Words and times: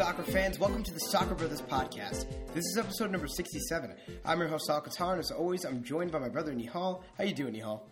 soccer 0.00 0.22
fans. 0.22 0.58
Welcome 0.58 0.82
to 0.84 0.94
the 0.94 0.98
Soccer 0.98 1.34
Brothers 1.34 1.60
podcast. 1.60 2.24
This 2.54 2.64
is 2.64 2.78
episode 2.78 3.10
number 3.10 3.26
67. 3.26 3.94
I'm 4.24 4.38
your 4.38 4.48
host, 4.48 4.64
Sal 4.64 4.80
Qatar, 4.80 5.10
and 5.10 5.20
as 5.20 5.30
always, 5.30 5.66
I'm 5.66 5.84
joined 5.84 6.10
by 6.10 6.18
my 6.18 6.30
brother, 6.30 6.54
Nihal. 6.54 7.02
How 7.18 7.24
you 7.24 7.34
doing, 7.34 7.52
Nihal? 7.52 7.82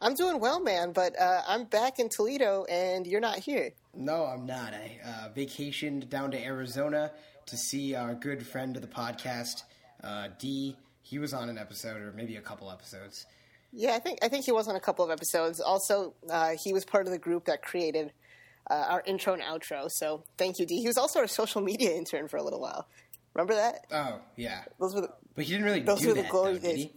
I'm 0.00 0.14
doing 0.14 0.38
well, 0.38 0.60
man, 0.60 0.92
but 0.92 1.20
uh, 1.20 1.42
I'm 1.48 1.64
back 1.64 1.98
in 1.98 2.08
Toledo, 2.08 2.64
and 2.70 3.08
you're 3.08 3.20
not 3.20 3.40
here. 3.40 3.72
No, 3.92 4.24
I'm 4.24 4.46
not. 4.46 4.72
I 4.72 4.98
uh, 5.04 5.28
vacationed 5.36 6.08
down 6.08 6.30
to 6.30 6.40
Arizona 6.40 7.10
to 7.46 7.56
see 7.56 7.96
our 7.96 8.14
good 8.14 8.46
friend 8.46 8.76
of 8.76 8.82
the 8.82 8.88
podcast, 8.88 9.64
uh, 10.04 10.28
D. 10.38 10.76
He 11.02 11.18
was 11.18 11.34
on 11.34 11.48
an 11.48 11.58
episode, 11.58 12.02
or 12.02 12.12
maybe 12.12 12.36
a 12.36 12.40
couple 12.40 12.70
episodes. 12.70 13.26
Yeah, 13.72 13.96
I 13.96 13.98
think 13.98 14.20
I 14.22 14.28
think 14.28 14.44
he 14.44 14.52
was 14.52 14.68
on 14.68 14.76
a 14.76 14.80
couple 14.80 15.04
of 15.04 15.10
episodes. 15.10 15.60
Also, 15.60 16.14
uh, 16.30 16.52
he 16.56 16.72
was 16.72 16.84
part 16.84 17.06
of 17.06 17.12
the 17.12 17.18
group 17.18 17.46
that 17.46 17.62
created 17.62 18.12
uh, 18.70 18.86
our 18.88 19.02
intro 19.06 19.32
and 19.32 19.42
outro. 19.42 19.88
So 19.90 20.24
thank 20.36 20.58
you, 20.58 20.66
D. 20.66 20.80
He 20.80 20.86
was 20.86 20.98
also 20.98 21.20
our 21.20 21.26
social 21.26 21.60
media 21.60 21.90
intern 21.92 22.28
for 22.28 22.36
a 22.36 22.42
little 22.42 22.60
while. 22.60 22.88
Remember 23.34 23.54
that? 23.54 23.86
Oh 23.92 24.20
yeah, 24.36 24.62
those 24.80 24.94
were 24.94 25.02
the, 25.02 25.10
but 25.34 25.44
he 25.44 25.52
didn't 25.52 25.66
really 25.66 25.80
those 25.80 26.00
do 26.00 26.08
were 26.08 26.14
that, 26.14 26.24
the 26.24 26.30
glory 26.30 26.54
though, 26.54 26.68
days. 26.68 26.88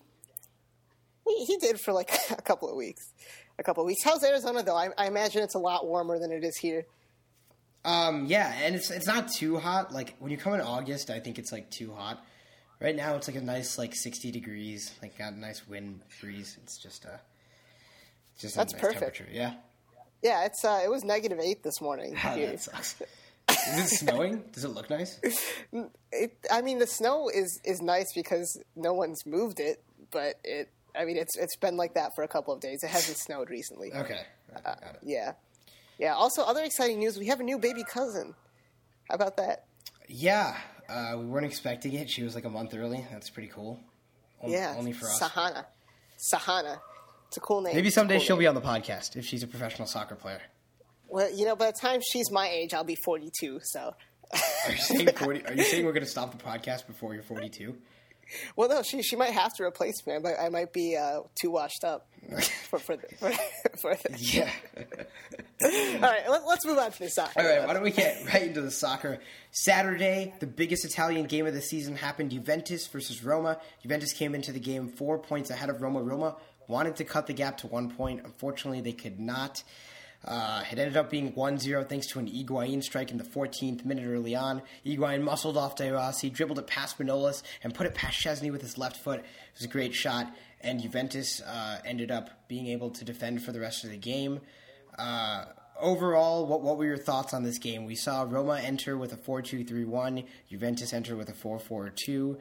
he? 1.27 1.45
He, 1.45 1.57
did 1.57 1.79
for 1.79 1.93
like 1.93 2.11
a 2.31 2.41
couple 2.41 2.69
of 2.69 2.75
weeks. 2.75 3.13
A 3.59 3.63
couple 3.63 3.83
of 3.83 3.87
weeks. 3.87 4.03
How's 4.03 4.23
Arizona 4.23 4.63
though? 4.63 4.75
I, 4.75 4.89
I 4.97 5.07
imagine 5.07 5.43
it's 5.43 5.55
a 5.55 5.59
lot 5.59 5.85
warmer 5.85 6.17
than 6.17 6.31
it 6.31 6.43
is 6.43 6.57
here. 6.57 6.85
Um, 7.85 8.25
yeah, 8.25 8.53
and 8.63 8.75
it's 8.75 8.89
it's 8.89 9.05
not 9.05 9.31
too 9.31 9.57
hot. 9.57 9.93
Like 9.93 10.15
when 10.19 10.31
you 10.31 10.37
come 10.37 10.53
in 10.53 10.61
August, 10.61 11.09
I 11.09 11.19
think 11.19 11.39
it's 11.39 11.51
like 11.51 11.69
too 11.69 11.93
hot. 11.93 12.23
Right 12.81 12.95
now, 12.95 13.15
it's 13.15 13.27
like 13.27 13.37
a 13.37 13.41
nice 13.41 13.77
like 13.77 13.93
sixty 13.93 14.31
degrees. 14.31 14.93
Like 15.01 15.17
got 15.17 15.33
a 15.33 15.39
nice 15.39 15.67
wind 15.67 16.01
breeze. 16.21 16.57
It's 16.63 16.77
just 16.77 17.05
a 17.05 17.19
just 18.39 18.55
That's 18.55 18.73
a 18.73 18.75
nice 18.77 18.81
perfect. 18.81 18.99
temperature. 19.17 19.27
Yeah, 19.31 19.53
Yeah, 20.21 20.45
it's 20.45 20.63
uh, 20.65 20.81
it 20.83 20.89
was 20.89 21.03
negative 21.03 21.39
eight 21.39 21.63
this 21.63 21.81
morning 21.81 22.15
oh, 22.15 22.29
here. 22.29 22.47
that 22.47 22.61
sucks. 22.61 23.01
Is 23.49 23.93
it 23.93 23.95
snowing? 23.97 24.43
Does 24.53 24.65
it 24.65 24.69
look 24.69 24.89
nice? 24.89 25.19
It, 26.11 26.37
I 26.51 26.61
mean, 26.61 26.79
the 26.79 26.87
snow 26.87 27.29
is 27.33 27.59
is 27.63 27.81
nice 27.81 28.07
because 28.13 28.61
no 28.75 28.93
one's 28.93 29.25
moved 29.25 29.59
it, 29.59 29.81
but 30.11 30.35
it. 30.43 30.69
I 30.95 31.05
mean, 31.05 31.17
it's 31.17 31.37
it's 31.37 31.55
been 31.57 31.77
like 31.77 31.93
that 31.93 32.11
for 32.15 32.23
a 32.23 32.27
couple 32.27 32.53
of 32.53 32.59
days. 32.59 32.79
It 32.83 32.89
hasn't 32.89 33.17
snowed 33.25 33.49
recently. 33.49 33.93
Okay, 33.93 34.21
it. 34.55 34.99
Yeah, 35.03 35.33
yeah. 35.97 36.15
Also, 36.15 36.43
other 36.43 36.63
exciting 36.63 36.99
news: 36.99 37.17
we 37.17 37.27
have 37.27 37.39
a 37.39 37.43
new 37.43 37.57
baby 37.57 37.83
cousin. 37.83 38.35
How 39.07 39.15
about 39.15 39.37
that? 39.37 39.65
Yeah, 40.07 40.57
uh, 40.89 41.15
we 41.17 41.25
weren't 41.25 41.45
expecting 41.45 41.93
it. 41.93 42.09
She 42.09 42.23
was 42.23 42.35
like 42.35 42.45
a 42.45 42.49
month 42.49 42.75
early. 42.75 43.05
That's 43.11 43.29
pretty 43.29 43.49
cool. 43.49 43.79
Yeah, 44.45 44.75
only 44.77 44.93
for 44.93 45.05
us. 45.05 45.21
Sahana. 45.21 45.65
Sahana. 46.17 46.79
It's 47.29 47.37
a 47.37 47.41
cool 47.41 47.61
name. 47.61 47.75
Maybe 47.75 47.89
someday 47.91 48.15
cool 48.15 48.23
she'll 48.23 48.35
name. 48.37 48.41
be 48.41 48.47
on 48.47 48.55
the 48.55 48.61
podcast 48.61 49.15
if 49.15 49.23
she's 49.25 49.43
a 49.43 49.47
professional 49.47 49.87
soccer 49.87 50.15
player. 50.15 50.41
Well, 51.07 51.31
you 51.31 51.45
know, 51.45 51.55
by 51.55 51.67
the 51.67 51.77
time 51.79 52.01
she's 52.01 52.31
my 52.31 52.47
age, 52.49 52.73
I'll 52.73 52.83
be 52.83 52.95
forty-two. 52.95 53.59
So, 53.63 53.93
Are 54.33 54.71
you 54.71 54.77
saying 54.77 55.09
forty? 55.15 55.45
Are 55.45 55.53
you 55.53 55.63
saying 55.63 55.85
we're 55.85 55.93
going 55.93 56.03
to 56.03 56.09
stop 56.09 56.35
the 56.35 56.43
podcast 56.43 56.87
before 56.87 57.13
you're 57.13 57.23
forty-two? 57.23 57.75
well, 58.55 58.69
no, 58.69 58.81
she 58.83 59.01
she 59.03 59.15
might 59.15 59.31
have 59.31 59.53
to 59.55 59.63
replace 59.63 60.05
me. 60.07 60.13
I 60.15 60.19
might, 60.19 60.35
I 60.39 60.49
might 60.49 60.73
be 60.73 60.97
uh, 60.97 61.21
too 61.39 61.51
washed 61.51 61.83
up 61.83 62.07
for 62.69 62.79
for 62.79 62.95
the, 62.97 63.07
for, 63.19 63.31
for 63.81 63.95
the. 63.95 64.17
Yeah. 64.19 64.49
All 65.61 65.99
right, 66.01 66.29
let, 66.29 66.45
let's 66.47 66.65
move 66.65 66.77
on 66.77 66.91
to 66.91 66.99
the 66.99 67.09
soccer. 67.09 67.41
All 67.41 67.45
right, 67.45 67.67
why 67.67 67.73
don't 67.73 67.83
we 67.83 67.91
get 67.91 68.25
right 68.33 68.43
into 68.43 68.61
the 68.61 68.71
soccer? 68.71 69.19
Saturday, 69.51 70.33
the 70.39 70.47
biggest 70.47 70.85
Italian 70.85 71.25
game 71.25 71.45
of 71.45 71.53
the 71.53 71.61
season 71.61 71.95
happened 71.95 72.31
Juventus 72.31 72.87
versus 72.87 73.23
Roma. 73.23 73.59
Juventus 73.81 74.13
came 74.13 74.35
into 74.35 74.51
the 74.51 74.59
game 74.59 74.87
four 74.87 75.19
points 75.19 75.49
ahead 75.49 75.69
of 75.69 75.81
Roma. 75.81 76.01
Roma 76.01 76.35
wanted 76.69 76.95
to 76.97 77.03
cut 77.03 77.27
the 77.27 77.33
gap 77.33 77.57
to 77.57 77.67
one 77.67 77.89
point. 77.89 78.21
Unfortunately, 78.23 78.79
they 78.79 78.93
could 78.93 79.19
not. 79.19 79.63
Uh, 80.23 80.63
it 80.69 80.77
ended 80.77 80.97
up 80.97 81.09
being 81.09 81.33
1 81.33 81.59
0 81.59 81.83
thanks 81.85 82.07
to 82.07 82.19
an 82.19 82.27
Higuain 82.27 82.83
strike 82.83 83.09
in 83.09 83.17
the 83.17 83.23
14th 83.23 83.85
minute 83.85 84.05
early 84.05 84.35
on. 84.35 84.61
Higuain 84.85 85.21
muscled 85.21 85.57
off 85.57 85.75
De 85.75 85.89
Rossi, 85.89 86.29
dribbled 86.29 86.59
it 86.59 86.67
past 86.67 86.99
Manolas, 86.99 87.41
and 87.63 87.73
put 87.73 87.87
it 87.87 87.95
past 87.95 88.19
Szczesny 88.19 88.51
with 88.51 88.61
his 88.61 88.77
left 88.77 88.97
foot. 88.97 89.19
It 89.19 89.25
was 89.55 89.63
a 89.63 89.69
great 89.69 89.93
shot, 89.93 90.33
and 90.61 90.81
Juventus 90.81 91.41
uh, 91.41 91.79
ended 91.85 92.11
up 92.11 92.47
being 92.49 92.67
able 92.67 92.89
to 92.91 93.05
defend 93.05 93.43
for 93.43 93.53
the 93.53 93.61
rest 93.61 93.85
of 93.85 93.91
the 93.91 93.97
game. 93.97 94.41
Uh, 94.97 95.45
overall, 95.79 96.45
what 96.45 96.61
what 96.61 96.77
were 96.77 96.85
your 96.85 96.97
thoughts 96.97 97.33
on 97.33 97.43
this 97.43 97.57
game? 97.57 97.85
We 97.85 97.95
saw 97.95 98.23
Roma 98.23 98.59
enter 98.59 98.97
with 98.97 99.13
a 99.13 99.17
4 99.17 99.41
2 99.41 99.63
3 99.63 99.85
1, 99.85 100.23
Juventus 100.49 100.91
enter 100.91 101.15
with 101.15 101.29
a 101.29 101.33
4 101.33 101.59
4 101.59 101.91
2. 101.95 102.37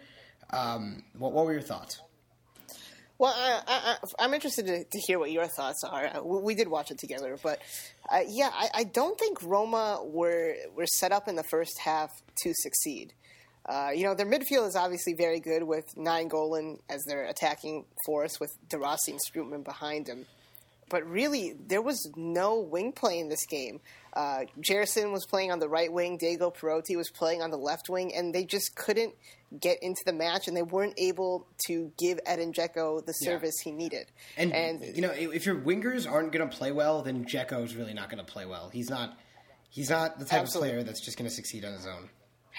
Um, 0.51 1.05
what 1.17 1.33
were 1.33 1.53
your 1.53 1.63
thoughts? 1.63 2.01
Well, 3.19 3.35
I, 3.37 3.97
I'm 4.21 4.33
interested 4.33 4.67
to, 4.67 4.85
to 4.85 4.99
hear 5.07 5.19
what 5.19 5.33
your 5.33 5.49
thoughts 5.49 5.83
are. 5.83 6.07
Uh, 6.07 6.23
We, 6.23 6.39
we 6.39 6.55
did 6.55 6.69
watch 6.69 6.93
it 6.93 6.99
together, 6.99 7.37
but 7.43 7.61
uh, 8.11 8.21
yeah, 8.29 8.51
I, 8.53 8.69
I 8.75 8.85
don't 8.85 9.19
think 9.19 9.43
Roma 9.43 10.01
were 10.05 10.55
were 10.77 10.87
set 10.87 11.11
up 11.11 11.27
in 11.27 11.35
the 11.35 11.43
first 11.43 11.81
half 11.81 12.11
to 12.43 12.53
succeed. 12.55 13.13
Uh, 13.67 13.91
you 13.95 14.05
know, 14.05 14.15
their 14.15 14.25
midfield 14.25 14.69
is 14.69 14.77
obviously 14.77 15.15
very 15.15 15.41
good 15.41 15.65
with 15.65 15.85
Nainggolan 15.97 16.79
as 16.89 17.05
their 17.05 17.25
attacking 17.25 17.85
force, 18.07 18.39
with 18.41 18.57
De 18.69 18.79
Rossi 18.79 19.13
and 19.13 19.21
Strootman 19.21 19.65
behind 19.65 20.07
him. 20.07 20.25
But 20.89 21.05
really, 21.07 21.55
there 21.67 21.83
was 21.83 22.11
no 22.17 22.61
wing 22.61 22.93
play 22.93 23.19
in 23.19 23.29
this 23.29 23.45
game. 23.47 23.81
Uh, 24.15 24.45
Gerson 24.67 25.13
was 25.13 25.27
playing 25.27 25.53
on 25.53 25.59
the 25.59 25.69
right 25.69 25.93
wing, 25.93 26.17
Diego 26.17 26.51
Perotti 26.51 26.97
was 26.97 27.11
playing 27.11 27.43
on 27.43 27.51
the 27.51 27.59
left 27.59 27.91
wing, 27.91 28.15
and 28.15 28.35
they 28.35 28.45
just 28.45 28.75
couldn't 28.75 29.15
get 29.61 29.79
into 29.83 30.01
the 30.05 30.13
match, 30.13 30.49
and 30.49 30.57
they 30.57 30.63
weren't 30.63 30.95
able 30.99 31.47
to 31.67 31.93
give 31.99 32.21
Edin 32.27 32.53
Dzeko 32.53 33.05
the 33.05 33.13
service 33.13 33.55
he 33.65 33.71
needed. 33.71 34.07
And, 34.37 34.53
you 34.95 35.03
know, 35.03 35.11
if 35.11 35.47
your 35.47 35.57
wingers 35.57 36.11
aren't 36.11 36.33
going 36.33 36.49
to 36.49 36.57
play 36.57 36.73
well, 36.73 37.03
then 37.03 37.25
Dzeko's 37.25 37.75
really 37.75 37.95
not 37.95 38.11
going 38.11 38.25
to 38.25 38.31
play 38.31 38.47
well. 38.47 38.69
He's 38.69 38.91
not. 38.91 39.17
He's 39.71 39.91
not 39.91 40.19
the 40.19 40.25
type 40.25 40.41
Absolutely. 40.41 40.71
of 40.71 40.75
player 40.75 40.83
that's 40.85 41.05
just 41.05 41.19
going 41.19 41.29
to 41.29 41.35
succeed 41.35 41.63
on 41.65 41.75
his 41.75 41.87
own. 41.87 42.09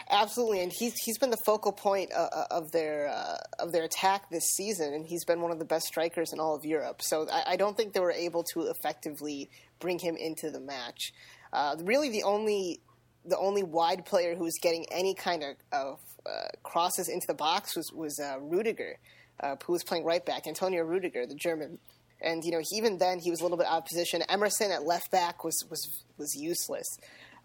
Absolutely, 0.09 0.61
and 0.61 0.71
he's 0.71 0.93
he's 1.03 1.17
been 1.17 1.31
the 1.31 1.41
focal 1.45 1.71
point 1.71 2.11
uh, 2.15 2.27
uh, 2.31 2.45
of 2.51 2.71
their 2.71 3.09
uh, 3.09 3.37
of 3.57 3.71
their 3.71 3.83
attack 3.83 4.29
this 4.29 4.45
season, 4.55 4.93
and 4.93 5.05
he's 5.05 5.25
been 5.25 5.41
one 5.41 5.51
of 5.51 5.59
the 5.59 5.65
best 5.65 5.87
strikers 5.87 6.31
in 6.31 6.39
all 6.39 6.55
of 6.55 6.63
Europe. 6.63 7.01
So 7.01 7.27
I, 7.29 7.53
I 7.53 7.55
don't 7.55 7.75
think 7.75 7.93
they 7.93 7.99
were 7.99 8.11
able 8.11 8.43
to 8.53 8.67
effectively 8.67 9.49
bring 9.79 9.99
him 9.99 10.15
into 10.15 10.51
the 10.51 10.59
match. 10.59 11.13
Uh, 11.51 11.75
really, 11.79 12.09
the 12.09 12.23
only 12.23 12.79
the 13.25 13.37
only 13.37 13.63
wide 13.63 14.05
player 14.05 14.35
who 14.35 14.43
was 14.43 14.57
getting 14.61 14.85
any 14.91 15.13
kind 15.13 15.43
of, 15.43 15.55
of 15.71 15.99
uh, 16.25 16.47
crosses 16.63 17.09
into 17.09 17.27
the 17.27 17.33
box 17.33 17.75
was 17.75 17.91
was 17.93 18.19
uh, 18.19 18.39
Rudiger, 18.39 18.97
uh, 19.39 19.55
who 19.65 19.73
was 19.73 19.83
playing 19.83 20.05
right 20.05 20.25
back. 20.25 20.47
Antonio 20.47 20.83
Rudiger, 20.83 21.25
the 21.25 21.35
German. 21.35 21.79
And 22.21 22.43
you 22.43 22.51
know, 22.51 22.59
he, 22.59 22.75
even 22.75 22.97
then, 22.97 23.19
he 23.19 23.29
was 23.29 23.39
a 23.39 23.43
little 23.43 23.57
bit 23.57 23.67
out 23.67 23.77
of 23.77 23.85
position. 23.85 24.21
Emerson 24.27 24.71
at 24.71 24.83
left 24.83 25.11
back 25.11 25.43
was 25.43 25.65
was 25.69 26.03
was 26.17 26.35
useless. 26.35 26.97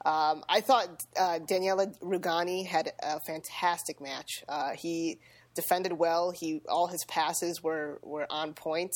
Um, 0.04 0.44
I 0.48 0.60
thought 0.60 1.04
uh, 1.18 1.38
Daniele 1.38 1.86
Rugani 2.02 2.66
had 2.66 2.92
a 3.02 3.20
fantastic 3.20 4.00
match. 4.00 4.44
Uh, 4.48 4.70
he 4.76 5.18
defended 5.54 5.92
well. 5.92 6.30
He 6.30 6.60
all 6.68 6.88
his 6.88 7.04
passes 7.04 7.62
were 7.62 8.00
were 8.02 8.26
on 8.30 8.54
point. 8.54 8.92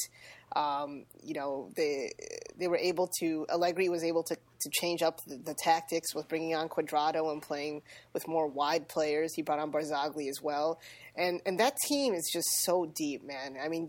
Um, 0.56 1.04
you 1.22 1.34
know, 1.34 1.70
they 1.76 2.12
they 2.58 2.68
were 2.68 2.76
able 2.76 3.10
to. 3.20 3.46
Allegri 3.50 3.88
was 3.88 4.02
able 4.02 4.22
to, 4.24 4.34
to 4.36 4.70
change 4.72 5.02
up 5.02 5.20
the, 5.26 5.36
the 5.36 5.54
tactics 5.54 6.14
with 6.14 6.28
bringing 6.28 6.54
on 6.54 6.68
Cuadrado 6.68 7.30
and 7.32 7.42
playing 7.42 7.82
with 8.12 8.26
more 8.26 8.46
wide 8.46 8.88
players. 8.88 9.34
He 9.34 9.42
brought 9.42 9.58
on 9.58 9.70
Barzagli 9.70 10.28
as 10.28 10.40
well, 10.42 10.80
and 11.16 11.40
and 11.44 11.60
that 11.60 11.74
team 11.86 12.14
is 12.14 12.30
just 12.32 12.48
so 12.64 12.90
deep, 12.96 13.24
man. 13.24 13.56
I 13.62 13.68
mean. 13.68 13.88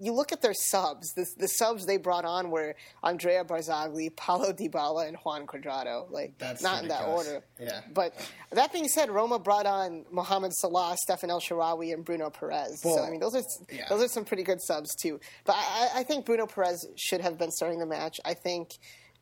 You 0.00 0.12
look 0.12 0.32
at 0.32 0.42
their 0.42 0.54
subs. 0.54 1.12
The, 1.14 1.26
the 1.36 1.48
subs 1.48 1.84
they 1.86 1.96
brought 1.96 2.24
on 2.24 2.50
were 2.50 2.74
Andrea 3.02 3.44
Barzagli, 3.44 4.14
Paulo 4.14 4.52
Dybala, 4.52 5.08
and 5.08 5.16
Juan 5.16 5.46
Cuadrado. 5.46 6.10
Like 6.10 6.38
That's 6.38 6.62
not 6.62 6.82
in 6.82 6.88
that 6.88 7.08
order. 7.08 7.42
Yeah. 7.60 7.80
But 7.92 8.14
that 8.52 8.72
being 8.72 8.88
said, 8.88 9.10
Roma 9.10 9.38
brought 9.38 9.66
on 9.66 10.04
Mohamed 10.10 10.52
Salah, 10.52 10.96
Stephan 11.02 11.30
El 11.30 11.40
Shaarawy, 11.40 11.92
and 11.92 12.04
Bruno 12.04 12.30
Peres. 12.30 12.80
so 12.82 13.02
I 13.02 13.10
mean, 13.10 13.20
those 13.20 13.34
are 13.34 13.42
yeah. 13.70 13.86
those 13.88 14.02
are 14.02 14.08
some 14.08 14.24
pretty 14.24 14.42
good 14.44 14.60
subs 14.62 14.94
too. 14.94 15.18
But 15.44 15.56
I, 15.56 15.90
I- 15.96 16.04
think 16.08 16.24
Bruno 16.24 16.46
Peres 16.46 16.86
should 16.96 17.20
have 17.20 17.36
been 17.36 17.50
starting 17.50 17.78
the 17.80 17.86
match. 17.86 18.18
I 18.24 18.32
think 18.32 18.70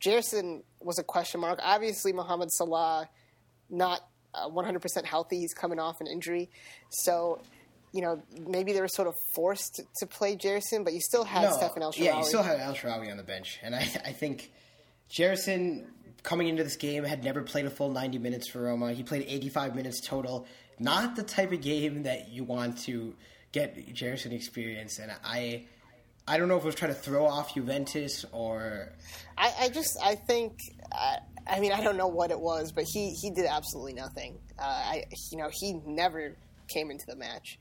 Gerson 0.04 0.62
was 0.80 0.98
a 1.00 1.02
question 1.02 1.40
mark. 1.40 1.58
Obviously, 1.62 2.12
Mohamed 2.12 2.52
Salah 2.52 3.08
not 3.68 4.02
uh, 4.34 4.48
100% 4.48 5.04
healthy. 5.04 5.40
He's 5.40 5.52
coming 5.52 5.78
off 5.80 6.00
an 6.00 6.06
injury, 6.06 6.48
so. 6.90 7.40
You 7.96 8.02
know, 8.02 8.22
maybe 8.46 8.72
they 8.74 8.80
were 8.82 8.88
sort 8.88 9.08
of 9.08 9.14
forced 9.34 9.80
to 10.00 10.06
play 10.06 10.36
Gerson, 10.36 10.84
but 10.84 10.92
you 10.92 11.00
still 11.00 11.24
had 11.24 11.50
Stefan 11.54 11.82
El 11.82 11.94
yeah, 11.96 12.18
you 12.18 12.24
still 12.24 12.42
had 12.42 12.60
El 12.60 12.74
Shaarawy 12.74 13.10
on 13.10 13.16
the 13.16 13.22
bench, 13.22 13.58
and 13.62 13.74
I, 13.74 13.78
I 13.80 14.12
think 14.12 14.52
Gerson 15.16 15.86
coming 16.22 16.48
into 16.48 16.62
this 16.62 16.76
game 16.76 17.04
had 17.04 17.24
never 17.24 17.42
played 17.42 17.64
a 17.64 17.70
full 17.70 17.90
ninety 17.90 18.18
minutes 18.18 18.48
for 18.48 18.60
Roma. 18.60 18.92
He 18.92 19.02
played 19.02 19.24
eighty 19.26 19.48
five 19.48 19.74
minutes 19.74 20.00
total. 20.06 20.46
Not 20.78 21.16
the 21.16 21.22
type 21.22 21.52
of 21.52 21.62
game 21.62 22.02
that 22.02 22.28
you 22.28 22.44
want 22.44 22.78
to 22.80 23.14
get 23.52 23.94
Gerson 23.98 24.32
experience, 24.32 24.98
and 24.98 25.10
I. 25.24 25.64
I 26.28 26.38
don't 26.38 26.48
know 26.48 26.56
if 26.56 26.64
it 26.64 26.66
was 26.66 26.74
trying 26.74 26.92
to 26.92 26.98
throw 26.98 27.24
off 27.24 27.54
Juventus 27.54 28.24
or 28.32 28.92
I, 29.38 29.52
I 29.60 29.68
just 29.68 29.96
I 30.02 30.16
think 30.16 30.58
I, 30.92 31.18
I 31.46 31.60
mean 31.60 31.70
I 31.70 31.80
don't 31.84 31.96
know 31.96 32.08
what 32.08 32.32
it 32.32 32.40
was, 32.40 32.72
but 32.72 32.82
he 32.92 33.10
he 33.10 33.30
did 33.30 33.46
absolutely 33.46 33.92
nothing. 33.94 34.40
Uh, 34.58 34.62
I 34.62 35.04
you 35.30 35.38
know 35.38 35.50
he 35.52 35.74
never 35.86 36.34
came 36.68 36.90
into 36.90 37.04
the 37.06 37.14
match. 37.14 37.60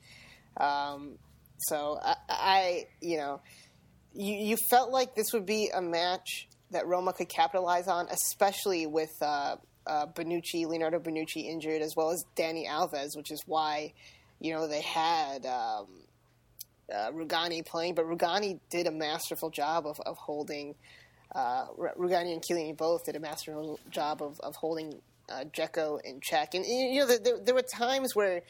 Um, 0.57 1.17
so 1.57 1.99
I, 2.03 2.15
I 2.29 2.85
you 3.01 3.17
know 3.17 3.41
you 4.13 4.33
you 4.33 4.57
felt 4.69 4.91
like 4.91 5.15
this 5.15 5.33
would 5.33 5.45
be 5.45 5.69
a 5.73 5.81
match 5.81 6.47
that 6.71 6.87
Roma 6.87 7.13
could 7.13 7.29
capitalize 7.29 7.87
on, 7.87 8.07
especially 8.09 8.87
with 8.87 9.11
uh, 9.21 9.55
uh, 9.87 10.07
Bonucci, 10.07 10.65
Leonardo 10.65 10.99
Bonucci 10.99 11.45
injured, 11.45 11.81
as 11.81 11.95
well 11.95 12.11
as 12.11 12.23
Dani 12.35 12.67
Alves, 12.67 13.15
which 13.15 13.31
is 13.31 13.41
why 13.45 13.93
you 14.39 14.53
know 14.53 14.67
they 14.67 14.81
had 14.81 15.45
um, 15.45 15.87
uh, 16.93 17.11
Rugani 17.11 17.65
playing, 17.65 17.95
but 17.95 18.05
Rugani 18.05 18.59
did 18.69 18.87
a 18.87 18.91
masterful 18.91 19.49
job 19.49 19.85
of, 19.85 19.99
of 20.01 20.17
holding. 20.17 20.75
Uh, 21.33 21.65
Rugani 21.97 22.31
and 22.31 22.41
Chiellini 22.41 22.77
both 22.77 23.03
did 23.05 23.15
a 23.15 23.19
masterful 23.19 23.79
job 23.89 24.21
of, 24.21 24.39
of 24.39 24.55
holding 24.55 25.01
uh, 25.29 25.43
in 26.03 26.19
check, 26.21 26.53
and 26.53 26.65
you 26.65 26.99
know 26.99 27.07
there, 27.07 27.39
there 27.43 27.55
were 27.55 27.63
times 27.63 28.15
where 28.15 28.41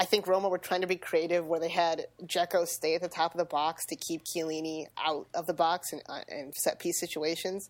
I 0.00 0.06
think 0.06 0.26
Roma 0.26 0.48
were 0.48 0.56
trying 0.56 0.80
to 0.80 0.86
be 0.86 0.96
creative, 0.96 1.46
where 1.46 1.60
they 1.60 1.68
had 1.68 2.06
Dzeko 2.24 2.66
stay 2.66 2.94
at 2.94 3.02
the 3.02 3.08
top 3.08 3.34
of 3.34 3.38
the 3.38 3.44
box 3.44 3.84
to 3.86 3.96
keep 3.96 4.24
Chiellini 4.24 4.86
out 4.96 5.28
of 5.34 5.46
the 5.46 5.52
box 5.52 5.92
and, 5.92 6.02
uh, 6.08 6.20
and 6.26 6.54
set 6.54 6.78
piece 6.78 6.98
situations. 6.98 7.68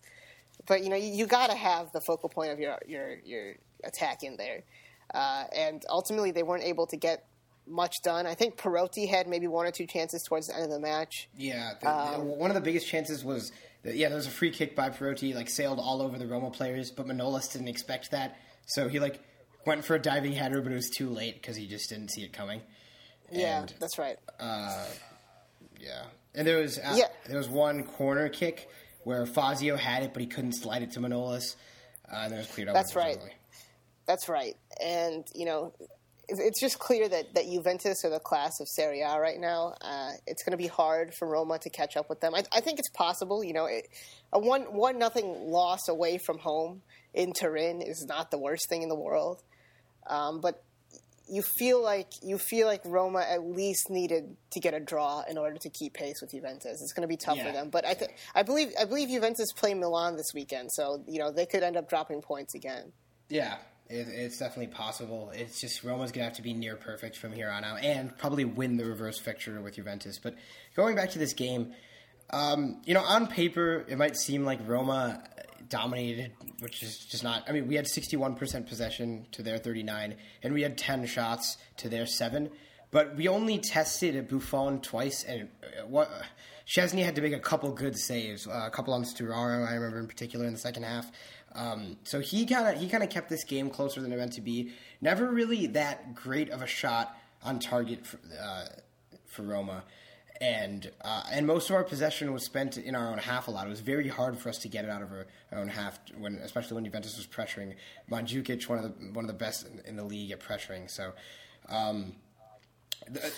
But 0.65 0.81
you 0.81 0.89
know 0.89 0.95
you, 0.95 1.11
you 1.11 1.27
got 1.27 1.49
to 1.49 1.57
have 1.57 1.91
the 1.91 1.99
focal 1.99 2.29
point 2.29 2.51
of 2.51 2.59
your 2.59 2.77
your 2.87 3.17
your 3.25 3.55
attack 3.83 4.23
in 4.23 4.37
there, 4.37 4.63
uh, 5.13 5.43
and 5.53 5.83
ultimately 5.89 6.31
they 6.31 6.43
weren't 6.43 6.63
able 6.63 6.87
to 6.87 6.95
get 6.95 7.25
much 7.67 8.01
done. 8.01 8.25
I 8.25 8.33
think 8.33 8.55
Perotti 8.55 9.09
had 9.09 9.27
maybe 9.27 9.47
one 9.47 9.65
or 9.65 9.71
two 9.71 9.85
chances 9.85 10.23
towards 10.23 10.47
the 10.47 10.55
end 10.55 10.63
of 10.63 10.71
the 10.71 10.79
match. 10.79 11.27
Yeah, 11.37 11.73
the, 11.81 11.89
um, 11.89 12.27
one 12.37 12.49
of 12.49 12.55
the 12.55 12.61
biggest 12.61 12.87
chances 12.87 13.25
was 13.25 13.51
that, 13.83 13.95
yeah, 13.95 14.07
there 14.07 14.15
was 14.15 14.27
a 14.27 14.31
free 14.31 14.51
kick 14.51 14.73
by 14.73 14.89
Perotti, 14.89 15.35
like 15.35 15.49
sailed 15.49 15.79
all 15.79 16.01
over 16.01 16.17
the 16.17 16.27
Roma 16.27 16.49
players, 16.49 16.91
but 16.91 17.07
Manolas 17.07 17.51
didn't 17.51 17.67
expect 17.67 18.11
that, 18.11 18.37
so 18.65 18.87
he 18.87 18.99
like 19.01 19.19
went 19.65 19.85
for 19.85 19.95
a 19.95 19.99
diving 19.99 20.33
header, 20.33 20.61
but 20.61 20.71
it 20.71 20.75
was 20.75 20.89
too 20.89 21.09
late 21.09 21.35
because 21.35 21.55
he 21.55 21.67
just 21.67 21.89
didn't 21.89 22.09
see 22.09 22.23
it 22.23 22.33
coming. 22.33 22.61
Yeah, 23.31 23.61
and, 23.61 23.73
that's 23.79 23.97
right. 23.97 24.17
Uh, 24.39 24.85
yeah, 25.79 26.03
and 26.35 26.47
there 26.47 26.59
was 26.59 26.77
uh, 26.77 26.95
yeah. 26.95 27.07
there 27.27 27.37
was 27.37 27.49
one 27.49 27.83
corner 27.83 28.29
kick 28.29 28.69
where 29.03 29.25
Fazio 29.25 29.77
had 29.77 30.03
it, 30.03 30.13
but 30.13 30.21
he 30.21 30.27
couldn't 30.27 30.53
slide 30.53 30.83
it 30.83 30.91
to 30.91 30.99
Manolas, 30.99 31.55
uh, 32.11 32.17
and 32.17 32.33
it 32.33 32.37
was 32.37 32.47
cleared 32.47 32.69
up. 32.69 32.75
That's 32.75 32.95
right. 32.95 33.17
That's 34.05 34.27
right, 34.27 34.55
and 34.83 35.25
you 35.33 35.45
know 35.45 35.73
it's 36.39 36.59
just 36.59 36.79
clear 36.79 37.07
that, 37.09 37.33
that 37.33 37.45
Juventus 37.45 38.05
are 38.05 38.09
the 38.09 38.19
class 38.19 38.59
of 38.59 38.67
Serie 38.69 39.01
A 39.01 39.19
right 39.19 39.39
now. 39.39 39.75
Uh, 39.81 40.11
it's 40.27 40.43
going 40.43 40.51
to 40.51 40.57
be 40.57 40.67
hard 40.67 41.13
for 41.13 41.27
Roma 41.27 41.59
to 41.59 41.69
catch 41.69 41.97
up 41.97 42.09
with 42.09 42.21
them. 42.21 42.33
I, 42.33 42.43
I 42.53 42.61
think 42.61 42.79
it's 42.79 42.89
possible. 42.89 43.43
You 43.43 43.53
know, 43.53 43.65
it, 43.65 43.87
a 44.31 44.39
one 44.39 44.61
one 44.73 44.97
nothing 44.97 45.25
loss 45.51 45.87
away 45.87 46.17
from 46.17 46.37
home 46.37 46.81
in 47.13 47.33
Turin 47.33 47.81
is 47.81 48.05
not 48.07 48.31
the 48.31 48.37
worst 48.37 48.69
thing 48.69 48.81
in 48.83 48.89
the 48.89 48.95
world. 48.95 49.41
Um, 50.07 50.41
but 50.41 50.63
you 51.31 51.41
feel 51.41 51.81
like 51.81 52.07
you 52.21 52.37
feel 52.37 52.67
like 52.67 52.81
Roma 52.83 53.19
at 53.21 53.43
least 53.43 53.89
needed 53.89 54.35
to 54.51 54.59
get 54.59 54.73
a 54.73 54.81
draw 54.81 55.23
in 55.29 55.37
order 55.37 55.57
to 55.57 55.69
keep 55.69 55.93
pace 55.93 56.19
with 56.19 56.31
Juventus. 56.31 56.81
It's 56.81 56.91
going 56.91 57.03
to 57.03 57.07
be 57.07 57.15
tough 57.15 57.37
yeah. 57.37 57.47
for 57.47 57.53
them, 57.53 57.69
but 57.69 57.85
I 57.85 57.93
th- 57.93 58.11
I 58.35 58.43
believe 58.43 58.73
I 58.79 58.83
believe 58.83 59.07
Juventus 59.07 59.53
play 59.53 59.73
Milan 59.73 60.17
this 60.17 60.33
weekend, 60.33 60.73
so 60.73 61.03
you 61.07 61.19
know 61.19 61.31
they 61.31 61.45
could 61.45 61.63
end 61.63 61.77
up 61.77 61.89
dropping 61.89 62.21
points 62.21 62.53
again. 62.53 62.91
Yeah, 63.29 63.55
it, 63.89 64.09
it's 64.09 64.39
definitely 64.39 64.73
possible. 64.73 65.31
It's 65.33 65.61
just 65.61 65.85
Roma's 65.85 66.11
gonna 66.11 66.25
have 66.25 66.35
to 66.35 66.41
be 66.41 66.53
near 66.53 66.75
perfect 66.75 67.15
from 67.15 67.31
here 67.31 67.49
on 67.49 67.63
out, 67.63 67.81
and 67.81 68.15
probably 68.17 68.43
win 68.43 68.75
the 68.75 68.85
reverse 68.85 69.17
fixture 69.17 69.61
with 69.61 69.75
Juventus. 69.75 70.19
But 70.21 70.35
going 70.75 70.97
back 70.97 71.11
to 71.11 71.19
this 71.19 71.31
game, 71.31 71.73
um, 72.31 72.81
you 72.83 72.93
know, 72.93 73.03
on 73.03 73.27
paper 73.27 73.85
it 73.87 73.97
might 73.97 74.17
seem 74.17 74.43
like 74.43 74.59
Roma 74.67 75.23
dominated, 75.71 76.33
which 76.59 76.83
is 76.83 76.99
just 76.99 77.23
not. 77.23 77.49
I 77.49 77.53
mean, 77.53 77.67
we 77.67 77.73
had 77.73 77.85
61% 77.85 78.67
possession 78.67 79.25
to 79.31 79.41
their 79.41 79.57
39, 79.57 80.15
and 80.43 80.53
we 80.53 80.61
had 80.61 80.77
10 80.77 81.07
shots 81.07 81.57
to 81.77 81.89
their 81.89 82.05
seven. 82.05 82.51
But 82.91 83.15
we 83.15 83.27
only 83.27 83.57
tested 83.57 84.27
Buffon 84.27 84.81
twice, 84.81 85.23
and 85.23 85.47
uh, 85.63 85.87
what 85.87 86.11
Szczesny 86.67 87.03
had 87.03 87.15
to 87.15 87.21
make 87.21 87.33
a 87.33 87.39
couple 87.39 87.71
good 87.71 87.97
saves, 87.97 88.47
uh, 88.47 88.65
a 88.67 88.69
couple 88.69 88.93
on 88.93 89.03
Sturaro, 89.03 89.67
I 89.67 89.73
remember 89.73 89.99
in 89.99 90.07
particular 90.07 90.45
in 90.45 90.53
the 90.53 90.59
second 90.59 90.83
half. 90.83 91.09
Um, 91.53 91.97
so 92.03 92.19
he 92.19 92.45
kind 92.45 92.67
of 92.67 92.81
he 92.81 92.87
kind 92.87 93.03
of 93.03 93.09
kept 93.09 93.29
this 93.29 93.43
game 93.43 93.69
closer 93.69 94.01
than 94.01 94.13
it 94.13 94.17
meant 94.17 94.33
to 94.33 94.41
be. 94.41 94.71
Never 95.01 95.29
really 95.29 95.67
that 95.67 96.15
great 96.15 96.49
of 96.49 96.61
a 96.61 96.67
shot 96.67 97.17
on 97.43 97.59
target 97.59 98.05
for, 98.05 98.19
uh, 98.39 98.65
for 99.25 99.43
Roma, 99.43 99.83
and 100.39 100.91
uh, 101.01 101.23
and 101.31 101.45
most 101.45 101.69
of 101.69 101.75
our 101.75 101.83
possession 101.83 102.31
was 102.33 102.43
spent 102.43 102.77
in 102.77 102.95
our 102.95 103.09
own 103.11 103.17
half 103.17 103.47
a 103.47 103.51
lot. 103.51 103.67
It 103.67 103.69
was 103.69 103.81
very 103.81 104.07
hard 104.07 104.37
for 104.37 104.49
us 104.49 104.57
to 104.59 104.67
get 104.67 104.85
it 104.85 104.91
out 104.91 105.01
of 105.01 105.11
our, 105.11 105.27
our 105.51 105.59
own 105.59 105.67
half 105.67 105.99
when, 106.17 106.35
especially 106.35 106.75
when 106.75 106.85
Juventus 106.85 107.17
was 107.17 107.27
pressuring. 107.27 107.75
Mandzukic, 108.09 108.67
one 108.67 108.79
of 108.79 108.83
the 108.83 109.11
one 109.11 109.25
of 109.25 109.27
the 109.27 109.37
best 109.37 109.67
in, 109.67 109.81
in 109.85 109.95
the 109.95 110.03
league 110.03 110.31
at 110.31 110.39
pressuring. 110.39 110.89
So. 110.89 111.13
Um, 111.69 112.15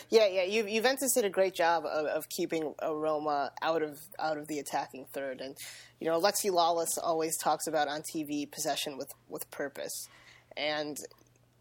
yeah, 0.09 0.27
yeah. 0.27 0.45
Ju- 0.45 0.69
Juventus 0.69 1.13
did 1.13 1.25
a 1.25 1.29
great 1.29 1.53
job 1.53 1.85
of, 1.85 2.05
of 2.05 2.29
keeping 2.29 2.73
Roma 2.81 3.51
out 3.61 3.81
of 3.81 3.99
out 4.19 4.37
of 4.37 4.47
the 4.47 4.59
attacking 4.59 5.05
third, 5.13 5.41
and 5.41 5.57
you 5.99 6.07
know, 6.07 6.19
Alexi 6.19 6.51
Lalas 6.51 6.97
always 7.01 7.37
talks 7.37 7.65
about 7.65 7.87
on 7.87 8.01
TV 8.01 8.49
possession 8.49 8.97
with 8.97 9.13
with 9.29 9.49
purpose, 9.51 10.09
and 10.57 10.97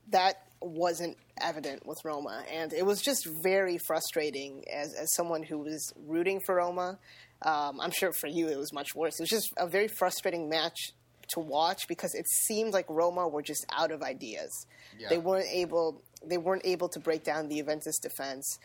that 0.08 0.46
wasn't 0.62 1.16
evident 1.40 1.86
with 1.86 1.98
Roma, 2.04 2.44
and 2.52 2.72
it 2.72 2.84
was 2.84 3.00
just 3.00 3.26
very 3.42 3.78
frustrating 3.86 4.64
as 4.72 4.94
as 4.94 5.14
someone 5.14 5.42
who 5.42 5.58
was 5.58 5.92
rooting 6.06 6.40
for 6.44 6.56
Roma. 6.56 6.98
Um, 7.42 7.80
I'm 7.80 7.90
sure 7.90 8.12
for 8.12 8.28
you 8.28 8.48
it 8.48 8.58
was 8.58 8.72
much 8.72 8.94
worse. 8.94 9.18
It 9.18 9.22
was 9.22 9.30
just 9.30 9.52
a 9.56 9.66
very 9.66 9.88
frustrating 9.88 10.48
match 10.48 10.92
to 11.30 11.40
watch 11.40 11.88
because 11.88 12.14
it 12.14 12.26
seemed 12.28 12.72
like 12.72 12.86
Roma 12.88 13.28
were 13.28 13.42
just 13.42 13.64
out 13.72 13.90
of 13.90 14.02
ideas. 14.02 14.66
Yeah. 14.98 15.08
They 15.08 15.18
weren't 15.18 15.48
able 15.50 16.02
they 16.24 16.38
weren't 16.38 16.64
able 16.64 16.88
to 16.90 17.00
break 17.00 17.24
down 17.24 17.48
the 17.48 17.56
Juventus 17.56 17.98
defense. 17.98 18.58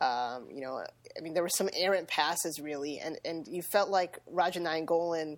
Um, 0.00 0.48
you 0.50 0.62
know, 0.62 0.82
I 1.16 1.20
mean, 1.20 1.34
there 1.34 1.42
were 1.42 1.50
some 1.50 1.68
errant 1.74 2.08
passes 2.08 2.58
really, 2.60 2.98
and, 2.98 3.18
and 3.24 3.46
you 3.46 3.62
felt 3.62 3.90
like 3.90 4.18
Radja 4.32 4.58
Nainggolan 4.62 5.36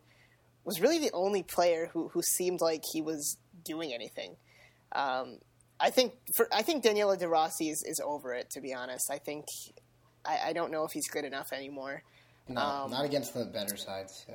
was 0.64 0.80
really 0.80 0.98
the 0.98 1.10
only 1.12 1.42
player 1.42 1.90
who, 1.92 2.08
who 2.08 2.22
seemed 2.22 2.60
like 2.60 2.82
he 2.92 3.02
was 3.02 3.36
doing 3.64 3.92
anything. 3.92 4.36
Um, 4.92 5.38
I 5.80 5.90
think 5.90 6.14
for 6.36 6.48
I 6.52 6.62
think 6.62 6.82
Daniele 6.82 7.16
De 7.16 7.28
Rossi 7.28 7.68
is, 7.68 7.82
is 7.86 8.00
over 8.04 8.34
it. 8.34 8.50
To 8.50 8.60
be 8.60 8.72
honest, 8.72 9.10
I 9.10 9.18
think 9.18 9.44
I, 10.24 10.38
I 10.46 10.52
don't 10.52 10.70
know 10.70 10.84
if 10.84 10.92
he's 10.92 11.08
good 11.08 11.24
enough 11.24 11.52
anymore. 11.52 12.02
No, 12.48 12.60
um, 12.60 12.90
not 12.90 13.04
against 13.04 13.34
the 13.34 13.44
better 13.46 13.76
sides. 13.76 14.26
Yeah. 14.28 14.34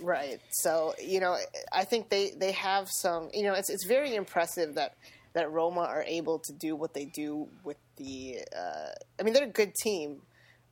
Right. 0.00 0.40
So 0.50 0.94
you 1.02 1.20
know, 1.20 1.36
I 1.72 1.84
think 1.84 2.08
they, 2.08 2.30
they 2.30 2.52
have 2.52 2.88
some. 2.90 3.28
You 3.34 3.44
know, 3.44 3.54
it's 3.54 3.70
it's 3.70 3.86
very 3.86 4.14
impressive 4.14 4.74
that 4.74 4.94
that 5.34 5.50
Roma 5.50 5.82
are 5.82 6.02
able 6.02 6.38
to 6.40 6.52
do 6.52 6.74
what 6.74 6.94
they 6.94 7.04
do 7.04 7.48
with 7.62 7.76
the. 7.96 8.38
Uh, 8.56 8.88
I 9.18 9.22
mean, 9.22 9.34
they're 9.34 9.44
a 9.44 9.48
good 9.48 9.74
team, 9.74 10.22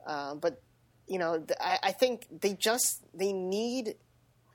uh, 0.06 0.34
but 0.34 0.60
you 1.06 1.18
know, 1.18 1.44
I, 1.60 1.78
I, 1.84 1.92
think 1.92 2.26
they 2.40 2.54
just 2.54 3.02
they 3.14 3.32
need 3.32 3.94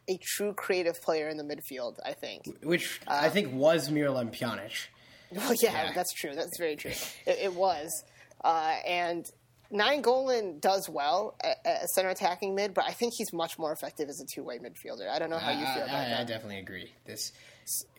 a 0.08 0.20
true 0.22 0.54
creative 0.54 1.02
player 1.02 1.30
in 1.30 1.38
the 1.38 1.44
midfield. 1.44 1.98
I 2.06 2.14
think, 2.14 2.46
which 2.64 3.00
uh, 3.08 3.20
I 3.22 3.30
think 3.30 3.54
was 3.54 3.90
Miralem 3.90 4.32
Pjanic. 4.32 4.88
Well, 5.44 5.54
yeah, 5.54 5.86
yeah, 5.86 5.92
that's 5.94 6.14
true. 6.14 6.36
That's 6.36 6.58
very 6.58 6.76
true. 6.76 6.92
it, 7.26 7.40
it 7.42 7.54
was, 7.54 8.04
uh, 8.44 8.76
and 8.88 9.30
Nainggolan 9.74 10.62
does 10.62 10.88
well 10.88 11.36
at, 11.44 11.90
center 11.90 12.10
attacking 12.10 12.54
mid, 12.54 12.74
but 12.74 12.86
I 12.86 12.92
think 12.92 13.14
he's 13.18 13.34
much 13.34 13.58
more 13.58 13.72
effective 13.72 14.08
as 14.08 14.22
a 14.22 14.26
two 14.26 14.44
way 14.44 14.60
midfielder. 14.60 15.10
I 15.10 15.18
don't 15.18 15.30
know 15.30 15.40
how 15.40 15.52
you 15.52 15.66
feel 15.66 15.84
about 15.84 15.96
I, 15.96 16.10
that. 16.10 16.20
I 16.20 16.24
definitely 16.24 16.60
agree. 16.60 16.92
This 17.06 17.32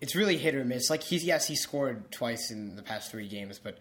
it's 0.00 0.14
really 0.14 0.36
hit 0.36 0.54
or 0.54 0.64
miss. 0.64 0.88
Like 0.88 1.02
he's 1.02 1.24
yes, 1.24 1.48
he 1.48 1.56
scored 1.56 2.12
twice 2.12 2.50
in 2.50 2.76
the 2.76 2.82
past 2.82 3.10
three 3.10 3.28
games, 3.28 3.58
but 3.58 3.78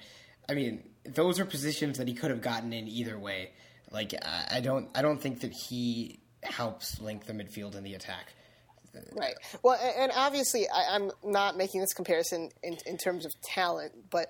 I 0.50 0.56
mean 0.56 0.84
those 1.06 1.40
are 1.40 1.46
positions 1.46 2.00
that 2.00 2.08
he 2.08 2.16
could 2.16 2.32
have 2.32 2.42
gotten 2.42 2.74
in 2.74 2.88
either 2.88 3.18
way. 3.20 3.52
Like 3.92 4.14
I, 4.26 4.58
I 4.58 4.60
don't 4.62 4.90
I 4.96 5.04
don't 5.04 5.22
think 5.22 5.42
that 5.42 5.52
he 5.52 6.20
helps 6.42 7.00
link 7.00 7.26
the 7.26 7.34
midfield 7.34 7.76
and 7.76 7.86
the 7.86 7.94
attack. 7.94 8.34
Right. 9.14 9.34
Well, 9.64 9.78
and 9.98 10.12
obviously, 10.16 10.68
I, 10.70 10.96
am 10.96 11.12
not 11.24 11.58
making 11.58 11.82
this 11.82 11.94
comparison 11.94 12.50
in, 12.62 12.78
in, 12.86 12.98
terms 12.98 13.26
of 13.26 13.32
talent, 13.42 13.94
but 14.12 14.28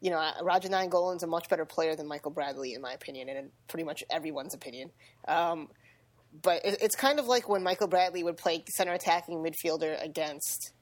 you 0.00 0.10
know, 0.10 0.18
Radja 0.42 0.70
Nainggolan's 0.70 1.24
a 1.24 1.26
much 1.26 1.48
better 1.48 1.64
player 1.64 1.96
than 1.96 2.06
Michael 2.06 2.30
Bradley, 2.30 2.74
in 2.74 2.80
my 2.80 2.92
opinion, 2.92 3.28
and 3.28 3.38
in 3.38 3.50
pretty 3.66 3.84
much 3.84 4.04
everyone's 4.10 4.54
opinion. 4.54 4.90
Um, 5.26 5.68
but 6.42 6.64
it, 6.64 6.78
it's 6.80 6.94
kind 6.94 7.18
of 7.18 7.26
like 7.26 7.48
when 7.48 7.62
Michael 7.62 7.88
Bradley 7.88 8.22
would 8.22 8.36
play 8.36 8.62
center 8.68 8.92
attacking 8.92 9.44
midfielder 9.44 10.02
against 10.02 10.72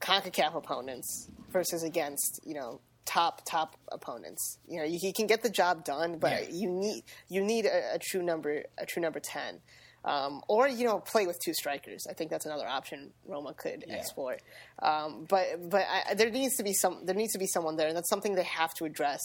CONCACAF 0.00 0.54
opponents 0.54 1.28
versus 1.50 1.82
against 1.82 2.40
you 2.44 2.54
know 2.54 2.80
top 3.06 3.42
top 3.44 3.76
opponents. 3.90 4.58
You 4.68 4.80
know, 4.80 4.86
he 4.86 5.12
can 5.12 5.26
get 5.26 5.42
the 5.42 5.50
job 5.50 5.84
done, 5.84 6.18
but 6.18 6.50
yeah. 6.50 6.56
you 6.56 6.70
need 6.70 7.04
you 7.28 7.42
need 7.42 7.66
a, 7.66 7.94
a, 7.94 7.98
true 7.98 8.22
number 8.22 8.64
a 8.78 8.86
true 8.86 9.02
number 9.02 9.20
ten. 9.20 9.60
Um, 10.04 10.40
or 10.48 10.66
you 10.66 10.86
know, 10.86 10.98
play 10.98 11.26
with 11.26 11.38
two 11.44 11.52
strikers. 11.52 12.06
I 12.08 12.14
think 12.14 12.30
that's 12.30 12.46
another 12.46 12.66
option 12.66 13.10
Roma 13.26 13.52
could 13.52 13.84
yeah. 13.86 13.96
explore. 13.96 14.38
Um, 14.80 15.26
but 15.28 15.68
but 15.68 15.84
I, 15.88 16.14
there 16.14 16.30
needs 16.30 16.56
to 16.56 16.62
be 16.62 16.72
some 16.72 17.04
there 17.04 17.14
needs 17.14 17.32
to 17.34 17.38
be 17.38 17.46
someone 17.46 17.76
there, 17.76 17.88
and 17.88 17.96
that's 17.96 18.08
something 18.08 18.34
they 18.34 18.44
have 18.44 18.72
to 18.74 18.86
address 18.86 19.20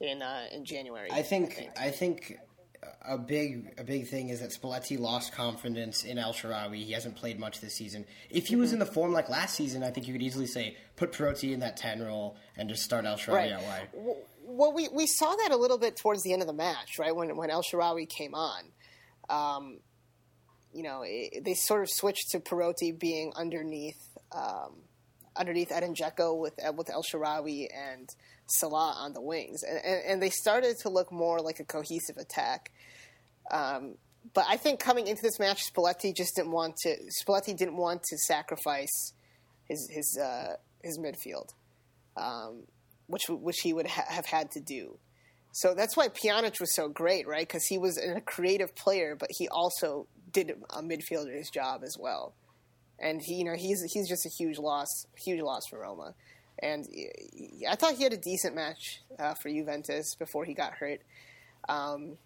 in 0.00 0.22
uh, 0.22 0.46
in 0.50 0.64
January. 0.64 1.10
I 1.12 1.22
think 1.22 1.68
I 1.78 1.90
think, 1.90 2.38
a 3.06 3.18
big 3.18 3.74
a 3.78 3.84
big 3.84 4.08
thing 4.08 4.28
is 4.28 4.40
that 4.40 4.50
Spalletti 4.50 4.98
lost 4.98 5.32
confidence 5.32 6.04
in 6.04 6.18
El 6.18 6.32
Shaarawy. 6.32 6.84
He 6.84 6.92
hasn't 6.92 7.16
played 7.16 7.38
much 7.38 7.60
this 7.60 7.74
season. 7.74 8.04
If 8.30 8.46
he 8.46 8.56
was 8.56 8.72
in 8.72 8.78
the 8.78 8.86
form 8.86 9.12
like 9.12 9.28
last 9.28 9.56
season, 9.56 9.82
I 9.82 9.90
think 9.90 10.06
you 10.06 10.12
could 10.12 10.22
easily 10.22 10.46
say 10.46 10.76
put 10.96 11.12
Perotti 11.12 11.52
in 11.52 11.60
that 11.60 11.76
ten 11.76 12.02
role 12.02 12.36
and 12.56 12.68
just 12.68 12.82
start 12.82 13.04
El 13.04 13.16
Shaarawy 13.16 13.32
right. 13.34 13.52
out 13.52 13.62
wide. 13.62 13.88
Well, 14.50 14.72
we, 14.72 14.88
we 14.88 15.06
saw 15.06 15.34
that 15.36 15.50
a 15.52 15.56
little 15.56 15.76
bit 15.76 15.96
towards 15.96 16.22
the 16.22 16.32
end 16.32 16.40
of 16.40 16.48
the 16.48 16.54
match, 16.54 16.98
right? 16.98 17.14
When 17.14 17.36
when 17.36 17.50
El 17.50 17.62
Shaarawy 17.62 18.08
came 18.08 18.34
on, 18.34 18.64
um, 19.28 19.78
you 20.72 20.82
know, 20.82 21.02
it, 21.04 21.44
they 21.44 21.54
sort 21.54 21.82
of 21.82 21.90
switched 21.90 22.30
to 22.32 22.40
Perotti 22.40 22.98
being 22.98 23.32
underneath 23.36 24.00
um, 24.32 24.76
underneath 25.36 25.72
Edin 25.72 25.94
Dzeko 25.94 26.38
with 26.38 26.54
uh, 26.64 26.72
with 26.72 26.90
El 26.90 27.02
Shaarawy 27.02 27.66
and 27.74 28.08
Salah 28.46 28.94
on 28.98 29.12
the 29.12 29.20
wings, 29.20 29.62
and, 29.62 29.78
and, 29.84 30.02
and 30.06 30.22
they 30.22 30.30
started 30.30 30.76
to 30.82 30.88
look 30.88 31.12
more 31.12 31.40
like 31.40 31.60
a 31.60 31.64
cohesive 31.64 32.16
attack. 32.16 32.70
Um, 33.50 33.96
but 34.34 34.44
I 34.48 34.56
think 34.56 34.80
coming 34.80 35.06
into 35.06 35.22
this 35.22 35.38
match, 35.38 35.62
Spalletti 35.72 36.14
just 36.14 36.36
didn't 36.36 36.52
want 36.52 36.76
to. 36.82 36.96
Spalletti 37.22 37.56
didn't 37.56 37.76
want 37.76 38.02
to 38.04 38.18
sacrifice 38.18 39.12
his 39.64 39.88
his 39.90 40.18
uh, 40.20 40.54
his 40.82 40.98
midfield, 40.98 41.48
um, 42.16 42.64
which 43.06 43.24
which 43.28 43.60
he 43.62 43.72
would 43.72 43.86
ha- 43.86 44.06
have 44.08 44.26
had 44.26 44.50
to 44.52 44.60
do. 44.60 44.98
So 45.52 45.74
that's 45.74 45.96
why 45.96 46.08
Pjanic 46.08 46.60
was 46.60 46.74
so 46.74 46.88
great, 46.88 47.26
right? 47.26 47.46
Because 47.46 47.64
he 47.66 47.78
was 47.78 47.98
a 47.98 48.20
creative 48.20 48.74
player, 48.76 49.16
but 49.18 49.28
he 49.30 49.48
also 49.48 50.06
did 50.32 50.52
a 50.70 50.82
midfielder's 50.82 51.50
job 51.50 51.82
as 51.84 51.96
well. 51.98 52.34
And 53.00 53.20
he, 53.22 53.36
you 53.36 53.44
know, 53.44 53.54
he's 53.54 53.82
he's 53.92 54.08
just 54.08 54.26
a 54.26 54.28
huge 54.28 54.58
loss, 54.58 55.06
huge 55.16 55.40
loss 55.40 55.62
for 55.70 55.80
Roma. 55.80 56.14
And 56.60 56.84
I 57.68 57.76
thought 57.76 57.94
he 57.94 58.02
had 58.02 58.12
a 58.12 58.18
decent 58.18 58.54
match 58.56 59.00
uh, 59.18 59.34
for 59.34 59.48
Juventus 59.48 60.14
before 60.18 60.44
he 60.44 60.54
got 60.54 60.72
hurt. 60.74 61.00
Um, 61.68 62.18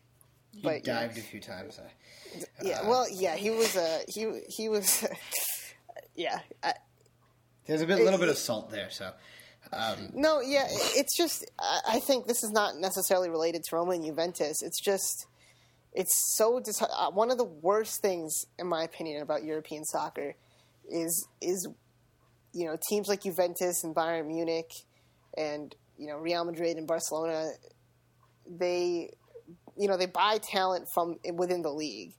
he 0.52 0.62
but, 0.62 0.84
dived 0.84 1.16
yeah. 1.16 1.22
a 1.22 1.26
few 1.26 1.40
times. 1.40 1.78
Uh, 1.78 2.42
yeah, 2.62 2.88
well, 2.88 3.06
yeah, 3.10 3.36
he 3.36 3.50
was 3.50 3.76
a 3.76 3.82
uh, 3.82 3.98
he 4.08 4.40
he 4.48 4.68
was 4.68 5.06
yeah. 6.14 6.40
I, 6.62 6.74
There's 7.66 7.82
a 7.82 7.86
bit, 7.86 7.98
little 7.98 8.18
bit 8.18 8.28
of 8.28 8.38
salt 8.38 8.70
there, 8.70 8.88
so. 8.90 9.12
Um, 9.72 10.10
no, 10.14 10.40
yeah, 10.40 10.66
it's 10.68 11.16
just 11.16 11.50
I 11.58 11.98
think 12.00 12.26
this 12.26 12.42
is 12.42 12.50
not 12.50 12.76
necessarily 12.76 13.30
related 13.30 13.62
to 13.64 13.76
Roma 13.76 13.92
and 13.92 14.04
Juventus. 14.04 14.62
It's 14.62 14.80
just 14.80 15.26
it's 15.94 16.36
so 16.36 16.60
dis- 16.60 16.82
uh, 16.82 17.10
one 17.10 17.30
of 17.30 17.38
the 17.38 17.44
worst 17.44 18.00
things, 18.00 18.46
in 18.58 18.66
my 18.66 18.82
opinion, 18.82 19.22
about 19.22 19.44
European 19.44 19.84
soccer 19.84 20.34
is 20.90 21.26
is 21.40 21.68
you 22.52 22.66
know 22.66 22.76
teams 22.88 23.08
like 23.08 23.22
Juventus 23.22 23.84
and 23.84 23.94
Bayern 23.94 24.26
Munich 24.26 24.70
and 25.36 25.74
you 25.98 26.06
know 26.06 26.16
Real 26.16 26.44
Madrid 26.44 26.76
and 26.76 26.86
Barcelona. 26.86 27.50
They 28.46 29.10
you 29.76 29.88
know 29.88 29.96
they 29.96 30.06
buy 30.06 30.38
talent 30.38 30.88
from 30.92 31.16
within 31.34 31.62
the 31.62 31.72
league, 31.72 32.12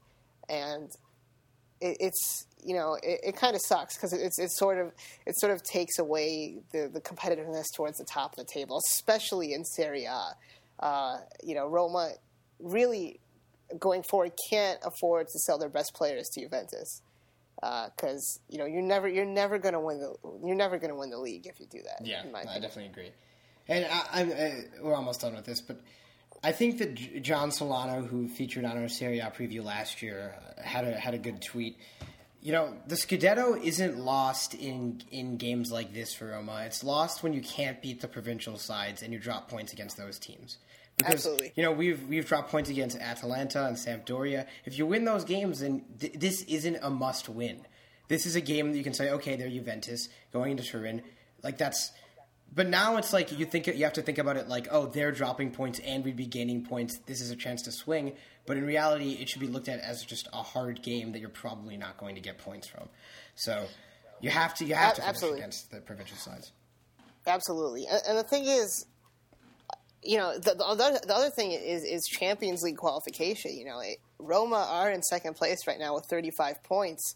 and 0.49 0.89
it, 1.83 1.97
it's 1.99 2.47
you 2.63 2.73
know 2.73 2.97
it, 3.03 3.19
it 3.23 3.35
kind 3.35 3.55
of 3.55 3.61
sucks 3.61 3.95
because 3.95 4.13
it's 4.13 4.39
it 4.39 4.51
sort 4.51 4.79
of 4.79 4.91
it 5.25 5.37
sort 5.37 5.51
of 5.51 5.61
takes 5.63 5.99
away 5.99 6.57
the 6.71 6.89
the 6.91 7.01
competitiveness 7.01 7.65
towards 7.75 7.97
the 7.97 8.05
top 8.05 8.31
of 8.31 8.37
the 8.37 8.51
table, 8.51 8.81
especially 8.89 9.53
in 9.53 9.63
Serie 9.65 10.05
A. 10.05 10.35
Uh, 10.79 11.17
you 11.43 11.55
know, 11.55 11.67
Roma 11.67 12.13
really 12.59 13.19
going 13.79 14.03
forward 14.03 14.31
can't 14.49 14.79
afford 14.83 15.27
to 15.27 15.39
sell 15.39 15.57
their 15.57 15.69
best 15.69 15.93
players 15.93 16.29
to 16.33 16.41
Juventus 16.41 17.01
because 17.55 18.39
uh, 18.39 18.43
you 18.49 18.57
know 18.57 18.65
you're 18.65 18.81
never 18.81 19.07
you're 19.07 19.25
never 19.25 19.57
going 19.59 19.73
to 19.73 19.79
win 19.79 19.99
the 19.99 20.13
you're 20.43 20.55
never 20.55 20.77
going 20.77 20.89
to 20.89 20.95
win 20.95 21.09
the 21.09 21.19
league 21.19 21.45
if 21.45 21.59
you 21.59 21.67
do 21.67 21.79
that. 21.83 22.05
Yeah, 22.05 22.23
I 22.33 22.59
definitely 22.59 22.87
agree. 22.87 23.11
And 23.67 23.85
I, 23.85 24.21
I, 24.21 24.65
we're 24.81 24.95
almost 24.95 25.21
done 25.21 25.35
with 25.35 25.45
this, 25.45 25.61
but 25.61 25.79
I 26.43 26.51
think 26.51 26.79
that 26.79 27.23
John 27.23 27.51
Solano, 27.51 28.01
who 28.01 28.27
featured 28.27 28.65
on 28.65 28.77
our 28.77 28.89
Serie 28.89 29.19
A 29.19 29.31
preview 29.31 29.63
last 29.63 30.01
year, 30.01 30.35
uh, 30.57 30.61
had 30.61 30.85
a 30.85 30.91
had 30.91 31.13
a 31.13 31.17
good 31.17 31.41
tweet. 31.41 31.77
You 32.41 32.51
know, 32.51 32.73
the 32.85 32.95
Scudetto 32.95 33.61
isn't 33.63 33.97
lost 33.97 34.53
in 34.53 35.01
in 35.09 35.37
games 35.37 35.71
like 35.71 35.93
this 35.93 36.13
for 36.13 36.27
Roma. 36.27 36.63
It's 36.65 36.83
lost 36.83 37.23
when 37.23 37.31
you 37.31 37.41
can't 37.41 37.81
beat 37.81 38.01
the 38.01 38.09
provincial 38.09 38.57
sides 38.57 39.01
and 39.01 39.13
you 39.13 39.19
drop 39.19 39.49
points 39.49 39.71
against 39.71 39.95
those 39.95 40.19
teams. 40.19 40.57
Because 40.97 41.13
Absolutely. 41.13 41.53
you 41.55 41.63
know 41.63 41.71
we've 41.71 42.05
we've 42.09 42.27
dropped 42.27 42.51
points 42.51 42.69
against 42.69 42.97
Atalanta 42.99 43.65
and 43.65 43.77
Sampdoria. 43.77 44.45
If 44.65 44.77
you 44.77 44.85
win 44.85 45.05
those 45.05 45.23
games, 45.23 45.61
then 45.61 45.85
th- 45.99 46.13
this 46.13 46.41
isn't 46.43 46.77
a 46.81 46.89
must 46.89 47.29
win. 47.29 47.65
This 48.09 48.25
is 48.25 48.35
a 48.35 48.41
game 48.41 48.71
that 48.71 48.77
you 48.77 48.83
can 48.83 48.93
say, 48.93 49.11
okay, 49.11 49.37
they're 49.37 49.49
Juventus 49.49 50.09
going 50.33 50.51
into 50.51 50.63
Turin. 50.63 51.01
Like 51.41 51.57
that's 51.57 51.93
but 52.55 52.67
now 52.67 52.97
it's 52.97 53.13
like 53.13 53.37
you 53.37 53.45
think 53.45 53.67
you 53.67 53.83
have 53.83 53.93
to 53.93 54.01
think 54.01 54.17
about 54.17 54.37
it 54.37 54.47
like, 54.47 54.67
oh, 54.69 54.85
they're 54.85 55.11
dropping 55.11 55.51
points 55.51 55.79
and 55.79 56.03
we'd 56.03 56.15
be 56.15 56.25
gaining 56.25 56.63
points. 56.63 56.99
This 57.05 57.21
is 57.21 57.31
a 57.31 57.35
chance 57.35 57.63
to 57.63 57.71
swing. 57.71 58.13
But 58.45 58.57
in 58.57 58.65
reality, 58.65 59.13
it 59.13 59.29
should 59.29 59.39
be 59.39 59.47
looked 59.47 59.69
at 59.69 59.79
as 59.79 60.03
just 60.03 60.27
a 60.33 60.43
hard 60.43 60.81
game 60.81 61.13
that 61.13 61.19
you're 61.19 61.29
probably 61.29 61.77
not 61.77 61.97
going 61.97 62.15
to 62.15 62.21
get 62.21 62.37
points 62.37 62.67
from. 62.67 62.89
So 63.35 63.65
you 64.21 64.29
have 64.29 64.53
to 64.55 64.65
you 64.65 64.75
have 64.75 64.95
to 64.95 65.01
finish 65.01 65.23
against 65.23 65.71
the 65.71 65.79
provincial 65.79 66.17
sides. 66.17 66.51
Absolutely, 67.25 67.85
and, 67.87 68.17
the 68.17 68.23
thing 68.23 68.45
is, 68.45 68.85
you 70.01 70.17
know, 70.17 70.37
the, 70.37 70.55
the, 70.55 70.65
other 70.65 70.99
the 71.05 71.15
other 71.15 71.29
thing 71.29 71.53
is 71.53 71.83
is 71.83 72.03
Champions 72.05 72.61
League 72.63 72.77
qualification. 72.77 73.55
You 73.55 73.65
know, 73.65 73.79
it, 73.79 73.97
Roma 74.19 74.67
are 74.69 74.91
in 74.91 75.01
second 75.01 75.35
place 75.35 75.59
right 75.65 75.79
now 75.79 75.95
with 75.95 76.05
35 76.09 76.61
points, 76.63 77.15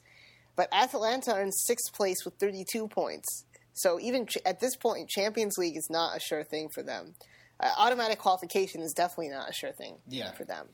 but 0.56 0.70
Atalanta 0.72 1.34
are 1.34 1.42
in 1.42 1.52
sixth 1.52 1.94
place 1.94 2.24
with 2.24 2.36
32 2.36 2.88
points. 2.88 3.46
So 3.78 4.00
even 4.00 4.26
ch- 4.26 4.38
at 4.46 4.60
this 4.60 4.76
point, 4.76 5.10
Champions 5.10 5.58
League 5.58 5.78
is 5.78 5.88
not 5.90 6.18
a 6.18 6.20
sure 6.20 6.44
thing 6.44 6.70
for 6.70 6.84
them. 6.84 7.14
Uh, 7.60 7.70
automatic 7.78 8.20
qualification 8.20 8.82
is 8.82 8.94
definitely 8.94 9.30
not 9.30 9.50
a 9.50 9.54
sure 9.54 9.72
thing 9.72 9.98
yeah. 10.08 10.32
for 10.32 10.46
them. 10.46 10.68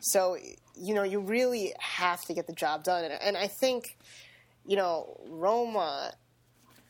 So 0.00 0.36
you 0.74 0.94
know 0.94 1.02
you 1.02 1.20
really 1.20 1.72
have 1.78 2.22
to 2.24 2.34
get 2.34 2.46
the 2.46 2.52
job 2.52 2.84
done, 2.84 3.04
and, 3.04 3.14
and 3.22 3.36
I 3.36 3.48
think 3.48 3.96
you 4.66 4.76
know 4.76 5.20
Roma. 5.28 6.12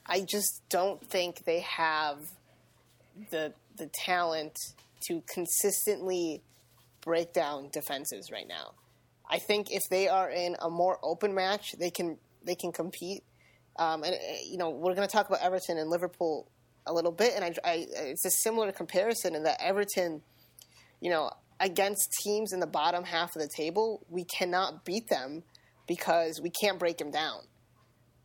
I 0.08 0.20
just 0.20 0.62
don't 0.68 1.04
think 1.04 1.44
they 1.44 1.60
have 1.60 2.18
the 3.30 3.52
the 3.76 3.86
talent 3.86 4.56
to 5.08 5.22
consistently 5.26 6.42
break 7.00 7.32
down 7.32 7.68
defenses 7.72 8.30
right 8.30 8.46
now. 8.48 8.72
I 9.28 9.38
think 9.38 9.70
if 9.70 9.82
they 9.90 10.08
are 10.08 10.30
in 10.30 10.56
a 10.60 10.70
more 10.70 10.98
open 11.02 11.34
match, 11.34 11.74
they 11.78 11.90
can 11.90 12.18
they 12.44 12.54
can 12.54 12.72
compete. 12.72 13.22
Um, 13.78 14.02
and 14.04 14.14
uh, 14.14 14.18
you 14.48 14.58
know, 14.58 14.70
we're 14.70 14.94
going 14.94 15.06
to 15.06 15.12
talk 15.12 15.28
about 15.28 15.42
Everton 15.42 15.78
and 15.78 15.90
Liverpool 15.90 16.48
a 16.86 16.92
little 16.92 17.12
bit, 17.12 17.32
and 17.34 17.44
I, 17.44 17.54
I, 17.64 17.86
it's 17.90 18.24
a 18.24 18.30
similar 18.30 18.72
comparison 18.72 19.34
in 19.34 19.42
that 19.42 19.60
Everton, 19.60 20.22
you 21.00 21.10
know, 21.10 21.30
against 21.60 22.08
teams 22.24 22.52
in 22.52 22.60
the 22.60 22.66
bottom 22.66 23.04
half 23.04 23.34
of 23.34 23.42
the 23.42 23.48
table, 23.48 24.04
we 24.08 24.24
cannot 24.24 24.84
beat 24.84 25.08
them 25.08 25.42
because 25.86 26.40
we 26.42 26.50
can't 26.50 26.78
break 26.78 26.98
them 26.98 27.10
down. 27.10 27.40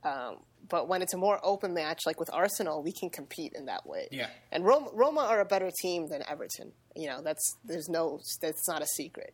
Um, 0.03 0.37
but 0.69 0.87
when 0.87 1.01
it's 1.01 1.13
a 1.13 1.17
more 1.17 1.39
open 1.43 1.73
match, 1.73 2.01
like 2.05 2.19
with 2.19 2.29
Arsenal, 2.33 2.81
we 2.83 2.91
can 2.91 3.09
compete 3.09 3.53
in 3.55 3.65
that 3.65 3.85
way. 3.85 4.07
Yeah. 4.11 4.27
And 4.51 4.65
Roma, 4.65 4.89
Roma 4.93 5.21
are 5.21 5.41
a 5.41 5.45
better 5.45 5.69
team 5.81 6.07
than 6.07 6.23
Everton. 6.27 6.71
You 6.95 7.07
know, 7.07 7.21
that's 7.21 7.57
there's 7.65 7.89
no 7.89 8.19
that's 8.41 8.67
not 8.67 8.81
a 8.81 8.87
secret. 8.95 9.33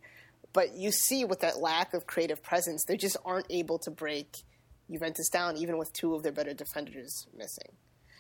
But 0.54 0.76
you 0.76 0.92
see, 0.92 1.26
with 1.26 1.42
that 1.42 1.60
lack 1.60 1.94
of 1.94 2.08
creative 2.08 2.42
presence, 2.42 2.84
they 2.88 2.98
just 2.98 3.18
aren't 3.26 3.46
able 3.50 3.78
to 3.80 3.92
break 3.92 4.34
Juventus 4.90 5.30
down, 5.30 5.58
even 5.58 5.78
with 5.78 5.92
two 5.94 6.16
of 6.16 6.24
their 6.24 6.32
better 6.32 6.54
defenders 6.54 7.28
missing. 7.36 7.76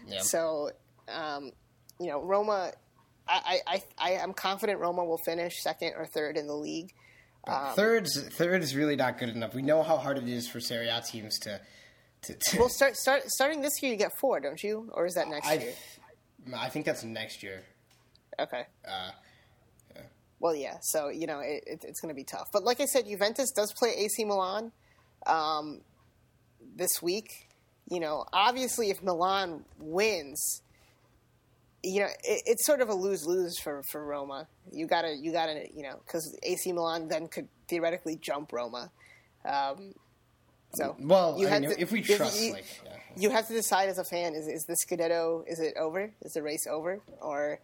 Yeah. 0.08 0.22
So, 0.22 0.72
um, 1.08 1.52
you 2.00 2.08
know, 2.08 2.22
Roma, 2.22 2.72
I, 3.28 3.60
I, 3.68 3.84
I, 3.98 4.12
am 4.12 4.34
confident 4.34 4.80
Roma 4.80 5.04
will 5.04 5.18
finish 5.18 5.62
second 5.62 5.94
or 5.98 6.06
third 6.06 6.38
in 6.38 6.48
the 6.48 6.56
league. 6.56 6.94
Um, 7.48 7.74
third's 7.76 8.22
third 8.30 8.62
is 8.62 8.76
really 8.76 8.96
not 8.96 9.18
good 9.18 9.30
enough. 9.30 9.54
We 9.54 9.62
know 9.62 9.84
how 9.84 9.98
hard 9.98 10.18
it 10.18 10.28
is 10.28 10.48
for 10.48 10.60
Serie 10.60 10.90
A 10.90 11.02
teams 11.02 11.40
to. 11.40 11.62
to, 12.24 12.34
to 12.34 12.60
well, 12.60 12.70
start, 12.70 12.96
start 12.98 13.24
starting 13.28 13.62
this 13.62 13.82
year, 13.82 13.92
you 13.92 13.98
get 13.98 14.12
four, 14.20 14.40
don't 14.40 14.62
you? 14.62 14.90
Or 14.94 15.06
is 15.06 15.14
that 15.16 15.28
next 15.30 15.48
I, 15.48 15.54
year? 15.54 15.74
I 16.56 16.70
think 16.70 16.86
that's 16.86 17.04
next 17.04 17.44
year. 17.44 17.64
Okay. 18.40 18.64
Uh, 18.86 19.12
yeah. 19.96 20.02
Well, 20.40 20.56
yeah. 20.56 20.78
So 20.82 21.10
you 21.10 21.28
know, 21.28 21.40
it, 21.40 21.64
it, 21.66 21.86
it's 21.88 22.00
going 22.00 22.10
to 22.10 22.16
be 22.16 22.24
tough. 22.24 22.48
But 22.54 22.64
like 22.64 22.80
I 22.80 22.86
said, 22.86 23.08
Juventus 23.08 23.52
does 23.52 23.74
play 23.74 23.94
AC 23.98 24.24
Milan. 24.26 24.72
Um, 25.26 25.82
this 26.76 27.02
week. 27.02 27.48
You 27.90 28.00
know, 28.00 28.26
obviously, 28.34 28.90
if 28.90 29.02
Milan 29.02 29.64
wins, 29.80 30.62
you 31.84 32.02
know 32.02 32.08
it, 32.08 32.44
it's 32.46 32.66
sort 32.66 32.82
of 32.82 32.90
a 32.90 32.94
lose 32.94 33.26
lose 33.26 33.58
for 33.60 33.82
for 33.92 34.04
Roma. 34.04 34.48
You 34.72 34.88
gotta 34.88 35.16
you 35.16 35.32
gotta 35.32 35.66
you 35.74 35.84
know 35.84 36.00
because 36.06 36.38
AC 36.44 36.72
Milan 36.72 37.08
then 37.08 37.28
could 37.28 37.48
theoretically 37.70 38.18
jump 38.22 38.52
Roma. 38.52 38.92
Um, 39.46 39.94
so 40.74 40.96
well, 41.00 41.38
you 41.40 41.48
have 41.48 41.64
to, 41.64 41.80
if 41.82 41.92
we 41.92 42.02
trust, 42.02 42.42
you, 42.42 42.54
like, 42.54 42.66
yeah. 42.86 42.92
you 43.16 43.30
have 43.30 43.48
to 43.48 43.54
decide 43.54 43.90
as 43.90 43.98
a 43.98 44.04
fan: 44.04 44.34
is 44.34 44.48
is 44.48 44.66
the 44.68 44.76
Scudetto 44.86 45.44
is 45.48 45.60
it 45.60 45.76
over? 45.78 46.12
Is 46.22 46.34
the 46.34 46.44
race 46.44 46.68
over, 46.70 47.00
or 47.22 47.60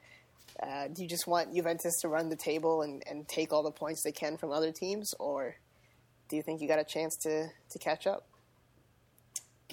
uh, 0.61 0.87
do 0.87 1.01
you 1.01 1.07
just 1.07 1.27
want 1.27 1.53
Juventus 1.53 1.99
to 2.01 2.07
run 2.07 2.29
the 2.29 2.35
table 2.35 2.81
and, 2.81 3.03
and 3.09 3.27
take 3.27 3.51
all 3.51 3.63
the 3.63 3.71
points 3.71 4.03
they 4.03 4.11
can 4.11 4.37
from 4.37 4.51
other 4.51 4.71
teams, 4.71 5.13
or 5.19 5.55
do 6.29 6.35
you 6.35 6.43
think 6.43 6.61
you 6.61 6.67
got 6.67 6.79
a 6.79 6.85
chance 6.85 7.17
to 7.23 7.47
to 7.69 7.79
catch 7.79 8.07
up? 8.07 8.27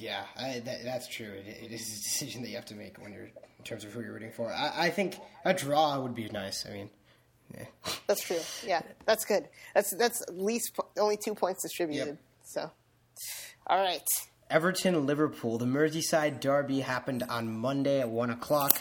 Yeah, 0.01 0.25
I, 0.37 0.61
that, 0.61 0.85
that's 0.85 1.09
true. 1.09 1.31
It, 1.31 1.65
it 1.65 1.73
is 1.73 1.83
a 1.83 2.03
decision 2.03 2.43
that 2.43 2.49
you 2.49 2.57
have 2.57 2.67
to 2.67 2.75
make 2.75 2.99
when 2.99 3.13
you're 3.13 3.25
in 3.25 3.65
terms 3.65 3.85
of 3.85 3.93
who 3.93 4.01
you're 4.01 4.15
rooting 4.15 4.33
for. 4.33 4.53
I, 4.53 4.87
I 4.87 4.91
think 4.91 5.17
a 5.45 5.53
draw 5.53 6.01
would 6.01 6.15
be 6.15 6.29
nice. 6.31 6.67
I 6.67 6.73
mean, 6.73 6.91
yeah. 7.55 7.65
that's 8.07 8.23
true. 8.23 8.39
Yeah, 8.67 8.83
that's 9.05 9.25
good. 9.25 9.49
That's 9.75 9.95
that's 9.97 10.23
at 10.23 10.37
least 10.37 10.79
only 10.99 11.19
two 11.23 11.35
points 11.35 11.63
distributed. 11.63 12.07
Yep. 12.07 12.19
So, 12.45 12.71
all 13.67 13.79
right. 13.79 14.03
Everton 14.51 15.07
Liverpool. 15.07 15.59
The 15.59 15.67
Merseyside 15.67 16.41
derby 16.41 16.81
happened 16.81 17.23
on 17.29 17.57
Monday 17.57 18.01
at 18.01 18.09
one 18.09 18.31
o'clock. 18.31 18.73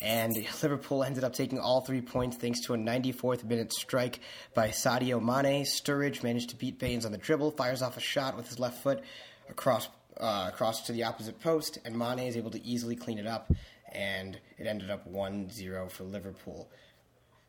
And 0.00 0.34
Liverpool 0.62 1.04
ended 1.04 1.22
up 1.22 1.32
taking 1.32 1.60
all 1.60 1.82
three 1.82 2.00
points 2.00 2.36
thanks 2.36 2.60
to 2.62 2.74
a 2.74 2.76
94th 2.76 3.44
minute 3.44 3.72
strike 3.72 4.18
by 4.52 4.70
Sadio 4.70 5.22
Mane. 5.22 5.64
Sturridge 5.64 6.24
managed 6.24 6.50
to 6.50 6.56
beat 6.56 6.80
Baines 6.80 7.06
on 7.06 7.12
the 7.12 7.18
dribble, 7.18 7.52
fires 7.52 7.82
off 7.82 7.96
a 7.96 8.00
shot 8.00 8.36
with 8.36 8.48
his 8.48 8.58
left 8.58 8.82
foot 8.82 9.00
across 9.48 9.88
uh, 10.18 10.50
across 10.52 10.82
to 10.86 10.92
the 10.92 11.04
opposite 11.04 11.40
post, 11.40 11.78
and 11.84 11.98
Mane 11.98 12.20
is 12.20 12.36
able 12.36 12.50
to 12.50 12.64
easily 12.64 12.96
clean 12.96 13.18
it 13.18 13.26
up, 13.26 13.52
and 13.92 14.38
it 14.58 14.66
ended 14.66 14.90
up 14.90 15.10
1-0 15.10 15.90
for 15.90 16.04
Liverpool. 16.04 16.70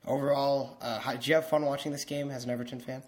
Overall, 0.05 0.77
uh, 0.81 0.99
how, 0.99 1.13
did 1.13 1.27
you 1.27 1.35
have 1.35 1.47
fun 1.47 1.65
watching 1.65 1.91
this 1.91 2.05
game 2.05 2.29
as 2.29 2.43
an 2.43 2.49
Everton 2.49 2.79
fan? 2.79 3.03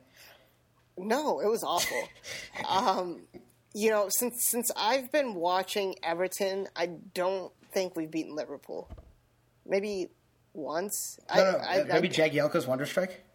No, 0.98 1.42
it 1.42 1.48
was 1.48 1.64
awful. 1.64 2.08
um, 2.70 3.22
you 3.74 3.90
know, 3.90 4.08
since 4.10 4.48
since 4.50 4.72
I've 4.78 5.12
been 5.12 5.36
watching 5.36 5.96
Everton, 6.02 6.68
I 6.74 6.86
don't 7.14 7.52
think 7.74 7.98
we've 7.98 8.10
beaten 8.10 8.34
Liverpool. 8.34 8.90
Maybe 9.66 10.08
once. 10.54 11.20
No, 11.36 11.42
I, 11.42 11.52
no, 11.52 11.58
I, 11.58 11.84
maybe 11.84 12.08
I, 12.08 12.12
Jagielka's 12.12 12.66
Wonder 12.66 12.86
Strike? 12.86 13.26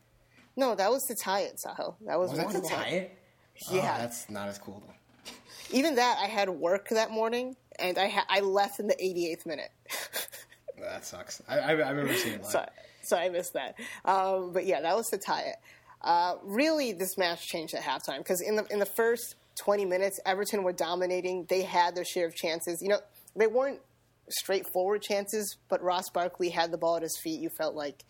no, 0.56 0.74
that 0.74 0.90
was 0.90 1.02
to 1.04 1.14
tie 1.14 1.40
it, 1.40 1.60
Saho. 1.60 1.96
That 2.06 2.18
was, 2.18 2.30
Was 2.30 2.38
that 2.38 2.46
one 2.46 2.62
to 2.62 2.68
tie 2.68 2.88
it? 2.88 3.18
Yeah. 3.70 3.94
Oh, 3.96 4.00
that's 4.00 4.30
not 4.30 4.48
as 4.48 4.58
cool, 4.58 4.82
though. 4.86 4.94
Even 5.72 5.96
that, 5.96 6.18
I 6.20 6.26
had 6.26 6.48
work 6.48 6.88
that 6.90 7.10
morning, 7.10 7.56
and 7.78 7.98
I 7.98 8.08
ha- 8.08 8.26
I 8.28 8.40
left 8.40 8.80
in 8.80 8.86
the 8.86 8.94
88th 8.94 9.46
minute. 9.46 9.70
That 10.80 11.04
sucks. 11.04 11.42
I, 11.48 11.58
I, 11.58 11.70
remember 11.72 12.14
seeing 12.14 12.36
it 12.36 12.42
live. 12.42 12.50
so, 12.50 12.68
so 13.02 13.16
I 13.16 13.28
missed 13.28 13.52
that. 13.52 13.74
Um, 14.04 14.52
but 14.52 14.66
yeah, 14.66 14.80
that 14.80 14.96
was 14.96 15.08
to 15.10 15.18
tie 15.18 15.42
it. 15.42 15.56
Uh, 16.00 16.36
really, 16.42 16.92
this 16.92 17.18
match 17.18 17.46
changed 17.46 17.74
at 17.74 17.82
halftime 17.82 18.18
because 18.18 18.40
in 18.40 18.56
the 18.56 18.66
in 18.70 18.78
the 18.78 18.86
first 18.86 19.36
20 19.58 19.84
minutes, 19.84 20.18
Everton 20.24 20.62
were 20.62 20.72
dominating. 20.72 21.44
They 21.48 21.62
had 21.62 21.94
their 21.94 22.04
share 22.04 22.26
of 22.26 22.34
chances. 22.34 22.80
You 22.80 22.88
know, 22.88 23.00
they 23.36 23.46
weren't 23.46 23.80
straightforward 24.30 25.02
chances, 25.02 25.56
but 25.68 25.82
Ross 25.82 26.08
Barkley 26.08 26.48
had 26.48 26.70
the 26.70 26.78
ball 26.78 26.96
at 26.96 27.02
his 27.02 27.18
feet. 27.18 27.40
You 27.40 27.50
felt 27.50 27.74
like 27.74 28.04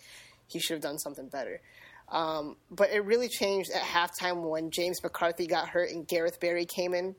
he 0.47 0.61
should 0.61 0.75
have 0.75 0.83
done 0.83 0.99
something 0.99 1.29
better. 1.29 1.61
Um, 2.09 2.57
but 2.71 2.91
it 2.91 3.05
really 3.05 3.29
changed 3.29 3.71
at 3.71 3.83
halftime 3.83 4.49
when 4.49 4.71
James 4.71 5.03
McCarthy 5.03 5.47
got 5.47 5.69
hurt 5.69 5.91
and 5.91 6.07
Gareth 6.07 6.41
Barry 6.41 6.67
came 6.67 6.93
in. 6.93 7.15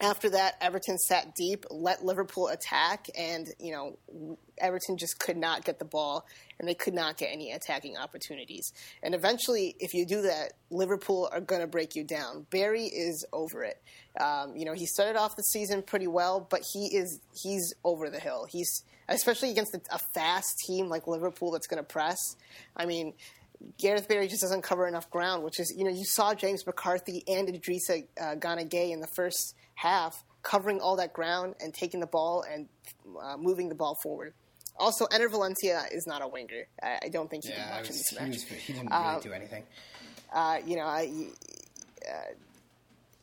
After 0.00 0.30
that, 0.30 0.54
Everton 0.60 0.96
sat 0.96 1.34
deep, 1.34 1.64
let 1.70 2.04
Liverpool 2.04 2.48
attack, 2.48 3.06
and 3.18 3.48
you 3.58 3.72
know 3.72 4.38
Everton 4.58 4.96
just 4.96 5.18
could 5.18 5.36
not 5.36 5.64
get 5.64 5.80
the 5.80 5.84
ball, 5.84 6.24
and 6.58 6.68
they 6.68 6.74
could 6.74 6.94
not 6.94 7.16
get 7.16 7.30
any 7.32 7.50
attacking 7.50 7.96
opportunities. 7.96 8.72
And 9.02 9.12
eventually, 9.12 9.74
if 9.80 9.94
you 9.94 10.06
do 10.06 10.22
that, 10.22 10.52
Liverpool 10.70 11.28
are 11.32 11.40
going 11.40 11.62
to 11.62 11.66
break 11.66 11.96
you 11.96 12.04
down. 12.04 12.46
Barry 12.50 12.84
is 12.84 13.26
over 13.32 13.64
it. 13.64 13.82
Um, 14.20 14.56
you 14.56 14.64
know 14.64 14.72
he 14.72 14.86
started 14.86 15.18
off 15.18 15.34
the 15.34 15.42
season 15.42 15.82
pretty 15.82 16.06
well, 16.06 16.46
but 16.48 16.60
he 16.72 16.96
is 16.96 17.20
he's 17.34 17.74
over 17.84 18.08
the 18.08 18.20
hill. 18.20 18.46
He's 18.48 18.84
especially 19.08 19.50
against 19.50 19.74
a, 19.74 19.80
a 19.90 19.98
fast 19.98 20.58
team 20.66 20.88
like 20.88 21.06
Liverpool 21.06 21.50
that's 21.50 21.66
going 21.66 21.82
to 21.82 21.88
press. 21.88 22.18
I 22.76 22.86
mean, 22.86 23.14
Gareth 23.78 24.08
Barry 24.08 24.28
just 24.28 24.42
doesn't 24.42 24.62
cover 24.62 24.86
enough 24.86 25.10
ground, 25.10 25.42
which 25.42 25.58
is, 25.58 25.74
you 25.76 25.84
know, 25.84 25.90
you 25.90 26.04
saw 26.04 26.34
James 26.34 26.64
McCarthy 26.66 27.24
and 27.26 27.48
Idrissa 27.48 28.06
uh, 28.20 28.34
Gana 28.36 28.64
Gueye 28.64 28.92
in 28.92 29.00
the 29.00 29.08
first 29.08 29.54
half 29.74 30.22
covering 30.42 30.80
all 30.80 30.96
that 30.96 31.12
ground 31.12 31.54
and 31.60 31.74
taking 31.74 32.00
the 32.00 32.06
ball 32.06 32.44
and 32.50 32.68
uh, 33.20 33.36
moving 33.36 33.68
the 33.68 33.74
ball 33.74 33.96
forward. 34.02 34.32
Also, 34.78 35.06
Enner 35.06 35.28
Valencia 35.30 35.82
is 35.92 36.06
not 36.06 36.22
a 36.22 36.28
winger. 36.28 36.68
I, 36.80 36.98
I 37.04 37.08
don't 37.08 37.28
think 37.28 37.44
he 37.44 37.50
Yeah, 37.50 37.64
can 37.66 37.76
much 37.76 37.86
in 37.90 37.96
this 37.96 38.08
he, 38.10 38.16
match. 38.16 38.28
was, 38.28 38.42
he 38.44 38.72
didn't 38.72 38.90
really 38.90 39.20
do 39.22 39.32
anything. 39.32 39.64
Uh, 40.32 40.58
you 40.64 40.76
know, 40.76 40.84
I, 40.84 41.10
uh, 42.08 42.12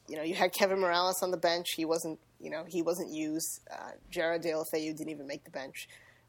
you 0.09 0.17
know, 0.17 0.23
you 0.23 0.35
had 0.35 0.51
Kevin 0.53 0.79
Mirallas 0.79 1.23
on 1.23 1.31
the 1.31 1.37
bench. 1.37 1.71
He 1.77 1.85
wasn't, 1.85 2.19
you 2.41 2.49
know, 2.49 2.65
he 2.67 2.81
wasn't 2.81 3.13
used. 3.13 3.61
Uh, 3.71 3.91
Gerard 4.11 4.43
Deulofeu 4.43 4.95
didn't 4.97 5.09
even 5.09 5.27
make 5.27 5.45
the 5.45 5.51
bench. 5.51 5.87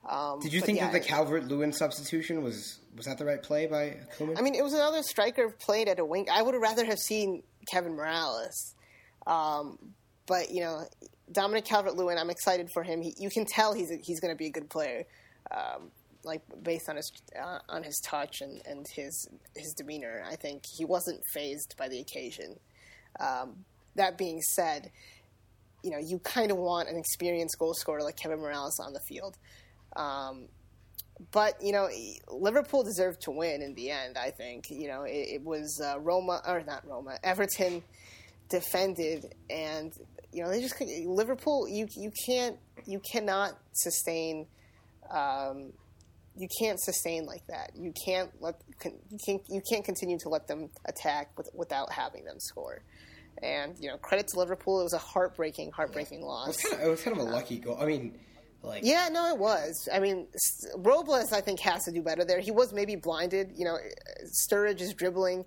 Um, 0.08 0.38
Did 0.40 0.52
you 0.52 0.60
think 0.60 0.78
yeah, 0.78 0.90
that 0.90 0.92
the 0.92 1.06
Calvert 1.06 1.48
Lewin 1.48 1.72
substitution 1.72 2.42
was 2.42 2.78
was 2.96 3.06
that 3.06 3.18
the 3.18 3.25
right 3.25 3.42
play 3.42 3.66
by? 3.66 3.96
I 4.20 4.40
mean, 4.40 4.54
it 4.54 4.62
was 4.62 4.72
another 4.72 5.02
striker 5.02 5.50
played 5.50 5.88
at 5.88 5.98
a 5.98 6.04
wing. 6.04 6.28
I 6.32 6.42
would 6.42 6.54
have 6.54 6.62
rather 6.62 6.85
have 6.85 6.98
seen 6.98 7.42
Kevin 7.70 7.96
Mirallas, 7.96 8.74
um, 9.26 9.78
but 10.26 10.50
you 10.50 10.61
know, 10.61 10.85
Dominic 11.31 11.64
Calvert-Lewin. 11.64 12.18
I'm 12.18 12.31
excited 12.31 12.70
for 12.72 12.85
him. 12.85 13.02
He, 13.02 13.14
you 13.18 13.31
can 13.31 13.44
tell 13.44 13.74
he's 13.74 13.90
a, 13.90 13.96
he's 13.96 14.20
going 14.20 14.33
to 14.33 14.38
be 14.38 14.46
a 14.46 14.50
good 14.50 14.70
player, 14.70 15.04
um, 15.50 15.90
like 16.24 16.42
based 16.62 16.88
on 16.88 16.96
his 16.96 17.11
uh, 17.38 17.59
on 17.68 17.83
his 17.83 18.00
touch 18.04 18.40
and, 18.40 18.62
and 18.64 18.87
his 18.94 19.28
his 19.57 19.74
demeanor. 19.76 20.22
I 20.31 20.37
think 20.37 20.62
he 20.76 20.85
wasn't 20.85 21.20
phased 21.33 21.74
by 21.76 21.88
the 21.88 21.98
occasion. 21.98 22.57
Um, 23.18 23.64
that 23.96 24.16
being 24.16 24.40
said, 24.40 24.92
you 25.83 25.90
know, 25.90 25.98
you 25.98 26.20
kind 26.20 26.52
of 26.52 26.59
want 26.59 26.88
an 26.88 26.96
experienced 26.96 27.59
goal 27.59 27.74
scorer 27.74 28.02
like 28.02 28.16
Kevin 28.16 28.38
Mirallas 28.38 28.78
on 28.78 28.92
the 28.92 29.00
field. 29.09 29.37
Um, 29.96 30.48
but 31.32 31.54
you 31.62 31.72
know, 31.72 31.88
Liverpool 32.28 32.82
deserved 32.85 33.22
to 33.22 33.30
win 33.30 33.62
in 33.62 33.74
the 33.74 33.90
end. 33.90 34.18
I 34.18 34.30
think 34.30 34.64
you 34.68 34.88
know 34.88 35.02
it, 35.02 35.28
it 35.35 35.42
was 35.42 35.80
uh, 35.82 35.98
Roma 35.98 36.42
or 36.46 36.62
not 36.66 36.87
Roma, 36.87 37.18
Everton 37.22 37.82
defended, 38.48 39.35
and 39.48 39.92
you 40.32 40.42
know 40.42 40.50
they 40.50 40.61
just 40.61 40.80
Liverpool. 41.06 41.68
You 41.68 41.87
you 41.96 42.12
can't 42.26 42.56
you 42.85 43.00
cannot 43.12 43.59
sustain. 43.72 44.46
Um, 45.11 45.72
you 46.38 46.48
can't 46.61 46.78
sustain 46.78 47.24
like 47.24 47.46
that. 47.46 47.70
You 47.74 47.94
can't 48.04 48.30
let 48.40 48.61
you 48.85 49.18
can't 49.24 49.42
you 49.48 49.62
can't 49.70 49.85
continue 49.85 50.18
to 50.18 50.28
let 50.28 50.46
them 50.46 50.68
attack 50.85 51.30
with, 51.38 51.48
without 51.54 51.90
having 51.90 52.24
them 52.24 52.38
score. 52.38 52.82
And 53.42 53.74
you 53.80 53.88
know, 53.88 53.96
credit 53.96 54.28
to 54.28 54.38
Liverpool. 54.38 54.80
It 54.80 54.85
was 54.85 54.92
a 54.92 54.98
heartbreaking, 54.98 55.72
heartbreaking 55.72 56.20
it 56.20 56.26
loss. 56.26 56.48
was 56.48 56.56
kind 56.59 56.74
of 56.74 56.80
it 56.80 56.90
was 56.90 57.02
kind 57.02 57.16
of 57.16 57.26
a 57.26 57.30
lucky 57.30 57.59
goal. 57.59 57.78
I 57.80 57.87
mean, 57.87 58.18
like 58.62 58.83
Yeah, 58.85 59.09
no, 59.11 59.29
it 59.29 59.38
was. 59.38 59.88
I 59.92 60.01
mean, 60.01 60.27
Robles, 60.77 61.33
I 61.33 61.40
think, 61.40 61.61
has 61.61 61.85
to 61.85 61.92
do 61.92 62.03
better 62.03 62.25
there. 62.25 62.40
He 62.40 62.51
was 62.51 62.73
maybe 62.73 62.97
blinded. 62.97 63.53
You 63.55 63.64
know, 63.64 63.79
Sturridge 64.25 64.81
is 64.81 64.95
dribbling 64.95 65.45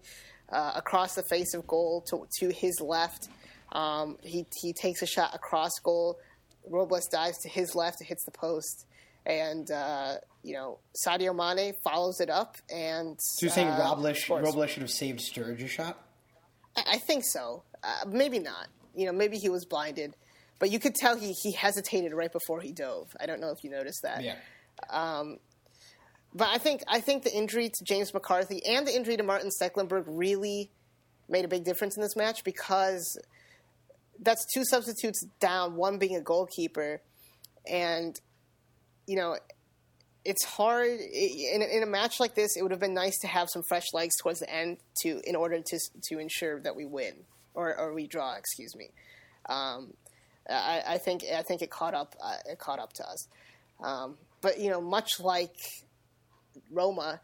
uh, 0.51 0.73
across 0.75 1.15
the 1.15 1.23
face 1.23 1.53
of 1.53 1.67
goal 1.67 2.03
to, 2.09 2.27
to 2.39 2.49
his 2.53 2.79
left. 2.81 3.27
Um, 3.71 4.17
he, 4.23 4.45
he 4.61 4.73
takes 4.73 5.01
a 5.01 5.05
shot 5.05 5.35
across 5.35 5.71
goal. 5.83 6.19
Robles 6.67 7.07
dives 7.07 7.37
to 7.39 7.49
his 7.49 7.75
left, 7.75 8.01
it 8.01 8.05
hits 8.05 8.23
the 8.25 8.31
post. 8.31 8.85
And, 9.25 9.69
uh, 9.69 10.15
you 10.43 10.53
know, 10.53 10.79
Sadio 11.05 11.35
Mane 11.35 11.73
follows 11.83 12.19
it 12.19 12.29
up. 12.29 12.57
And 12.73 13.17
So 13.19 13.45
you're 13.45 13.53
saying 13.53 13.67
uh, 13.67 13.79
Robles. 13.79 14.29
Robles 14.29 14.69
should 14.71 14.81
have 14.81 14.91
saved 14.91 15.19
Sturridge's 15.19 15.71
shot? 15.71 16.01
I 16.75 16.83
I 16.93 16.97
think 16.97 17.23
so. 17.25 17.63
Uh, 17.83 18.05
maybe 18.07 18.39
not. 18.39 18.67
You 18.95 19.05
know, 19.05 19.11
maybe 19.11 19.37
he 19.37 19.49
was 19.49 19.65
blinded. 19.65 20.15
But 20.59 20.71
you 20.71 20.79
could 20.79 20.93
tell 20.93 21.17
he, 21.17 21.33
he 21.33 21.53
hesitated 21.53 22.13
right 22.13 22.31
before 22.31 22.61
he 22.61 22.73
dove. 22.73 23.15
I 23.19 23.25
don't 23.25 23.39
know 23.39 23.51
if 23.51 23.63
you 23.63 23.69
noticed 23.69 24.01
that. 24.03 24.23
Yeah. 24.23 24.35
But 26.33 26.49
I 26.49 26.57
think 26.57 26.83
I 26.87 26.99
think 26.99 27.23
the 27.23 27.35
injury 27.35 27.69
to 27.69 27.83
James 27.83 28.13
McCarthy 28.13 28.63
and 28.65 28.85
the 28.85 28.95
injury 28.95 29.17
to 29.17 29.23
Maarten 29.23 29.49
Stekelenburg 29.49 30.03
really 30.07 30.69
made 31.27 31.45
a 31.45 31.47
big 31.47 31.63
difference 31.63 31.95
in 31.95 32.03
this 32.03 32.15
match 32.15 32.43
because 32.43 33.19
that's 34.19 34.45
two 34.53 34.63
substitutes 34.65 35.25
down, 35.39 35.75
one 35.75 35.97
being 35.97 36.15
a 36.15 36.21
goalkeeper, 36.21 37.01
and 37.67 38.15
you 39.07 39.15
know 39.15 39.37
it's 40.23 40.43
hard 40.45 40.99
in, 40.99 41.61
in 41.61 41.81
a 41.81 41.87
match 41.87 42.19
like 42.19 42.35
this. 42.35 42.55
It 42.55 42.61
would 42.61 42.71
have 42.71 42.79
been 42.79 42.93
nice 42.93 43.17
to 43.19 43.27
have 43.27 43.47
some 43.51 43.63
fresh 43.67 43.85
legs 43.93 44.15
towards 44.21 44.39
the 44.39 44.49
end 44.53 44.77
to 45.01 45.21
in 45.25 45.35
order 45.35 45.59
to 45.59 45.79
to 46.09 46.19
ensure 46.19 46.61
that 46.61 46.75
we 46.75 46.85
win 46.85 47.23
or, 47.55 47.75
or 47.75 47.93
we 47.93 48.05
draw. 48.05 48.35
Excuse 48.35 48.75
me. 48.75 48.91
Um, 49.47 49.93
I, 50.49 50.83
I 50.87 50.97
think 50.97 51.23
I 51.23 51.41
think 51.41 51.61
it 51.61 51.69
caught 51.69 51.93
up 51.93 52.15
uh, 52.21 52.37
it 52.49 52.59
caught 52.59 52.79
up 52.79 52.93
to 52.93 53.03
us. 53.07 53.27
Um, 53.83 54.17
but 54.41 54.59
you 54.59 54.69
know, 54.69 54.81
much 54.81 55.19
like 55.19 55.55
Roma, 56.71 57.21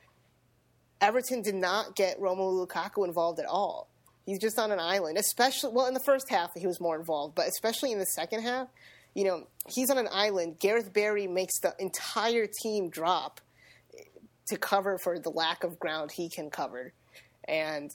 Everton 1.01 1.41
did 1.41 1.56
not 1.56 1.95
get 1.95 2.19
Romelu 2.19 2.65
Lukaku 2.65 3.06
involved 3.06 3.39
at 3.39 3.45
all. 3.45 3.89
He's 4.25 4.39
just 4.39 4.58
on 4.58 4.71
an 4.71 4.80
island. 4.80 5.17
Especially, 5.17 5.71
well, 5.71 5.88
in 5.88 5.93
the 5.93 5.99
first 5.99 6.30
half 6.30 6.49
he 6.56 6.65
was 6.65 6.82
more 6.82 6.97
involved, 6.97 7.36
but 7.36 7.47
especially 7.47 7.91
in 7.91 7.99
the 7.99 8.06
second 8.06 8.41
half, 8.41 8.67
you 9.13 9.23
know, 9.23 9.47
he's 9.67 9.89
on 9.89 9.97
an 9.97 10.10
island. 10.12 10.60
Gareth 10.60 10.93
Barry 10.93 11.28
makes 11.28 11.60
the 11.60 11.73
entire 11.80 12.47
team 12.62 12.89
drop 12.89 13.41
to 14.47 14.58
cover 14.58 14.97
for 14.97 15.19
the 15.19 15.30
lack 15.30 15.63
of 15.63 15.80
ground 15.80 16.12
he 16.15 16.30
can 16.30 16.49
cover, 16.49 16.93
and 17.47 17.91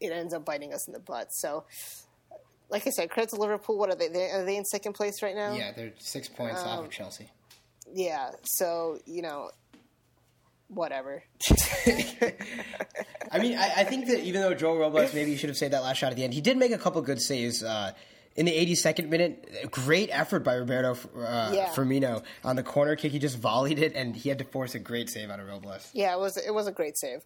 it 0.00 0.12
ends 0.12 0.34
up 0.34 0.44
biting 0.44 0.72
us 0.72 0.86
in 0.86 0.94
the 0.94 1.00
butt. 1.00 1.32
So, 1.32 1.64
like 2.72 2.86
I 2.88 2.90
said, 2.90 3.08
credit 3.10 3.30
to 3.30 3.36
Liverpool. 3.36 3.78
What 3.78 3.90
are 3.90 3.94
they? 3.94 4.08
they 4.08 4.30
are 4.30 4.44
they 4.44 4.56
in 4.56 4.64
second 4.64 4.94
place 4.94 5.22
right 5.22 5.36
now? 5.36 5.52
Yeah, 5.54 5.70
they're 5.70 5.92
six 5.98 6.28
points 6.28 6.60
off 6.62 6.78
Um, 6.80 6.84
of 6.86 6.90
Chelsea. 6.90 7.28
Yeah. 7.94 8.30
So 8.42 8.98
you 9.06 9.22
know, 9.22 9.50
whatever. 10.68 11.22
I 13.30 13.38
mean, 13.38 13.56
I, 13.58 13.72
I 13.78 13.84
think 13.84 14.06
that 14.06 14.20
even 14.24 14.40
though 14.40 14.54
Joel 14.54 14.78
Robles 14.78 15.14
maybe 15.14 15.30
you 15.30 15.36
should 15.36 15.48
have 15.50 15.56
saved 15.56 15.72
that 15.72 15.82
last 15.82 15.98
shot 15.98 16.10
at 16.10 16.16
the 16.16 16.24
end, 16.24 16.34
he 16.34 16.40
did 16.40 16.56
make 16.56 16.72
a 16.72 16.78
couple 16.78 17.00
good 17.02 17.20
saves. 17.20 17.62
Uh, 17.62 17.92
in 18.34 18.46
the 18.46 18.52
82nd 18.52 19.10
minute, 19.10 19.70
great 19.70 20.08
effort 20.10 20.40
by 20.42 20.54
Roberto 20.54 20.92
uh, 21.18 21.50
Yeah. 21.54 21.68
Firmino 21.68 22.22
on 22.42 22.56
the 22.56 22.62
corner 22.62 22.96
kick. 22.96 23.12
He 23.12 23.18
just 23.18 23.38
volleyed 23.38 23.78
it, 23.78 23.92
and 23.94 24.16
he 24.16 24.30
had 24.30 24.38
to 24.38 24.44
force 24.44 24.74
a 24.74 24.78
great 24.78 25.10
save 25.10 25.28
out 25.28 25.38
of 25.38 25.46
Robles. 25.46 25.90
Yeah, 25.92 26.14
it 26.14 26.18
was 26.18 26.38
it 26.38 26.50
was 26.54 26.66
a 26.66 26.72
great 26.72 26.96
save. 26.96 27.20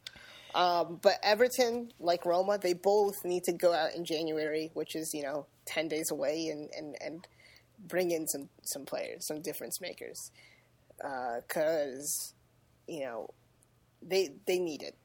Um, 0.57 0.99
but 1.03 1.19
Everton, 1.23 1.92
like 2.01 2.25
Roma, 2.25 2.57
they 2.59 2.73
both 2.73 3.14
need 3.25 3.45
to 3.45 3.53
go 3.53 3.73
out 3.75 3.95
in 3.95 4.05
January, 4.07 4.71
which 4.75 4.97
is 4.97 5.12
you 5.12 5.23
know 5.23 5.47
ten 5.66 5.87
days 5.87 6.11
away, 6.11 6.49
and 6.49 6.71
and, 6.77 6.97
and 7.05 7.29
bring 7.79 8.11
in 8.11 8.27
some 8.27 8.49
some 8.62 8.87
players, 8.87 9.27
some 9.27 9.42
difference 9.42 9.81
makers, 9.83 10.31
because 10.99 12.33
you 12.88 13.01
know 13.05 13.29
they 14.01 14.31
they 14.47 14.59
need 14.59 14.83
it. 14.83 14.97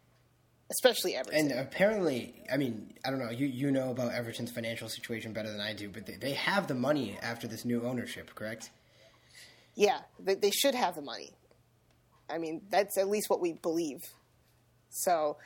especially 0.72 1.16
Everton. 1.16 1.52
And 1.52 1.60
apparently, 1.60 2.34
I 2.52 2.58
mean, 2.58 2.94
I 3.06 3.10
don't 3.10 3.20
know. 3.20 3.30
You 3.30 3.48
you 3.48 3.72
know 3.72 3.92
about 3.92 4.14
Everton's 4.14 4.52
financial 4.52 4.90
situation 4.90 5.34
better 5.34 5.52
than 5.52 5.60
I 5.62 5.74
do, 5.74 5.90
but 5.90 6.06
they, 6.06 6.16
they 6.16 6.32
have 6.34 6.68
the 6.68 6.76
money 6.76 7.18
after 7.22 7.48
this 7.48 7.66
new 7.66 7.84
ownership, 7.84 8.34
correct? 8.36 8.70
Yeah, 9.76 10.00
they, 10.20 10.36
they 10.36 10.52
should 10.52 10.76
have 10.76 10.96
the 10.96 11.02
money. 11.02 11.32
I 12.30 12.38
mean, 12.38 12.62
that's 12.70 12.98
at 12.98 13.10
least 13.10 13.30
what 13.30 13.42
we 13.42 13.54
believe. 13.54 14.00
So, 14.92 15.38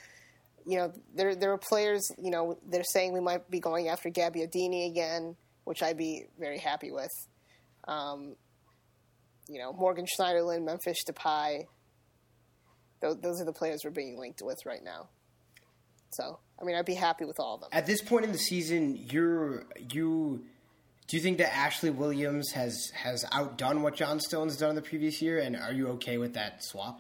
you 0.66 0.78
know, 0.78 0.92
there 1.16 1.36
there 1.36 1.54
are 1.54 1.58
players. 1.58 2.12
You 2.18 2.32
know, 2.32 2.58
they're 2.68 2.84
saying 2.84 3.14
we 3.14 3.22
might 3.22 3.50
be 3.50 3.60
going 3.60 3.88
after 3.88 4.10
Gabbiadini 4.10 4.88
again, 4.90 5.36
which 5.64 5.82
I'd 5.82 5.98
be 5.98 6.26
very 6.40 6.58
happy 6.60 6.92
with. 6.92 7.12
Um, 7.88 8.36
you 9.48 9.60
know, 9.60 9.72
Morgan 9.72 10.06
Schneiderlin, 10.06 10.66
Memphis 10.66 10.98
Depay. 11.08 11.66
Those, 13.02 13.18
those 13.22 13.42
are 13.42 13.46
the 13.46 13.54
players 13.54 13.82
we're 13.84 13.92
being 13.92 14.18
linked 14.18 14.42
with 14.42 14.58
right 14.66 14.84
now. 14.84 15.08
So, 16.12 16.40
I 16.60 16.64
mean, 16.64 16.76
I'd 16.76 16.86
be 16.86 16.96
happy 16.96 17.26
with 17.26 17.40
all 17.40 17.56
of 17.56 17.62
them. 17.62 17.70
At 17.72 17.86
this 17.86 18.02
point 18.02 18.26
in 18.26 18.32
the 18.32 18.38
season, 18.38 18.96
you're 18.96 19.66
you. 19.78 20.46
Do 21.08 21.18
you 21.18 21.22
think 21.22 21.38
that 21.38 21.56
Ashley 21.56 21.92
Williams 21.92 22.52
has 22.54 22.92
has 22.96 23.24
outdone 23.32 23.84
what 23.84 23.96
John 23.96 24.20
Stones 24.20 24.58
done 24.58 24.72
in 24.72 24.76
the 24.76 24.82
previous 24.82 25.22
year, 25.22 25.38
and 25.38 25.56
are 25.56 25.72
you 25.72 25.90
okay 25.90 26.18
with 26.18 26.34
that 26.34 26.64
swap? 26.64 27.00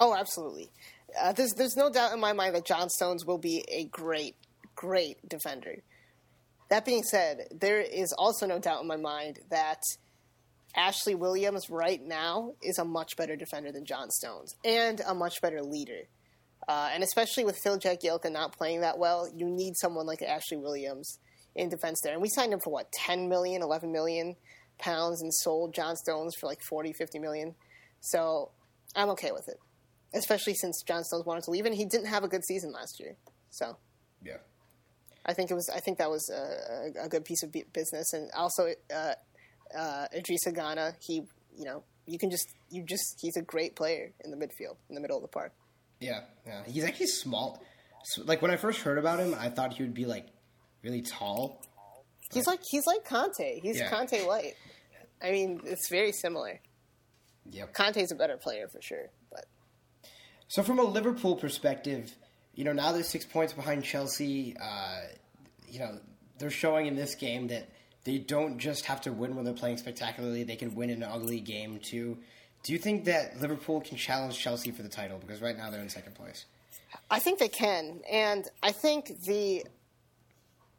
Oh, 0.00 0.14
absolutely. 0.14 0.70
Uh, 1.18 1.32
there's 1.32 1.52
there's 1.54 1.76
no 1.76 1.90
doubt 1.90 2.12
in 2.12 2.20
my 2.20 2.32
mind 2.32 2.54
that 2.54 2.66
John 2.66 2.88
Stones 2.88 3.24
will 3.24 3.38
be 3.38 3.64
a 3.68 3.84
great, 3.84 4.36
great 4.74 5.16
defender. 5.28 5.76
That 6.70 6.84
being 6.84 7.02
said, 7.02 7.48
there 7.50 7.80
is 7.80 8.12
also 8.18 8.46
no 8.46 8.58
doubt 8.58 8.82
in 8.82 8.86
my 8.86 8.96
mind 8.96 9.40
that 9.50 9.80
Ashley 10.76 11.14
Williams 11.14 11.70
right 11.70 12.00
now 12.02 12.52
is 12.62 12.78
a 12.78 12.84
much 12.84 13.16
better 13.16 13.36
defender 13.36 13.72
than 13.72 13.86
John 13.86 14.10
Stones 14.10 14.54
and 14.64 15.00
a 15.06 15.14
much 15.14 15.40
better 15.40 15.62
leader. 15.62 16.02
Uh, 16.68 16.90
and 16.92 17.02
especially 17.02 17.44
with 17.44 17.58
Phil 17.62 17.78
Jagielka 17.78 18.30
not 18.30 18.56
playing 18.56 18.82
that 18.82 18.98
well, 18.98 19.26
you 19.34 19.46
need 19.46 19.74
someone 19.76 20.06
like 20.06 20.20
Ashley 20.20 20.58
Williams 20.58 21.18
in 21.54 21.70
defense 21.70 22.00
there. 22.02 22.12
And 22.12 22.20
we 22.20 22.28
signed 22.28 22.52
him 22.52 22.60
for 22.60 22.70
what, 22.70 22.92
10 22.92 23.28
million, 23.28 23.62
11 23.62 23.90
million 23.90 24.36
pounds 24.78 25.22
and 25.22 25.32
sold 25.32 25.74
John 25.74 25.96
Stones 25.96 26.34
for 26.38 26.46
like 26.46 26.60
40, 26.68 26.92
50 26.92 27.18
million. 27.18 27.54
So 28.00 28.50
I'm 28.94 29.08
okay 29.10 29.32
with 29.32 29.48
it, 29.48 29.58
especially 30.14 30.54
since 30.54 30.82
John 30.86 31.04
Stones 31.04 31.24
wanted 31.26 31.44
to 31.44 31.50
leave 31.50 31.66
and 31.66 31.74
he 31.74 31.84
didn't 31.84 32.06
have 32.06 32.24
a 32.24 32.28
good 32.28 32.44
season 32.44 32.72
last 32.72 32.98
year. 33.00 33.16
So 33.50 33.76
Yeah. 34.22 34.38
I 35.26 35.34
think 35.34 35.50
it 35.50 35.54
was. 35.54 35.68
I 35.74 35.80
think 35.80 35.98
that 35.98 36.08
was 36.10 36.30
a, 36.30 37.04
a 37.04 37.08
good 37.08 37.24
piece 37.26 37.42
of 37.42 37.52
business, 37.74 38.14
and 38.14 38.30
also 38.34 38.68
uh, 38.94 39.12
uh, 39.76 40.06
Idrissa 40.16 40.54
Gana. 40.54 40.94
He, 41.00 41.22
you 41.54 41.66
know, 41.66 41.82
you 42.06 42.18
can 42.18 42.30
just 42.30 42.48
you 42.70 42.82
just 42.82 43.18
he's 43.20 43.36
a 43.36 43.42
great 43.42 43.76
player 43.76 44.12
in 44.24 44.30
the 44.30 44.38
midfield, 44.38 44.76
in 44.88 44.94
the 44.94 45.02
middle 45.02 45.18
of 45.18 45.22
the 45.22 45.28
park. 45.28 45.52
Yeah, 46.00 46.20
yeah. 46.46 46.62
He's 46.66 46.82
actually 46.84 47.08
small. 47.08 47.62
So, 48.04 48.22
like 48.24 48.40
when 48.40 48.50
I 48.50 48.56
first 48.56 48.80
heard 48.80 48.96
about 48.96 49.18
him, 49.20 49.34
I 49.38 49.50
thought 49.50 49.74
he 49.74 49.82
would 49.82 49.92
be 49.92 50.06
like 50.06 50.28
really 50.82 51.02
tall. 51.02 51.60
He's 52.32 52.46
like 52.46 52.60
he's 52.70 52.86
like 52.86 53.06
Kante. 53.06 53.60
He's 53.60 53.78
Yeah. 53.78 53.90
Kante 53.90 54.26
light. 54.26 54.54
I 55.20 55.30
mean, 55.30 55.60
it's 55.64 55.90
very 55.90 56.12
similar. 56.12 56.58
Yep. 57.50 57.74
Kante's 57.74 58.12
a 58.12 58.14
better 58.14 58.38
player 58.38 58.66
for 58.68 58.80
sure, 58.80 59.10
but 59.30 59.44
So 60.48 60.62
from 60.62 60.78
a 60.78 60.82
Liverpool 60.82 61.36
perspective, 61.36 62.14
you 62.54 62.64
know, 62.64 62.72
now 62.72 62.92
they're 62.92 63.02
six 63.02 63.24
points 63.24 63.52
behind 63.52 63.84
Chelsea. 63.84 64.56
Uh, 64.60 65.02
you 65.68 65.78
know, 65.78 65.98
they're 66.38 66.50
showing 66.50 66.86
in 66.86 66.96
this 66.96 67.14
game 67.14 67.48
that 67.48 67.68
they 68.04 68.18
don't 68.18 68.58
just 68.58 68.86
have 68.86 69.02
to 69.02 69.12
win 69.12 69.36
when 69.36 69.44
they're 69.44 69.54
playing 69.54 69.76
spectacularly; 69.76 70.42
they 70.42 70.56
can 70.56 70.74
win 70.74 70.90
an 70.90 71.02
ugly 71.02 71.40
game 71.40 71.78
too. 71.78 72.18
Do 72.64 72.72
you 72.72 72.78
think 72.78 73.04
that 73.04 73.40
Liverpool 73.40 73.80
can 73.82 73.96
challenge 73.96 74.38
Chelsea 74.38 74.70
for 74.70 74.82
the 74.82 74.88
title? 74.88 75.18
Because 75.18 75.40
right 75.40 75.56
now 75.56 75.70
they're 75.70 75.82
in 75.82 75.88
second 75.88 76.14
place. 76.14 76.46
I 77.10 77.18
think 77.18 77.38
they 77.38 77.48
can, 77.48 78.00
and 78.10 78.48
I 78.62 78.72
think 78.72 79.12
the, 79.26 79.62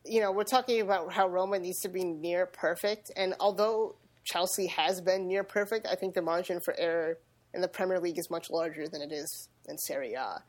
you 0.04 0.20
know, 0.20 0.32
we're 0.32 0.44
talking 0.44 0.82
about 0.82 1.14
how 1.14 1.28
Roma 1.28 1.60
needs 1.60 1.80
to 1.82 1.90
be 1.90 2.04
near 2.04 2.48
perfect, 2.48 3.12
and 3.16 3.36
although 3.40 3.96
Chelsea 4.24 4.68
has 4.68 5.02
been 5.02 5.28
near 5.28 5.44
perfect, 5.44 5.86
I 5.86 5.94
think 5.96 6.16
the 6.16 6.24
margin 6.24 6.60
for 6.60 6.76
error 6.78 7.20
in 7.54 7.62
the 7.62 7.68
Premier 7.68 8.00
League 8.00 8.20
is 8.20 8.30
much 8.30 8.50
larger 8.50 8.88
than 8.88 9.02
it 9.02 9.12
is 9.12 9.50
in 9.68 9.78
Serie 9.78 10.14
A. 10.14 10.44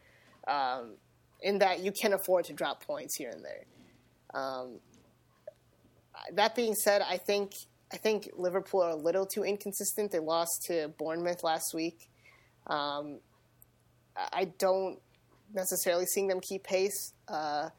Um, 0.50 0.96
in 1.42 1.58
that 1.58 1.80
you 1.80 1.92
can 1.92 2.12
afford 2.12 2.44
to 2.46 2.52
drop 2.52 2.84
points 2.84 3.16
here 3.16 3.30
and 3.30 3.44
there. 3.44 4.40
Um, 4.40 4.80
that 6.34 6.54
being 6.54 6.74
said, 6.74 7.02
I 7.02 7.16
think 7.16 7.52
I 7.92 7.96
think 7.96 8.30
Liverpool 8.36 8.82
are 8.82 8.90
a 8.90 8.96
little 8.96 9.26
too 9.26 9.42
inconsistent. 9.42 10.12
They 10.12 10.20
lost 10.20 10.64
to 10.66 10.88
Bournemouth 10.98 11.42
last 11.42 11.74
week. 11.74 12.08
Um, 12.66 13.18
I 14.16 14.52
don't 14.58 14.98
necessarily 15.52 16.06
seeing 16.06 16.28
them 16.28 16.40
keep 16.40 16.62
pace, 16.62 17.12
uh, 17.26 17.70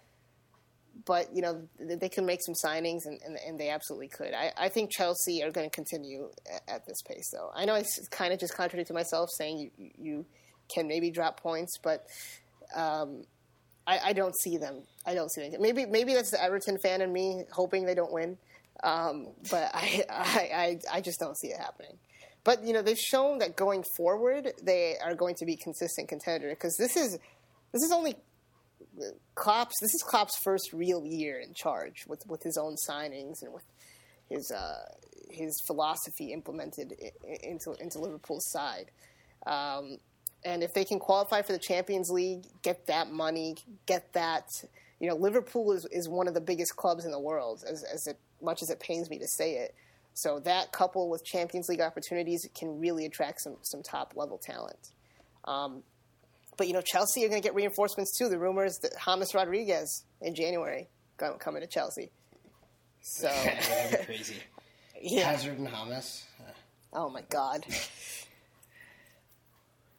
but 1.05 1.33
you 1.33 1.41
know 1.41 1.67
they 1.79 2.09
can 2.09 2.25
make 2.25 2.39
some 2.43 2.53
signings, 2.53 3.01
and, 3.05 3.19
and, 3.25 3.37
and 3.47 3.59
they 3.59 3.69
absolutely 3.69 4.07
could. 4.07 4.33
I, 4.33 4.51
I 4.57 4.69
think 4.69 4.91
Chelsea 4.91 5.43
are 5.43 5.51
going 5.51 5.69
to 5.69 5.75
continue 5.75 6.29
at, 6.51 6.75
at 6.75 6.85
this 6.85 7.01
pace, 7.01 7.29
though. 7.31 7.49
I 7.55 7.65
know 7.65 7.73
I 7.73 7.83
kind 8.11 8.33
of 8.33 8.39
just 8.39 8.55
contradicted 8.55 8.93
myself 8.93 9.29
saying 9.37 9.71
you 9.77 9.91
you 9.97 10.25
can 10.73 10.87
maybe 10.87 11.11
drop 11.11 11.39
points, 11.39 11.77
but 11.81 12.05
um, 12.75 13.23
I, 13.87 13.99
I 14.05 14.13
don't 14.13 14.35
see 14.35 14.57
them. 14.57 14.83
I 15.05 15.13
don't 15.13 15.31
see 15.31 15.49
them. 15.49 15.61
Maybe 15.61 15.85
maybe 15.85 16.13
that's 16.13 16.31
the 16.31 16.41
Everton 16.41 16.77
fan 16.79 17.01
in 17.01 17.11
me 17.11 17.43
hoping 17.51 17.85
they 17.85 17.95
don't 17.95 18.11
win, 18.11 18.37
um, 18.83 19.27
but 19.49 19.71
I, 19.73 20.03
I 20.09 20.49
I 20.93 20.97
I 20.97 21.01
just 21.01 21.19
don't 21.19 21.37
see 21.37 21.47
it 21.47 21.59
happening. 21.59 21.97
But 22.43 22.63
you 22.63 22.73
know 22.73 22.81
they've 22.81 22.97
shown 22.97 23.39
that 23.39 23.55
going 23.55 23.83
forward 23.95 24.53
they 24.63 24.95
are 25.03 25.15
going 25.15 25.35
to 25.35 25.45
be 25.45 25.55
consistent 25.55 26.09
contender 26.09 26.49
because 26.49 26.75
this 26.77 26.95
is 26.95 27.17
this 27.71 27.83
is 27.83 27.91
only 27.91 28.15
Klopp's 29.35 29.79
this 29.81 29.93
is 29.93 30.03
Klopp's 30.03 30.37
first 30.43 30.73
real 30.73 31.05
year 31.05 31.39
in 31.39 31.53
charge 31.53 32.05
with 32.07 32.23
with 32.27 32.43
his 32.43 32.57
own 32.57 32.75
signings 32.87 33.41
and 33.41 33.53
with 33.53 33.63
his 34.29 34.51
uh, 34.51 34.85
his 35.29 35.61
philosophy 35.65 36.33
implemented 36.33 36.93
into 37.43 37.73
into 37.79 37.99
Liverpool's 37.99 38.49
side. 38.51 38.91
Um, 39.45 39.97
and 40.43 40.63
if 40.63 40.73
they 40.73 40.85
can 40.85 40.99
qualify 40.99 41.41
for 41.41 41.53
the 41.53 41.59
Champions 41.59 42.09
League, 42.09 42.45
get 42.63 42.87
that 42.87 43.11
money, 43.11 43.57
get 43.85 44.11
that, 44.13 44.47
you 44.99 45.07
know, 45.07 45.15
Liverpool 45.15 45.71
is, 45.71 45.85
is 45.91 46.09
one 46.09 46.27
of 46.27 46.33
the 46.33 46.41
biggest 46.41 46.75
clubs 46.75 47.05
in 47.05 47.11
the 47.11 47.19
world, 47.19 47.63
as, 47.69 47.83
as 47.83 48.07
it, 48.07 48.17
much 48.41 48.63
as 48.63 48.69
it 48.69 48.79
pains 48.79 49.09
me 49.09 49.19
to 49.19 49.27
say 49.27 49.57
it. 49.57 49.75
So 50.13 50.39
that 50.39 50.71
couple 50.71 51.09
with 51.09 51.23
Champions 51.23 51.69
League 51.69 51.79
opportunities 51.79 52.47
can 52.55 52.79
really 52.79 53.05
attract 53.05 53.41
some, 53.41 53.57
some 53.61 53.83
top 53.83 54.13
level 54.15 54.39
talent. 54.39 54.91
Um, 55.45 55.83
but, 56.57 56.67
you 56.67 56.73
know, 56.73 56.81
Chelsea 56.81 57.23
are 57.25 57.29
going 57.29 57.41
to 57.41 57.45
get 57.45 57.55
reinforcements 57.55 58.17
too. 58.17 58.29
The 58.29 58.37
rumors 58.39 58.77
that 58.79 58.93
James 58.95 59.33
Rodriguez 59.33 60.03
in 60.21 60.35
January 60.35 60.89
go- 61.17 61.37
coming 61.39 61.61
to 61.61 61.67
Chelsea. 61.67 62.11
So, 63.01 63.29
crazy. 64.05 64.35
yeah. 65.01 65.31
Hazard 65.31 65.57
and 65.57 65.67
James. 65.67 66.25
Oh, 66.93 67.09
my 67.09 67.21
God. 67.29 67.65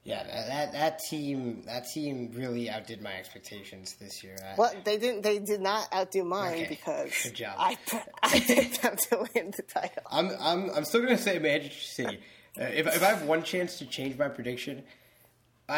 yeah, 0.05 0.25
that, 0.25 0.47
that 0.49 0.73
that 0.73 0.99
team 1.09 1.63
that 1.67 1.87
team 1.89 2.31
really 2.35 2.69
outdid 2.69 3.01
my 3.01 3.15
expectations 3.15 3.95
this 4.01 4.23
year. 4.25 4.37
I- 4.45 4.55
Well, 4.59 4.73
they 4.85 4.99
didn't. 4.99 5.23
They 5.23 5.39
did 5.39 5.61
not 5.61 5.89
outdo 5.95 6.25
mine 6.25 6.55
Okay. 6.55 6.67
because 6.69 7.13
Good 7.23 7.35
job. 7.35 7.55
I 7.59 7.77
I 8.23 8.41
picked 8.41 8.83
them 8.83 8.97
to 9.11 9.27
win 9.35 9.53
the 9.57 9.63
title. 9.63 10.03
I'm 10.11 10.31
I'm 10.41 10.71
I'm 10.71 10.85
still 10.85 11.03
gonna 11.03 11.17
say 11.17 11.39
Manchester 11.39 11.81
City. 12.03 12.21
Uh, 12.61 12.65
if 12.65 12.87
if 12.89 13.03
I 13.03 13.07
have 13.07 13.23
one 13.27 13.43
chance 13.45 13.79
to 13.79 13.87
change 13.87 14.19
my 14.19 14.29
prediction, 14.29 14.83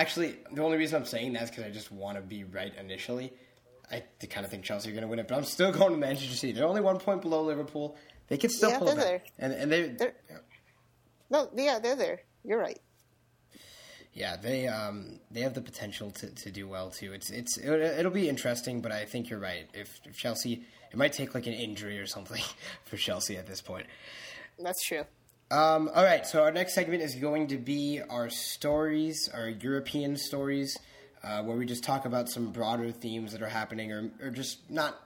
actually 0.00 0.36
the 0.52 0.62
only 0.62 0.78
reason 0.78 0.96
I'm 1.00 1.06
saying 1.06 1.32
that 1.34 1.44
is 1.44 1.50
because 1.50 1.64
I 1.64 1.70
just 1.70 1.90
want 1.92 2.16
to 2.16 2.22
be 2.22 2.44
right 2.44 2.72
initially. 2.78 3.32
I 3.90 4.02
kind 4.30 4.44
of 4.44 4.50
think 4.50 4.64
Chelsea 4.64 4.90
are 4.90 4.94
gonna 4.94 5.06
win 5.08 5.18
it, 5.18 5.28
but 5.28 5.36
I'm 5.36 5.44
still 5.44 5.70
going 5.72 5.92
to 5.92 5.98
Manchester 5.98 6.34
City. 6.34 6.52
They're 6.52 6.66
only 6.66 6.80
one 6.80 6.98
point 6.98 7.20
below 7.22 7.42
Liverpool. 7.42 7.96
They 8.28 8.36
can 8.38 8.50
still 8.50 8.70
Yeah, 8.70 8.78
pull 8.78 8.88
it 8.88 8.96
they're 8.96 9.22
and 9.38 9.52
and 9.52 9.70
they 9.70 9.88
They're- 9.88 10.14
No, 11.30 11.48
yeah, 11.54 11.78
they're 11.78 11.96
there. 11.96 12.20
You're 12.44 12.58
right. 12.58 12.80
yeah 14.14 14.36
they 14.36 14.66
um 14.68 15.20
they 15.30 15.40
have 15.40 15.54
the 15.54 15.60
potential 15.60 16.10
to, 16.12 16.30
to 16.34 16.50
do 16.50 16.66
well 16.68 16.90
too. 16.90 17.12
It's 17.12 17.30
it's 17.30 17.58
it'll, 17.58 17.80
it'll 17.80 18.10
be 18.12 18.28
interesting, 18.28 18.80
but 18.80 18.92
I 18.92 19.04
think 19.04 19.28
you're 19.28 19.38
right. 19.40 19.68
If, 19.74 20.00
if 20.04 20.16
Chelsea, 20.16 20.64
it 20.90 20.96
might 20.96 21.12
take 21.12 21.34
like 21.34 21.46
an 21.46 21.52
injury 21.54 21.98
or 21.98 22.06
something 22.06 22.42
for 22.84 22.96
Chelsea 22.96 23.36
at 23.36 23.46
this 23.46 23.60
point. 23.60 23.86
That's 24.58 24.82
true. 24.84 25.04
Um, 25.50 25.90
all 25.94 26.04
right, 26.04 26.26
so 26.26 26.42
our 26.42 26.50
next 26.50 26.74
segment 26.74 27.02
is 27.02 27.14
going 27.14 27.48
to 27.48 27.58
be 27.58 28.00
our 28.08 28.30
stories, 28.30 29.28
our 29.32 29.48
European 29.48 30.16
stories, 30.16 30.76
uh, 31.22 31.42
where 31.42 31.56
we 31.56 31.66
just 31.66 31.84
talk 31.84 32.06
about 32.06 32.28
some 32.28 32.50
broader 32.50 32.90
themes 32.90 33.32
that 33.32 33.42
are 33.42 33.48
happening, 33.48 33.92
or, 33.92 34.10
or 34.22 34.30
just 34.30 34.70
not 34.70 34.98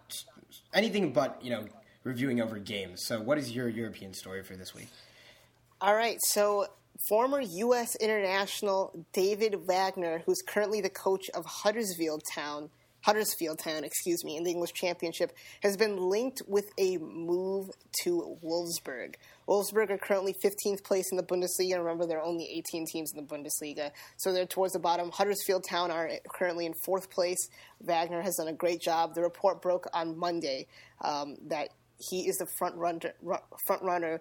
anything 0.72 1.12
but 1.12 1.38
you 1.42 1.50
know 1.50 1.66
reviewing 2.04 2.40
over 2.40 2.58
games. 2.58 3.04
So, 3.04 3.20
what 3.20 3.38
is 3.38 3.50
your 3.50 3.68
European 3.68 4.14
story 4.14 4.42
for 4.42 4.54
this 4.54 4.74
week? 4.74 4.88
All 5.80 5.94
right. 5.94 6.18
So, 6.22 6.66
former 7.08 7.40
U.S. 7.40 7.96
international 7.96 9.06
David 9.12 9.66
Wagner, 9.66 10.22
who's 10.24 10.42
currently 10.46 10.80
the 10.80 10.90
coach 10.90 11.28
of 11.34 11.44
Huddersfield 11.44 12.22
Town, 12.34 12.70
Huddersfield 13.02 13.58
Town, 13.58 13.84
excuse 13.84 14.24
me, 14.24 14.36
in 14.36 14.44
the 14.44 14.50
English 14.50 14.72
Championship 14.72 15.32
has 15.62 15.76
been 15.76 15.96
linked 15.96 16.42
with 16.46 16.70
a 16.78 16.96
move 16.98 17.70
to 18.02 18.38
Wolfsburg. 18.42 19.14
Wolfsburg 19.48 19.90
are 19.90 19.98
currently 19.98 20.34
15th 20.44 20.84
place 20.84 21.06
in 21.10 21.16
the 21.16 21.22
Bundesliga. 21.22 21.78
Remember, 21.78 22.06
there 22.06 22.18
are 22.18 22.24
only 22.24 22.46
18 22.50 22.84
teams 22.86 23.12
in 23.14 23.24
the 23.24 23.34
Bundesliga, 23.34 23.90
so 24.18 24.32
they're 24.32 24.44
towards 24.44 24.74
the 24.74 24.78
bottom. 24.78 25.10
Huddersfield 25.10 25.64
Town 25.68 25.90
are 25.90 26.10
currently 26.34 26.66
in 26.66 26.74
fourth 26.84 27.10
place. 27.10 27.48
Wagner 27.80 28.20
has 28.20 28.36
done 28.36 28.48
a 28.48 28.52
great 28.52 28.82
job. 28.82 29.14
The 29.14 29.22
report 29.22 29.62
broke 29.62 29.86
on 29.94 30.18
Monday 30.18 30.66
um, 31.02 31.36
that 31.46 31.70
he 31.98 32.28
is 32.28 32.36
the 32.36 32.46
front 32.58 32.76
runner, 32.76 33.14
front 33.66 33.82
runner 33.82 34.20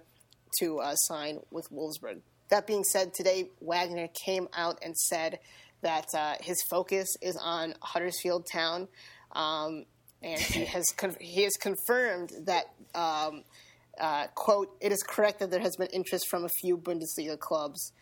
to 0.60 0.80
uh, 0.80 0.96
sign 0.96 1.40
with 1.52 1.70
Wolfsburg. 1.72 2.22
That 2.50 2.66
being 2.66 2.86
said, 2.86 3.14
today 3.14 3.50
Wagner 3.60 4.08
came 4.26 4.48
out 4.54 4.80
and 4.82 4.96
said 4.96 5.40
that 5.82 6.06
uh, 6.18 6.36
his 6.40 6.58
focus 6.70 7.08
is 7.22 7.38
on 7.44 7.74
Huddersfield 7.82 8.48
Town, 8.52 8.88
um, 9.34 9.84
and 10.24 10.40
he 10.40 10.64
has 10.66 10.86
con- 10.96 11.18
he 11.20 11.44
has 11.44 11.58
confirmed 11.58 12.32
that. 12.46 12.74
Um, 12.96 13.44
uh, 14.00 14.28
quote, 14.36 14.76
it 14.82 14.92
is 14.92 15.04
correct 15.04 15.40
that 15.40 15.52
there 15.52 15.60
has 15.60 15.76
been 15.76 15.88
interest 15.88 16.28
from 16.30 16.46
a 16.46 16.50
few 16.62 16.78
Bundesliga 16.78 17.38
clubs. 17.38 17.94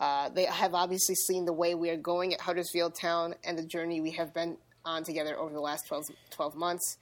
Uh, 0.00 0.28
they 0.28 0.44
have 0.44 0.74
obviously 0.74 1.14
seen 1.14 1.44
the 1.44 1.52
way 1.52 1.74
we 1.74 1.90
are 1.90 1.96
going 1.96 2.34
at 2.34 2.40
Huddersfield 2.40 2.94
Town 3.00 3.34
and 3.44 3.56
the 3.56 3.64
journey 3.64 4.00
we 4.00 4.10
have 4.12 4.34
been 4.34 4.56
on 4.84 5.04
together 5.04 5.38
over 5.38 5.52
the 5.52 5.60
last 5.60 5.86
12, 5.86 6.04
12 6.30 6.56
months. 6.56 6.98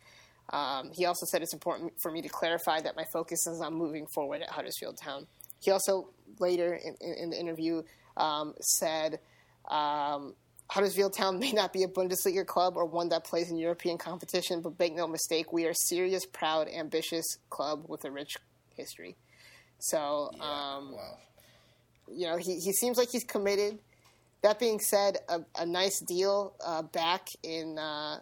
Um, 0.51 0.91
he 0.93 1.07
also 1.07 1.25
said 1.27 1.43
it's 1.43 1.55
important 1.55 1.93
for 2.03 2.11
me 2.11 2.21
to 2.23 2.29
clarify 2.29 2.81
that 2.81 2.97
my 2.97 3.05
focus 3.13 3.47
is 3.47 3.61
on 3.61 3.75
moving 3.75 4.07
forward 4.15 4.43
at 4.43 4.51
Huddersfield 4.51 4.99
Town. 4.99 5.27
He 5.61 5.71
also 5.71 6.09
later 6.39 6.75
in, 6.75 6.95
in, 7.01 7.15
in 7.15 7.31
the 7.31 7.41
interview 7.41 7.83
um, 8.17 8.55
said 8.61 9.21
um, 9.71 10.35
Huddersfield 10.73 11.13
Town 11.13 11.39
may 11.45 11.53
not 11.53 11.73
be 11.73 11.83
a 11.83 11.89
Bundesliga 11.89 12.47
club 12.47 12.77
or 12.77 12.87
one 12.87 13.11
that 13.11 13.25
plays 13.25 13.51
in 13.51 13.59
European 13.59 13.99
competition, 13.99 14.63
but 14.63 14.79
make 14.79 14.95
no 14.95 15.07
mistake, 15.07 15.53
we 15.53 15.67
are 15.67 15.71
a 15.71 15.75
serious, 15.75 16.25
proud, 16.25 16.69
ambitious 16.69 17.37
club 17.51 17.85
with 17.89 18.05
a 18.07 18.11
rich 18.11 18.39
history. 18.75 19.17
So, 19.79 20.31
yeah, 20.35 20.43
um, 20.43 20.93
wow. 20.93 21.19
you 22.11 22.27
know, 22.27 22.37
he, 22.39 22.59
he 22.59 22.73
seems 22.73 22.97
like 22.97 23.11
he's 23.11 23.25
committed. 23.25 23.79
That 24.43 24.59
being 24.59 24.81
said, 24.81 25.19
a, 25.29 25.41
a 25.59 25.67
nice 25.67 26.01
deal 26.01 26.55
uh, 26.65 26.83
back 26.83 27.29
in 27.43 27.79
uh, 27.79 28.21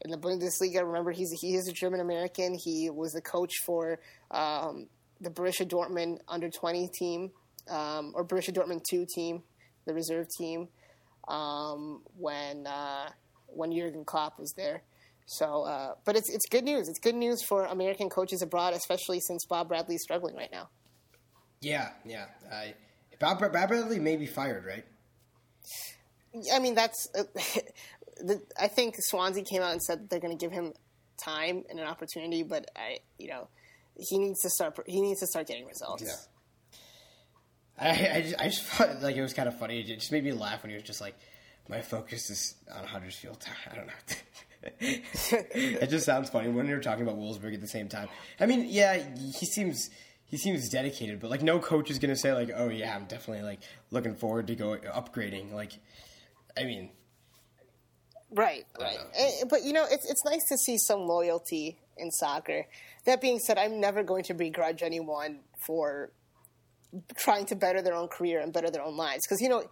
in 0.00 0.10
the 0.10 0.18
Bundesliga. 0.18 0.84
Remember, 0.84 1.12
he's 1.12 1.30
he 1.30 1.54
is 1.54 1.68
a 1.68 1.72
German 1.72 2.00
American. 2.00 2.54
He 2.54 2.90
was 2.90 3.12
the 3.12 3.22
coach 3.22 3.58
for 3.64 3.98
um, 4.30 4.88
the 5.20 5.30
Borussia 5.30 5.66
Dortmund 5.66 6.18
under 6.28 6.50
twenty 6.50 6.88
team 6.88 7.30
um, 7.70 8.12
or 8.14 8.22
Borussia 8.22 8.52
Dortmund 8.52 8.84
two 8.84 9.06
team, 9.06 9.42
the 9.86 9.94
reserve 9.94 10.28
team 10.28 10.68
um, 11.28 12.02
when 12.16 12.66
uh, 12.66 13.10
when 13.46 13.72
Jurgen 13.72 14.04
Klopp 14.04 14.38
was 14.38 14.52
there. 14.56 14.82
So, 15.26 15.62
uh, 15.62 15.94
but 16.04 16.16
it's 16.16 16.30
it's 16.30 16.46
good 16.50 16.64
news. 16.64 16.88
It's 16.88 16.98
good 16.98 17.14
news 17.14 17.42
for 17.42 17.64
American 17.64 18.08
coaches 18.08 18.42
abroad, 18.42 18.74
especially 18.74 19.20
since 19.20 19.44
Bob 19.46 19.68
Bradley 19.68 19.94
is 19.94 20.02
struggling 20.02 20.36
right 20.36 20.50
now. 20.52 20.68
Yeah, 21.60 21.90
yeah. 22.04 22.26
Uh, 22.50 22.72
Bob, 23.18 23.38
Bob 23.38 23.68
Bradley 23.68 24.00
may 24.00 24.16
be 24.16 24.26
fired, 24.26 24.64
right? 24.64 24.84
I 26.52 26.58
mean, 26.58 26.74
that's. 26.74 27.08
Uh, 27.16 27.22
the, 28.16 28.42
I 28.60 28.68
think 28.68 28.96
Swansea 28.98 29.44
came 29.44 29.62
out 29.62 29.72
and 29.72 29.82
said 29.82 30.10
they're 30.10 30.20
going 30.20 30.36
to 30.36 30.44
give 30.44 30.52
him 30.52 30.72
time 31.24 31.64
and 31.70 31.78
an 31.78 31.86
opportunity, 31.86 32.42
but 32.42 32.66
I, 32.76 32.98
you 33.18 33.28
know, 33.28 33.48
he 33.96 34.18
needs 34.18 34.40
to 34.40 34.50
start. 34.50 34.78
He 34.86 35.00
needs 35.00 35.20
to 35.20 35.26
start 35.26 35.46
getting 35.46 35.66
results. 35.66 36.04
Yeah. 36.04 36.31
I, 37.78 37.90
I 37.90 38.20
just, 38.22 38.40
I 38.40 38.44
just 38.44 38.62
thought 38.64 39.02
like 39.02 39.16
it 39.16 39.22
was 39.22 39.32
kind 39.32 39.48
of 39.48 39.58
funny. 39.58 39.80
It 39.80 39.86
just 39.86 40.12
made 40.12 40.24
me 40.24 40.32
laugh 40.32 40.62
when 40.62 40.70
he 40.70 40.76
was 40.76 40.84
just 40.84 41.00
like, 41.00 41.16
"My 41.68 41.80
focus 41.80 42.30
is 42.30 42.54
on 42.74 42.84
Huddersfield." 42.84 43.44
I 43.72 43.74
don't 43.74 43.86
know. 43.86 43.92
it 44.80 45.90
just 45.90 46.06
sounds 46.06 46.30
funny 46.30 46.48
when 46.50 46.66
you're 46.66 46.80
talking 46.80 47.02
about 47.02 47.18
Wolfsburg 47.18 47.54
at 47.54 47.60
the 47.60 47.66
same 47.66 47.88
time. 47.88 48.08
I 48.38 48.46
mean, 48.46 48.66
yeah, 48.68 49.02
he 49.16 49.46
seems 49.46 49.90
he 50.26 50.36
seems 50.36 50.68
dedicated, 50.68 51.20
but 51.20 51.30
like 51.30 51.42
no 51.42 51.58
coach 51.58 51.90
is 51.90 51.98
gonna 51.98 52.16
say 52.16 52.32
like, 52.32 52.50
"Oh 52.54 52.68
yeah, 52.68 52.94
I'm 52.94 53.06
definitely 53.06 53.42
like 53.42 53.60
looking 53.90 54.14
forward 54.14 54.46
to 54.48 54.54
go 54.54 54.76
upgrading." 54.76 55.52
Like, 55.52 55.72
I 56.56 56.64
mean, 56.64 56.90
right, 58.30 58.64
right. 58.80 58.98
And, 58.98 59.32
eh, 59.40 59.44
but 59.48 59.64
you 59.64 59.72
know, 59.72 59.86
it's 59.90 60.08
it's 60.08 60.24
nice 60.24 60.44
to 60.48 60.58
see 60.58 60.78
some 60.78 61.00
loyalty 61.00 61.78
in 61.96 62.10
soccer. 62.10 62.66
That 63.04 63.20
being 63.20 63.40
said, 63.40 63.58
I'm 63.58 63.80
never 63.80 64.02
going 64.02 64.24
to 64.24 64.34
begrudge 64.34 64.82
anyone 64.82 65.40
for 65.66 66.12
trying 67.16 67.46
to 67.46 67.56
better 67.56 67.82
their 67.82 67.94
own 67.94 68.08
career 68.08 68.40
and 68.40 68.52
better 68.52 68.70
their 68.70 68.82
own 68.82 68.96
lives. 68.96 69.20
Because, 69.26 69.40
you 69.40 69.48
know, 69.48 69.64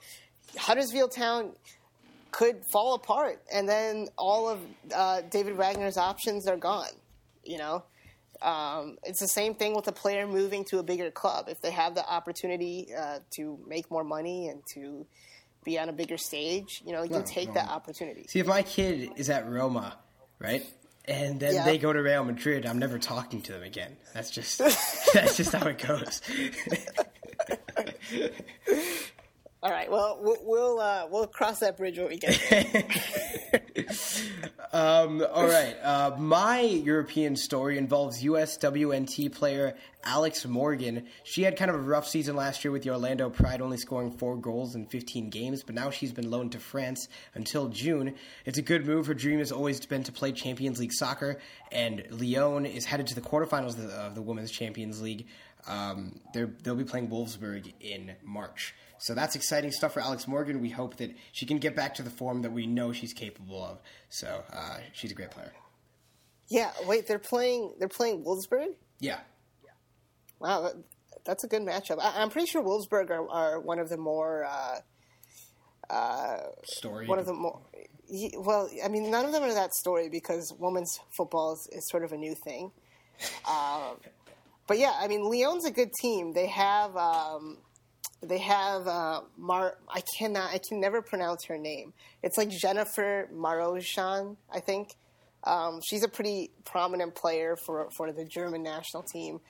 Huddersfield 0.57 1.13
Town 1.13 1.53
could 2.31 2.65
fall 2.73 2.95
apart, 2.95 3.43
and 3.53 3.69
then 3.69 4.09
all 4.17 4.49
of 4.49 4.61
uh, 4.95 5.23
David 5.31 5.57
Wagner's 5.57 5.97
options 5.97 6.47
are 6.47 6.57
gone. 6.57 6.91
You 7.45 7.59
know, 7.59 7.85
um, 8.43 8.99
it's 9.05 9.21
the 9.21 9.29
same 9.29 9.55
thing 9.55 9.75
with 9.75 9.89
a 9.89 9.93
player 9.93 10.27
moving 10.27 10.65
to 10.67 10.79
a 10.79 10.83
bigger 10.83 11.11
club. 11.11 11.49
If 11.49 11.61
they 11.61 11.71
have 11.71 11.95
the 11.95 12.09
opportunity 12.09 12.89
uh, 12.97 13.19
to 13.37 13.59
make 13.67 13.91
more 13.91 14.05
money 14.05 14.49
and 14.49 14.63
to 14.75 15.07
be 15.65 15.79
on 15.79 15.89
a 15.89 15.93
bigger 15.93 16.17
stage, 16.17 16.83
you 16.85 16.93
know, 16.93 17.03
you 17.03 17.11
no, 17.11 17.23
take 17.23 17.49
no. 17.49 17.55
that 17.55 17.69
opportunity. 17.69 18.27
See, 18.29 18.39
if 18.39 18.47
my 18.47 18.63
kid 18.63 19.11
is 19.17 19.29
at 19.31 19.49
Roma, 19.49 19.97
right, 20.39 20.65
and 21.07 21.41
then 21.41 21.55
yeah. 21.55 21.65
they 21.65 21.79
go 21.79 21.93
to 21.93 22.01
Real 22.01 22.25
Madrid, 22.25 22.67
I'm 22.67 22.79
never 22.79 22.99
talking 22.99 23.43
to 23.43 23.53
them 23.53 23.63
again. 23.63 23.97
That's 24.15 24.31
just 24.31 24.59
that's 25.15 25.37
just 25.37 25.53
how 25.53 25.67
it 25.67 25.79
goes. 25.79 26.23
All 29.63 29.71
right. 29.71 29.91
Well, 29.91 30.19
we'll 30.23 30.81
uh, 30.81 31.07
we'll 31.11 31.27
cross 31.27 31.59
that 31.59 31.77
bridge 31.77 31.99
when 31.99 32.09
we 32.09 32.17
get 32.17 32.41
there. 32.49 32.83
um, 34.73 35.23
all 35.31 35.47
right. 35.47 35.77
Uh, 35.83 36.17
my 36.19 36.61
European 36.63 37.37
story 37.37 37.77
involves 37.77 38.23
USWNT 38.23 39.33
player 39.33 39.75
Alex 40.03 40.47
Morgan. 40.47 41.07
She 41.25 41.43
had 41.43 41.59
kind 41.59 41.71
of 41.71 41.77
a 41.77 41.81
rough 41.81 42.09
season 42.09 42.37
last 42.37 42.65
year 42.65 42.73
with 42.73 42.85
the 42.85 42.91
Orlando 42.91 43.29
Pride, 43.29 43.61
only 43.61 43.77
scoring 43.77 44.13
four 44.13 44.37
goals 44.37 44.75
in 44.75 44.87
15 44.87 45.29
games, 45.29 45.63
but 45.63 45.75
now 45.75 45.91
she's 45.91 46.13
been 46.13 46.31
loaned 46.31 46.53
to 46.53 46.59
France 46.59 47.09
until 47.35 47.69
June. 47.69 48.15
It's 48.47 48.57
a 48.59 48.63
good 48.63 48.87
move. 48.87 49.07
Her 49.07 49.15
dream 49.15 49.41
has 49.41 49.53
always 49.53 49.85
been 49.85 50.03
to 50.05 50.13
play 50.13 50.33
Champions 50.33 50.81
League 50.81 50.93
soccer, 50.93 51.39
and 51.71 52.03
Lyon 52.11 52.65
is 52.65 52.87
headed 52.87 53.09
to 53.09 53.15
the 53.15 53.21
quarterfinals 53.21 53.79
of 53.79 53.89
the, 53.89 53.93
of 53.93 54.15
the 54.15 54.23
Women's 54.23 54.51
Champions 54.51 55.03
League. 55.03 55.27
Um, 55.67 56.21
they'll 56.33 56.75
be 56.75 56.85
playing 56.85 57.09
Wolfsburg 57.09 57.73
in 57.81 58.13
March. 58.25 58.75
So 58.99 59.15
that's 59.15 59.35
exciting 59.35 59.73
stuff 59.73 59.95
for 59.95 60.01
Alex 60.01 60.29
Morgan. 60.29 60.61
We 60.61 60.69
hope 60.69 60.97
that 60.97 61.15
she 61.33 61.47
can 61.47 61.59
get 61.59 61.75
back 61.75 61.95
to 61.95 62.03
the 62.03 62.11
form 62.11 62.43
that 62.43 62.53
we 62.53 62.67
know 62.67 62.93
she's 62.93 63.15
capable 63.15 63.65
of. 63.65 63.81
So 64.11 64.43
uh, 64.53 64.79
she's 64.93 65.11
a 65.11 65.15
great 65.15 65.31
player. 65.31 65.53
Yeah. 66.49 66.71
Wait, 66.87 67.07
they're 67.07 67.19
playing. 67.19 67.75
They're 67.79 67.89
playing 67.89 68.25
Wolfsburg. 68.25 68.75
Yeah. 68.99 69.21
Wow, 70.39 70.63
that, 70.63 70.75
that's 71.25 71.45
a 71.45 71.49
good 71.49 71.63
matchup. 71.63 71.99
I, 72.01 72.23
am 72.23 72.31
pretty 72.31 72.47
sure 72.47 72.63
Wolfsburg 72.63 73.11
are, 73.11 73.29
are, 73.29 73.61
one 73.61 73.79
of 73.79 73.89
the 73.89 73.99
more. 73.99 74.45
Uh, 74.45 74.81
uh, 75.93 76.39
story. 76.65 77.07
One 77.07 77.19
of 77.19 77.27
the 77.27 77.35
more. 77.35 77.61
Well, 78.39 78.69
I 78.85 78.89
mean, 78.89 79.11
none 79.11 79.25
of 79.25 79.33
them 79.33 79.43
are 79.43 79.55
that 79.55 79.75
story 79.75 80.09
because 80.09 80.53
women's 80.59 80.99
football 81.11 81.55
is, 81.55 81.69
is 81.73 81.89
sort 81.89 82.05
of 82.05 82.13
a 82.13 82.17
new 82.17 82.35
thing. 82.35 82.73
Um, 83.49 83.99
but 84.71 84.79
yeah, 84.79 84.95
I 84.97 85.09
mean, 85.09 85.25
Lyon's 85.29 85.65
a 85.65 85.73
good 85.73 85.93
team. 86.01 86.33
They 86.33 86.47
have 86.47 86.97
um, 86.97 87.59
they 88.23 88.39
have 88.39 88.87
uh, 88.87 89.23
Mar. 89.37 89.77
I 89.89 90.01
cannot. 90.17 90.55
I 90.55 90.59
can 90.59 90.79
never 90.81 91.03
pronounce 91.03 91.47
her 91.47 91.59
name. 91.59 91.93
It's 92.23 92.39
like 92.39 92.51
Jennifer 92.51 93.29
Marozsan, 93.35 94.37
I 94.49 94.61
think. 94.61 94.95
Um, 95.43 95.81
she's 95.85 96.05
a 96.05 96.09
pretty 96.09 96.53
prominent 96.65 97.17
player 97.17 97.57
for 97.57 97.91
for 97.97 98.13
the 98.13 98.25
German 98.25 98.63
national 98.63 99.03
team. 99.03 99.41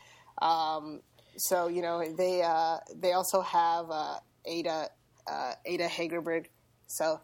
Um, 0.40 1.02
so 1.37 1.68
you 1.68 1.83
know 1.83 2.02
they 2.16 2.40
uh, 2.40 2.78
they 2.96 3.12
also 3.12 3.42
have 3.42 3.90
uh, 3.90 4.20
Ada 4.46 4.88
uh, 5.30 5.52
Ada 5.66 5.87
Hegerberg. 5.87 6.46
So 6.87 7.20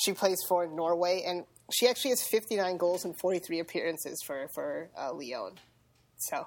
she 0.00 0.12
plays 0.12 0.38
for 0.48 0.68
Norway, 0.68 1.24
and 1.26 1.46
she 1.72 1.88
actually 1.88 2.10
has 2.10 2.22
59 2.22 2.76
goals 2.76 3.04
and 3.04 3.18
43 3.18 3.58
appearances 3.58 4.22
for 4.24 4.46
for 4.54 4.88
uh, 4.96 5.12
Lyon. 5.12 5.58
So 6.16 6.46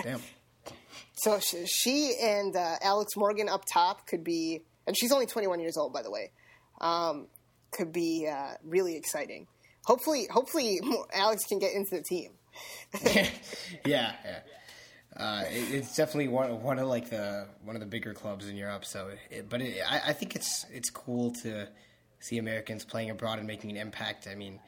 damn. 0.00 0.22
So 1.14 1.38
she 1.40 2.16
and 2.20 2.56
uh, 2.56 2.76
Alex 2.82 3.16
Morgan 3.16 3.48
up 3.48 3.64
top 3.72 4.06
could 4.06 4.24
be, 4.24 4.62
and 4.86 4.96
she's 4.96 5.12
only 5.12 5.26
21 5.26 5.60
years 5.60 5.76
old, 5.76 5.92
by 5.92 6.02
the 6.02 6.10
way, 6.10 6.32
um, 6.80 7.28
could 7.70 7.92
be 7.92 8.28
uh, 8.30 8.54
really 8.64 8.96
exciting. 8.96 9.46
Hopefully, 9.84 10.26
hopefully 10.30 10.80
Alex 11.14 11.44
can 11.44 11.58
get 11.58 11.72
into 11.74 11.96
the 11.96 12.02
team. 12.02 12.32
yeah, 13.84 14.12
yeah. 14.24 14.38
Uh, 15.16 15.44
it, 15.48 15.74
it's 15.74 15.96
definitely 15.96 16.28
one 16.28 16.62
one 16.62 16.78
of 16.78 16.88
like 16.88 17.10
the 17.10 17.46
one 17.62 17.76
of 17.76 17.80
the 17.80 17.86
bigger 17.86 18.14
clubs 18.14 18.48
in 18.48 18.56
Europe. 18.56 18.84
So, 18.84 19.10
it, 19.30 19.48
but 19.48 19.60
it, 19.60 19.78
I, 19.88 20.10
I 20.10 20.12
think 20.12 20.34
it's 20.34 20.66
it's 20.72 20.90
cool 20.90 21.32
to 21.42 21.68
see 22.18 22.38
Americans 22.38 22.84
playing 22.84 23.10
abroad 23.10 23.38
and 23.38 23.46
making 23.46 23.70
an 23.70 23.76
impact. 23.76 24.26
I 24.26 24.34
mean, 24.34 24.58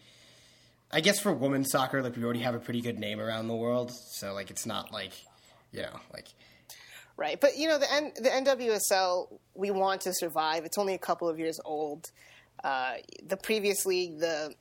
I 0.92 1.00
guess 1.00 1.18
for 1.18 1.32
women's 1.32 1.70
soccer, 1.70 2.02
like 2.02 2.16
we 2.16 2.22
already 2.22 2.40
have 2.40 2.54
a 2.54 2.60
pretty 2.60 2.80
good 2.80 2.98
name 2.98 3.18
around 3.18 3.48
the 3.48 3.56
world. 3.56 3.90
So, 4.12 4.34
like, 4.34 4.50
it's 4.50 4.66
not 4.66 4.92
like 4.92 5.12
you 5.76 5.82
know, 5.82 6.00
like 6.12 6.28
right. 7.16 7.40
But 7.40 7.56
you 7.56 7.68
know, 7.68 7.78
the 7.78 7.92
N- 7.92 8.12
the 8.16 8.30
NWSL, 8.30 9.38
we 9.54 9.70
want 9.70 10.00
to 10.02 10.12
survive. 10.14 10.64
It's 10.64 10.78
only 10.78 10.94
a 10.94 10.98
couple 10.98 11.28
of 11.28 11.38
years 11.38 11.60
old. 11.64 12.10
Uh, 12.64 12.94
the 13.26 13.36
previous 13.36 13.84
league, 13.84 14.18
the 14.18 14.54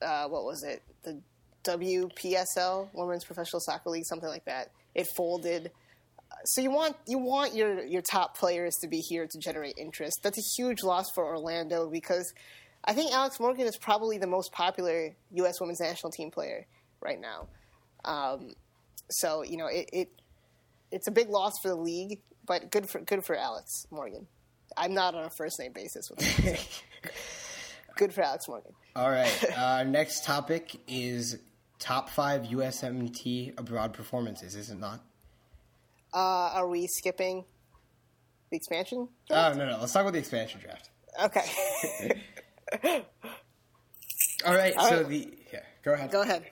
uh, 0.00 0.28
what 0.28 0.44
was 0.44 0.62
it? 0.62 0.82
The 1.02 1.20
WPSL, 1.64 2.88
Women's 2.94 3.24
Professional 3.24 3.60
Soccer 3.60 3.90
League, 3.90 4.06
something 4.06 4.28
like 4.28 4.44
that. 4.46 4.70
It 4.94 5.06
folded. 5.16 5.70
So 6.46 6.62
you 6.62 6.70
want 6.70 6.96
you 7.06 7.18
want 7.18 7.54
your 7.54 7.84
your 7.84 8.02
top 8.02 8.38
players 8.38 8.74
to 8.80 8.88
be 8.88 8.98
here 8.98 9.26
to 9.26 9.38
generate 9.38 9.74
interest. 9.76 10.20
That's 10.22 10.38
a 10.38 10.62
huge 10.62 10.82
loss 10.82 11.06
for 11.14 11.24
Orlando 11.26 11.90
because 11.90 12.32
I 12.84 12.94
think 12.94 13.12
Alex 13.12 13.38
Morgan 13.40 13.66
is 13.66 13.76
probably 13.76 14.18
the 14.18 14.26
most 14.26 14.52
popular 14.52 15.10
U.S. 15.32 15.60
Women's 15.60 15.80
National 15.80 16.10
Team 16.10 16.30
player 16.30 16.66
right 17.02 17.20
now. 17.20 17.48
Um, 18.04 18.54
so 19.10 19.42
you 19.42 19.56
know 19.56 19.66
it, 19.66 19.90
it 19.92 20.08
it's 20.90 21.06
a 21.06 21.10
big 21.10 21.28
loss 21.28 21.58
for 21.60 21.68
the 21.68 21.76
league, 21.76 22.20
but 22.46 22.70
good 22.70 22.88
for 22.88 23.00
good 23.00 23.24
for 23.24 23.36
Alex 23.36 23.86
Morgan. 23.90 24.26
I'm 24.76 24.94
not 24.94 25.14
on 25.14 25.24
a 25.24 25.30
first 25.30 25.58
name 25.58 25.72
basis 25.72 26.10
with 26.10 26.20
him. 26.22 26.56
So. 26.56 27.10
good 27.96 28.12
for 28.12 28.22
Alex 28.22 28.48
Morgan. 28.48 28.72
All 28.96 29.10
right. 29.10 29.44
Uh, 29.56 29.84
next 29.84 30.24
topic 30.24 30.80
is 30.86 31.38
top 31.78 32.08
five 32.08 32.42
USMNT 32.42 33.58
abroad 33.58 33.92
performances. 33.92 34.54
Is 34.54 34.70
it 34.70 34.78
not? 34.78 35.00
Uh, 36.12 36.50
are 36.54 36.68
we 36.68 36.86
skipping 36.86 37.44
the 38.50 38.56
expansion? 38.56 39.08
Draft? 39.28 39.56
Oh 39.56 39.58
no 39.58 39.70
no. 39.70 39.78
Let's 39.78 39.92
talk 39.92 40.02
about 40.02 40.12
the 40.12 40.18
expansion 40.18 40.60
draft. 40.60 40.90
Okay. 41.22 41.44
All 44.46 44.54
right. 44.54 44.74
All 44.76 44.88
so 44.88 44.96
right. 44.98 45.08
the 45.08 45.28
yeah. 45.52 45.60
Go 45.82 45.92
ahead. 45.92 46.10
Go 46.10 46.22
ahead. 46.22 46.44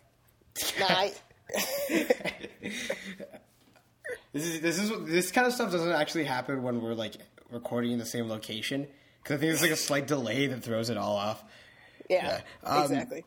I... 0.81 1.13
this 4.33 4.45
is 4.45 4.61
this 4.61 4.79
is 4.79 4.93
this 5.07 5.31
kind 5.31 5.47
of 5.47 5.53
stuff 5.53 5.73
doesn't 5.73 5.93
actually 5.93 6.25
happen 6.25 6.63
when 6.63 6.83
we're 6.83 6.95
like 6.95 7.15
recording 7.51 7.93
in 7.93 7.99
the 7.99 8.07
same 8.07 8.29
location 8.29 8.87
because 9.23 9.37
I 9.37 9.41
think 9.41 9.51
there's 9.51 9.63
like 9.63 9.71
a 9.71 9.77
slight 9.77 10.07
delay 10.07 10.47
that 10.47 10.63
throws 10.63 10.91
it 10.91 10.97
all 10.97 11.17
off. 11.17 11.43
Yeah, 12.09 12.41
yeah. 12.65 12.71
Um, 12.71 12.83
exactly. 12.83 13.25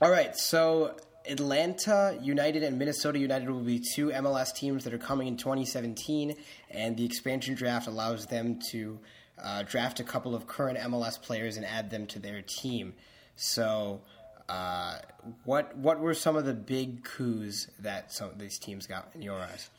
All 0.00 0.10
right, 0.10 0.36
so 0.36 0.96
Atlanta 1.28 2.18
United 2.22 2.62
and 2.62 2.78
Minnesota 2.78 3.18
United 3.18 3.50
will 3.50 3.60
be 3.60 3.80
two 3.80 4.08
MLS 4.08 4.54
teams 4.54 4.84
that 4.84 4.94
are 4.94 4.98
coming 4.98 5.28
in 5.28 5.36
2017, 5.36 6.36
and 6.70 6.96
the 6.96 7.04
expansion 7.04 7.54
draft 7.54 7.86
allows 7.86 8.26
them 8.26 8.60
to 8.70 8.98
uh, 9.42 9.62
draft 9.62 10.00
a 10.00 10.04
couple 10.04 10.34
of 10.34 10.46
current 10.46 10.78
MLS 10.78 11.20
players 11.20 11.56
and 11.56 11.66
add 11.66 11.90
them 11.90 12.06
to 12.06 12.18
their 12.18 12.42
team. 12.42 12.94
So, 13.36 14.00
uh, 14.48 14.98
what 15.44 15.76
what 15.76 16.00
were 16.00 16.14
some 16.14 16.36
of 16.36 16.44
the 16.44 16.54
big 16.54 17.04
coups 17.04 17.66
that 17.78 18.12
some 18.12 18.30
of 18.30 18.38
these 18.38 18.58
teams 18.58 18.86
got 18.86 19.10
in 19.14 19.22
your 19.22 19.38
eyes? 19.38 19.70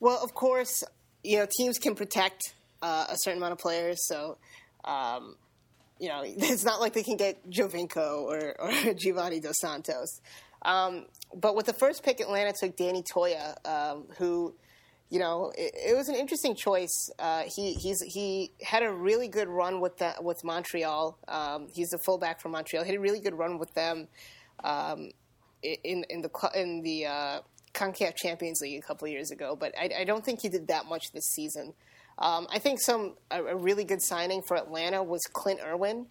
Well, 0.00 0.20
of 0.22 0.34
course, 0.34 0.84
you 1.24 1.38
know 1.38 1.46
teams 1.58 1.78
can 1.78 1.94
protect 1.94 2.54
uh, 2.82 3.06
a 3.08 3.16
certain 3.16 3.38
amount 3.38 3.52
of 3.52 3.58
players, 3.58 4.06
so. 4.06 4.38
Um, 4.84 5.36
you 6.00 6.08
know, 6.08 6.22
it's 6.24 6.64
not 6.64 6.80
like 6.80 6.92
they 6.92 7.02
can 7.02 7.16
get 7.16 7.50
Giovinco 7.50 8.22
or, 8.22 8.54
or 8.60 8.94
Giovanni 8.94 9.40
Dos 9.40 9.58
Santos. 9.60 10.20
Um, 10.62 11.06
but 11.34 11.54
with 11.54 11.66
the 11.66 11.72
first 11.72 12.02
pick, 12.02 12.20
Atlanta 12.20 12.52
took 12.58 12.76
Donny 12.76 13.02
Toia, 13.02 13.54
um, 13.66 14.04
who, 14.18 14.54
you 15.10 15.18
know, 15.18 15.52
it, 15.56 15.72
it, 15.90 15.96
was 15.96 16.08
an 16.08 16.14
interesting 16.14 16.54
choice. 16.54 17.10
Uh, 17.18 17.44
he 17.54 17.74
he 17.74 18.52
had 18.62 18.82
a 18.82 18.92
really 18.92 19.28
good 19.28 19.48
run 19.48 19.80
with 19.80 19.98
the, 19.98 20.14
with 20.20 20.42
Montreal. 20.44 21.18
Um, 21.28 21.68
he's 21.72 21.92
a 21.92 21.98
fullback 21.98 22.40
from 22.40 22.52
Montreal. 22.52 22.84
He 22.84 22.90
had 22.90 22.98
a 22.98 23.00
really 23.00 23.20
good 23.20 23.34
run 23.34 23.58
with 23.58 23.72
them 23.74 24.08
um, 24.64 25.10
in 25.62 26.04
in 26.10 26.22
the 26.22 26.50
in 26.54 26.82
the 26.82 27.06
uh, 27.06 27.40
Concacaf 27.78 28.16
Champions 28.16 28.60
League 28.60 28.82
a 28.82 28.86
couple 28.86 29.06
years 29.08 29.30
ago. 29.30 29.56
But 29.58 29.74
I, 29.78 29.90
I, 30.00 30.04
don't 30.04 30.24
think 30.24 30.40
he 30.42 30.48
did 30.48 30.68
that 30.68 30.86
much 30.86 31.12
this 31.12 31.24
season. 31.26 31.74
Um, 32.18 32.46
I 32.50 32.58
think 32.58 32.80
some 32.80 33.14
a, 33.30 33.42
a, 33.42 33.56
really 33.56 33.84
good 33.84 34.02
signing 34.02 34.42
for 34.46 34.56
Atlanta 34.56 35.02
was 35.02 35.22
Clint 35.32 35.60
Irwin 35.64 36.06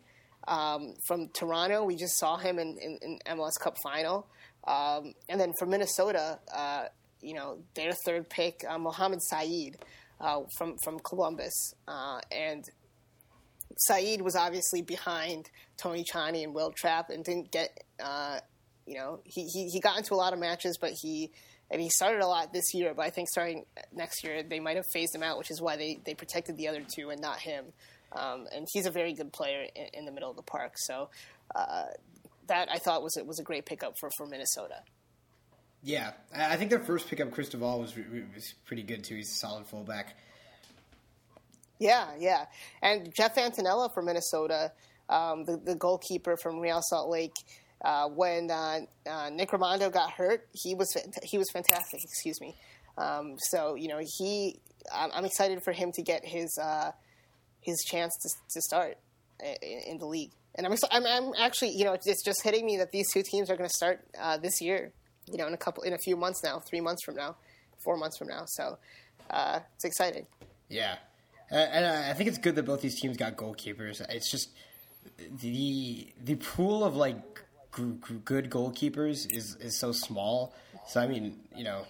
um, 0.48 0.94
from 1.06 1.30
Toronto. 1.30 1.84
We 1.84 1.96
just 1.96 2.18
saw 2.18 2.38
him 2.38 2.60
in, 2.60 2.78
in, 2.82 3.00
in 3.02 3.20
MLS 3.38 3.60
Cup 3.60 3.76
final. 3.84 4.28
Um, 4.66 5.14
and 5.30 5.40
then 5.40 5.54
for 5.60 5.66
Minnesota, 5.66 6.40
uh, 6.54 6.86
you 7.22 7.34
know, 7.34 7.60
their 7.76 7.92
third 8.06 8.30
pick, 8.30 8.64
uh, 8.68 8.78
Mohamed 8.78 9.22
Saeid 9.22 9.78
uh, 10.20 10.42
from 10.58 10.78
from 10.84 11.00
Columbus, 11.00 11.74
uh, 11.88 12.20
and 12.32 12.64
Saeid 13.78 14.22
was 14.22 14.36
obviously 14.36 14.82
behind 14.82 15.50
Tony 15.78 16.04
Tchani 16.04 16.44
and 16.44 16.54
Will 16.54 16.72
Trapp 16.72 17.10
and 17.10 17.24
didn't 17.24 17.52
get, 17.52 17.84
uh, 18.04 18.40
you 18.86 18.96
know, 18.96 19.20
he, 19.24 19.46
he 19.46 19.70
he 19.70 19.80
got 19.80 19.98
into 19.98 20.14
a 20.14 20.16
lot 20.16 20.34
of 20.34 20.40
matches, 20.40 20.78
but 20.80 20.92
he 20.92 21.32
and 21.70 21.82
he 21.82 21.90
started 21.90 22.22
a 22.22 22.28
lot 22.28 22.54
this 22.54 22.74
year. 22.74 22.94
But 22.94 23.06
I 23.06 23.10
think 23.10 23.30
starting 23.30 23.66
next 23.94 24.24
year, 24.24 24.44
they 24.44 24.60
might 24.60 24.78
have 24.78 24.86
phased 24.94 25.14
him 25.14 25.24
out, 25.24 25.38
which 25.38 25.52
is 25.52 25.62
why 25.62 25.76
they 25.78 26.00
they 26.06 26.14
protected 26.14 26.58
the 26.58 26.68
other 26.68 26.84
two 26.96 27.10
and 27.10 27.22
not 27.22 27.40
him. 27.40 27.66
Um, 28.14 28.48
and 28.54 28.66
he's 28.72 28.86
a 28.86 28.92
very 28.92 29.14
good 29.14 29.34
player 29.34 29.66
in, 29.76 29.88
in, 29.94 30.06
the 30.06 30.14
middle 30.14 30.30
of 30.30 30.38
the 30.38 30.42
park. 30.42 30.74
So 30.78 31.10
uh, 31.54 31.84
that 32.48 32.70
I 32.72 32.78
thought 32.78 33.04
was 33.04 33.18
it 33.18 33.26
was 33.26 33.40
a 33.40 33.44
great 33.44 33.66
pickup 33.66 33.96
for 34.00 34.10
for 34.18 34.26
Minnesota. 34.26 34.82
Yeah, 35.84 36.14
I 36.36 36.56
think 36.56 36.70
their 36.70 36.80
first 36.80 37.08
pickup, 37.08 37.32
Cristobal, 37.32 37.80
was 37.80 37.96
was 37.96 38.54
pretty 38.66 38.84
good 38.84 39.04
too. 39.04 39.16
He's 39.16 39.30
a 39.30 39.36
solid 39.36 39.68
fullback. 39.68 40.18
Yeah, 41.80 42.08
yeah, 42.18 42.46
and 42.82 43.14
Jeff 43.16 43.36
Attinella 43.36 43.94
for 43.94 44.02
Minnesota, 44.02 44.72
um, 45.10 45.46
the 45.46 45.58
the 45.64 45.76
goalkeeper 45.76 46.36
from 46.38 46.60
Real 46.60 46.82
Salt 46.82 47.10
Lake. 47.10 47.36
Uh, 47.84 48.08
when 48.10 48.50
uh, 48.50 48.80
uh, 49.08 49.30
Nick 49.32 49.52
Rimando 49.52 49.92
got 49.92 50.12
hurt, 50.12 50.48
he 50.54 50.74
was 50.74 50.96
he 51.24 51.38
was 51.38 51.50
fantastic. 51.52 52.04
Excuse 52.04 52.42
me. 52.42 52.56
Um, 52.98 53.36
so 53.38 53.76
you 53.76 53.88
know 53.88 54.00
he, 54.18 54.60
I'm, 54.94 55.12
I'm, 55.14 55.26
excited 55.26 55.64
for 55.64 55.72
him 55.72 55.92
to 55.92 56.02
get 56.02 56.26
his 56.26 56.58
uh, 56.60 56.92
his 57.62 57.78
chance 57.88 58.14
to 58.24 58.30
to 58.54 58.62
start 58.62 58.98
in, 59.40 59.82
in 59.92 59.98
the 60.00 60.08
league 60.08 60.32
and 60.58 60.66
I'm, 60.66 60.76
I'm, 60.92 61.06
I'm 61.06 61.34
actually, 61.38 61.70
you 61.70 61.86
know, 61.86 61.94
it's 61.94 62.24
just 62.26 62.44
hitting 62.44 62.66
me 62.66 62.78
that 62.78 62.92
these 62.92 63.06
two 63.14 63.22
teams 63.22 63.50
are 63.50 63.56
going 63.56 63.70
to 63.70 63.76
start 63.76 64.04
uh, 64.20 64.38
this 64.38 64.60
year. 64.60 64.92
You 65.28 65.38
know, 65.38 65.48
in 65.48 65.54
a 65.54 65.58
couple, 65.58 65.84
in 65.84 65.94
a 65.94 65.98
few 65.98 66.16
months 66.16 66.44
now, 66.44 66.60
three 66.60 66.82
months 66.82 67.04
from 67.04 67.16
now, 67.16 67.36
four 67.84 67.98
months 67.98 68.18
from 68.18 68.30
now. 68.30 68.46
So 68.48 68.78
uh, 69.30 69.60
it's 69.76 69.86
exciting. 69.86 70.26
Yeah, 70.70 70.96
and 71.52 71.86
I 71.86 72.14
think 72.14 72.30
it's 72.30 72.38
good 72.38 72.56
that 72.56 72.64
both 72.64 72.82
these 72.82 73.00
teams 73.00 73.18
got 73.18 73.36
goalkeepers. 73.36 74.02
It's 74.10 74.32
just 74.32 74.50
the 75.42 76.08
the 76.24 76.36
pool 76.36 76.84
of 76.84 76.96
like 76.96 77.42
good 78.26 78.50
goalkeepers 78.50 79.32
is 79.32 79.56
is 79.60 79.78
so 79.78 79.92
small. 79.92 80.54
So 80.88 81.02
I 81.02 81.08
mean, 81.08 81.40
you 81.56 81.64
know, 81.64 81.84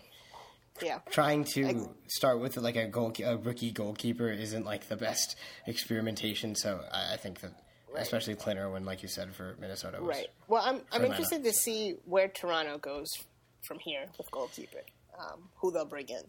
yeah. 0.81 0.99
Trying 1.09 1.43
to 1.55 1.89
start 2.07 2.39
with 2.39 2.57
like 2.57 2.75
a 2.75 2.87
goal, 2.87 3.13
a 3.23 3.37
rookie 3.37 3.71
goalkeeper 3.71 4.29
isn't 4.29 4.65
like 4.65 4.87
the 4.89 4.97
best 4.97 5.35
experimentation. 5.65 6.55
So 6.55 6.81
I, 6.91 7.13
I 7.13 7.17
think 7.17 7.41
that 7.41 7.53
Right. 7.93 8.03
Especially 8.03 8.35
Clint 8.35 8.59
Irwin, 8.59 8.85
like 8.85 9.01
you 9.01 9.07
said, 9.07 9.33
for 9.33 9.55
Minnesota. 9.59 9.99
right. 10.01 10.27
Well, 10.47 10.61
I'm 10.63 10.81
I'm 10.91 11.05
interested 11.05 11.43
to 11.45 11.53
see 11.53 11.95
where 12.05 12.27
Toronto 12.27 12.77
goes 12.77 13.07
from 13.65 13.79
here 13.79 14.05
with 14.17 14.29
goalkeeper. 14.29 14.81
Um, 15.17 15.49
who 15.55 15.71
they'll 15.71 15.85
bring 15.85 16.07
in. 16.09 16.21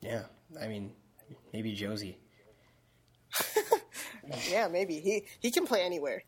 Yeah, 0.00 0.24
I 0.60 0.68
mean, 0.68 0.92
maybe 1.52 1.74
Jozy. 1.74 2.16
yeah, 4.50 4.68
maybe 4.68 5.00
he 5.00 5.24
he 5.40 5.50
can 5.50 5.66
play 5.66 5.82
anywhere. 5.82 6.22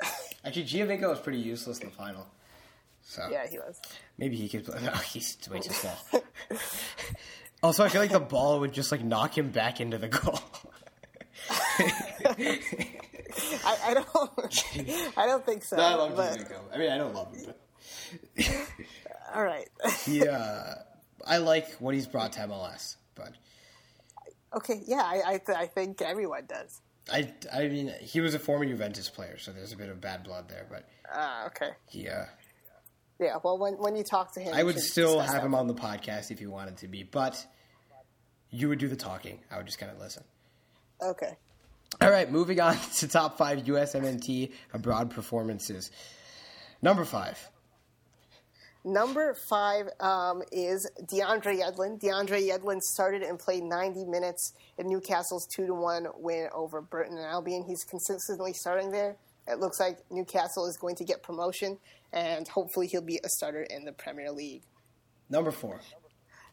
Actually, 0.44 0.64
Giovinco 0.64 1.08
was 1.08 1.20
pretty 1.20 1.38
useless 1.38 1.78
in 1.80 1.90
the 1.90 1.94
final. 1.94 2.26
So 3.02 3.28
yeah, 3.30 3.46
he 3.46 3.58
was. 3.58 3.80
Maybe 4.18 4.36
he 4.36 4.48
could 4.48 4.64
play. 4.64 4.80
No, 4.82 4.90
oh, 4.94 4.98
he's 4.98 5.36
way 5.50 5.60
too 5.60 5.72
small. 5.72 5.96
also, 7.62 7.84
I 7.84 7.88
feel 7.88 8.00
like 8.00 8.12
the 8.12 8.20
ball 8.20 8.60
would 8.60 8.72
just 8.72 8.92
like 8.92 9.02
knock 9.02 9.36
him 9.36 9.50
back 9.50 9.80
into 9.80 9.98
the 9.98 10.08
goal. 10.08 10.40
I, 13.64 13.78
I, 13.84 13.94
don't. 13.94 15.16
I 15.16 15.26
don't 15.26 15.44
think 15.44 15.64
so. 15.64 15.76
No, 15.76 15.82
I 15.82 15.94
love 15.94 16.16
but... 16.16 16.52
I 16.72 16.78
mean, 16.78 16.90
I 16.90 16.98
don't 16.98 17.14
love 17.14 17.34
him, 17.34 17.46
but 17.46 17.60
all 19.34 19.44
right. 19.44 19.68
yeah, 20.06 20.24
uh, 20.30 20.74
I 21.26 21.38
like 21.38 21.72
what 21.74 21.94
he's 21.94 22.06
brought 22.06 22.32
to 22.32 22.40
MLS, 22.40 22.96
but 23.14 23.32
okay, 24.54 24.82
yeah, 24.86 25.02
I 25.02 25.22
I, 25.26 25.38
th- 25.38 25.58
I 25.58 25.66
think 25.66 26.02
everyone 26.02 26.46
does. 26.46 26.80
I, 27.12 27.32
I 27.52 27.68
mean, 27.68 27.92
he 28.00 28.20
was 28.20 28.34
a 28.34 28.38
former 28.38 28.64
Juventus 28.66 29.08
player, 29.08 29.38
so 29.38 29.52
there's 29.52 29.72
a 29.72 29.76
bit 29.76 29.88
of 29.88 30.00
bad 30.00 30.22
blood 30.22 30.48
there, 30.48 30.66
but 30.68 30.88
ah, 31.12 31.44
uh, 31.44 31.46
okay, 31.46 31.70
yeah. 31.90 32.26
Yeah, 33.18 33.36
well, 33.42 33.58
when 33.58 33.74
when 33.74 33.96
you 33.96 34.02
talk 34.02 34.32
to 34.34 34.40
him, 34.40 34.54
I 34.54 34.62
would 34.62 34.78
still 34.78 35.20
have 35.20 35.44
him 35.44 35.54
on 35.54 35.66
the 35.66 35.74
podcast 35.74 36.30
if 36.30 36.40
you 36.40 36.50
wanted 36.50 36.78
to 36.78 36.88
be, 36.88 37.02
but 37.02 37.44
you 38.50 38.68
would 38.68 38.78
do 38.78 38.88
the 38.88 38.96
talking. 38.96 39.40
I 39.50 39.56
would 39.56 39.66
just 39.66 39.78
kind 39.78 39.92
of 39.92 39.98
listen. 39.98 40.24
Okay. 41.02 41.36
All 42.00 42.10
right, 42.10 42.30
moving 42.30 42.60
on 42.60 42.76
to 42.98 43.08
top 43.08 43.36
five 43.36 43.60
USMNT 43.60 44.52
abroad 44.72 45.10
performances. 45.10 45.90
Number 46.82 47.04
five. 47.04 47.38
Number 48.84 49.34
five 49.34 49.88
um, 50.00 50.42
is 50.50 50.90
DeAndre 51.02 51.60
Yedlin. 51.60 52.00
DeAndre 52.00 52.48
Yedlin 52.48 52.80
started 52.80 53.22
and 53.22 53.38
played 53.38 53.62
90 53.62 54.06
minutes 54.06 54.54
in 54.78 54.88
Newcastle's 54.88 55.46
2 55.54 55.66
to 55.66 55.74
1 55.74 56.06
win 56.16 56.48
over 56.54 56.80
Burton 56.80 57.18
and 57.18 57.26
Albion. 57.26 57.64
He's 57.66 57.84
consistently 57.84 58.54
starting 58.54 58.90
there. 58.90 59.16
It 59.46 59.58
looks 59.58 59.80
like 59.80 59.98
Newcastle 60.10 60.66
is 60.66 60.78
going 60.78 60.96
to 60.96 61.04
get 61.04 61.22
promotion, 61.22 61.78
and 62.12 62.48
hopefully 62.48 62.86
he'll 62.86 63.02
be 63.02 63.20
a 63.22 63.28
starter 63.28 63.62
in 63.62 63.84
the 63.84 63.92
Premier 63.92 64.30
League. 64.30 64.62
Number 65.28 65.50
four. 65.50 65.80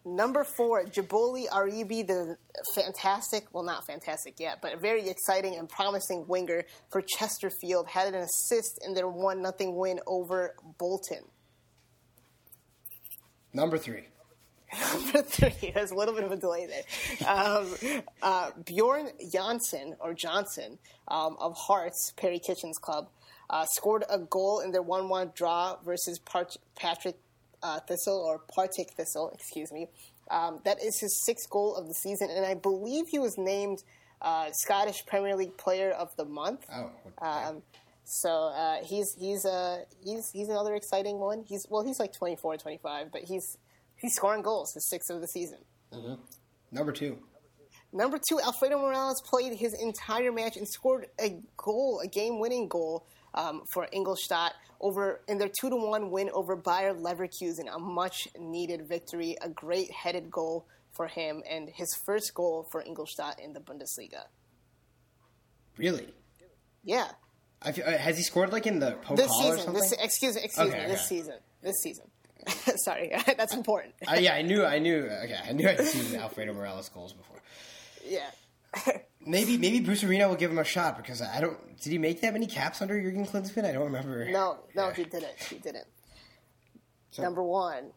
Number 0.03 0.43
four, 0.43 0.86
Gboly 0.86 1.47
Ariyibi, 1.49 2.07
the 2.07 2.38
fantastic, 2.73 3.45
well, 3.53 3.63
not 3.63 3.86
fantastic 3.86 4.39
yet, 4.39 4.59
but 4.61 4.73
a 4.73 4.78
very 4.78 5.09
exciting 5.09 5.55
and 5.55 5.67
promising 5.67 6.25
winger 6.28 6.63
for 6.89 7.01
Chesterfield, 7.01 7.88
had 7.88 8.13
an 8.13 8.21
assist 8.21 8.80
in 8.86 8.93
their 8.93 9.07
1 9.07 9.43
0 9.59 9.71
win 9.71 9.99
over 10.07 10.55
Bolton. 10.78 11.23
Number 13.58 13.78
three. 13.78 14.05
Number 14.93 15.22
three, 15.24 15.72
there's 15.76 15.91
a 15.91 15.95
little 15.95 16.14
bit 16.14 16.24
of 16.24 16.32
a 16.32 16.36
delay 16.38 16.68
there. 16.68 17.28
Um, 17.28 17.74
uh, 18.22 18.51
Bjorn 18.66 19.10
Janssen, 19.32 19.95
or 19.99 20.14
Johnsen, 20.14 20.78
um, 21.08 21.38
of 21.39 21.55
Hearts, 21.58 22.14
Perry 22.18 22.39
Kitchen's 22.39 22.78
Club, 22.78 23.08
uh, 23.49 23.66
scored 23.72 24.03
a 24.10 24.20
goal 24.20 24.60
in 24.60 24.72
their 24.72 24.82
1 24.82 25.10
1 25.10 25.32
draw 25.36 25.78
versus 25.84 26.20
Part- 26.20 26.58
Patrick 26.76 27.16
uh, 27.64 27.80
Thistle, 27.88 28.20
or 28.20 28.39
Partick 28.53 28.91
Thistle, 28.95 29.32
excuse 29.34 29.72
me. 29.72 29.88
Um, 30.30 30.60
that 30.66 30.78
is 30.84 30.99
his 30.99 31.24
sixth 31.26 31.49
goal 31.49 31.76
of 31.76 31.88
the 31.88 31.93
season, 31.93 32.30
and 32.30 32.45
I 32.45 32.53
believe 32.53 33.05
he 33.10 33.20
was 33.20 33.36
named 33.38 33.80
uh, 34.22 34.49
Scottish 34.51 35.05
Premier 35.05 35.36
League 35.36 35.58
Player 35.58 35.91
of 35.91 36.10
the 36.18 36.26
Month. 36.26 36.66
Oh, 36.74 36.91
Um, 37.22 37.64
so 38.10 38.30
uh, 38.55 38.78
he's 38.84 39.14
he's 39.20 39.45
uh, 39.45 39.80
he's 40.01 40.30
he's 40.32 40.47
another 40.47 40.76
exciting 40.76 41.20
one. 41.20 41.43
He's 41.45 41.66
well, 41.70 41.84
he's 41.84 41.99
like 41.99 42.14
24, 42.14 42.55
25, 42.55 43.12
but 43.12 43.24
he's 43.24 43.58
he's 43.97 44.14
scoring 44.14 44.41
goals, 44.41 44.72
his 44.74 44.88
sixth 44.88 45.10
of 45.10 45.20
the 45.20 45.28
season. 45.28 45.58
number 46.72 46.93
two. 46.93 47.18
Number 47.91 48.18
two, 48.30 48.39
Alfredo 48.39 48.80
Morales 48.80 49.22
played 49.26 49.53
his 49.53 49.74
entire 49.74 50.32
match 50.32 50.55
and 50.55 50.68
scored 50.68 51.08
a 51.20 51.39
goal, 51.55 52.01
a 52.03 52.08
game-winning 52.08 52.68
goal 52.68 53.05
um, 53.34 53.64
for 53.74 53.88
Ingolstadt 53.91 54.53
over 54.82 55.22
in 55.28 55.38
their 55.38 55.49
two 55.60 55.70
to 55.70 55.76
one 55.76 56.10
win 56.10 56.30
over 56.34 56.55
Bayer 56.55 56.93
Leverkusen. 56.93 57.74
A 57.74 57.80
much-needed 57.80 58.88
victory, 58.88 59.36
a 59.41 59.49
great 59.49 59.91
headed 59.91 60.32
goal 60.32 60.66
for 60.91 61.08
him, 61.08 61.43
and 61.49 61.70
his 61.74 61.93
first 62.05 62.34
goal 62.34 62.68
for 62.72 62.82
Ingolstadt 62.82 63.39
in 63.41 63.53
the 63.53 63.60
Bundesliga. 63.60 64.24
Really? 65.78 66.08
Yeah, 66.84 67.08
feel, 67.72 67.86
uh, 67.88 67.97
has 67.97 68.18
he 68.18 68.24
scored 68.24 68.51
like 68.51 68.68
in 68.68 68.80
the 68.80 68.91
Pokal 69.03 69.18
this 69.18 69.32
or 69.43 69.58
something? 69.58 69.74
This 69.74 69.91
excuse 69.93 70.36
me, 70.36 70.41
excuse 70.43 70.68
Okay, 70.70 70.84
me, 70.84 70.88
this 70.91 71.08
season, 71.08 71.36
this 71.62 71.76
season. 71.82 72.05
Sorry, 72.78 73.12
that's 73.38 73.53
important. 73.55 73.93
Uh, 74.10 74.16
yeah, 74.16 74.34
I 74.36 74.41
knew, 74.41 74.64
I 74.66 74.80
knew. 74.80 75.03
Okay, 75.03 75.38
I 75.47 75.51
knew 75.53 75.68
I'd 75.68 75.82
seen 75.82 76.16
Alfredo 76.20 76.53
Morales 76.53 76.89
goals 76.89 77.14
before. 77.14 77.41
yeah. 78.08 78.30
Maybe, 79.26 79.58
maybe 79.58 79.80
Bruce 79.82 80.03
Arena 80.03 80.28
will 80.30 80.36
give 80.36 80.51
him 80.51 80.60
a 80.60 80.64
shot 80.64 80.95
because 80.97 81.22
I 81.22 81.41
don't. 81.41 81.58
Did 81.82 81.91
he 81.91 81.97
make 81.97 82.22
that 82.22 82.32
many 82.32 82.45
caps 82.47 82.82
under 82.82 83.01
Jurgen 83.01 83.26
Klinsmann? 83.26 83.66
I 83.66 83.72
don't 83.74 83.84
remember. 83.86 84.30
No, 84.30 84.60
no, 84.76 84.88
Yeah. 84.89 84.93
he 84.93 85.03
didn't. 85.05 85.36
He 85.49 85.58
didn't. 85.58 85.86
So- 87.12 87.24
Number 87.24 87.43
one. 87.43 87.91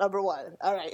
Number 0.00 0.20
one. 0.22 0.56
All 0.60 0.74
right. 0.74 0.92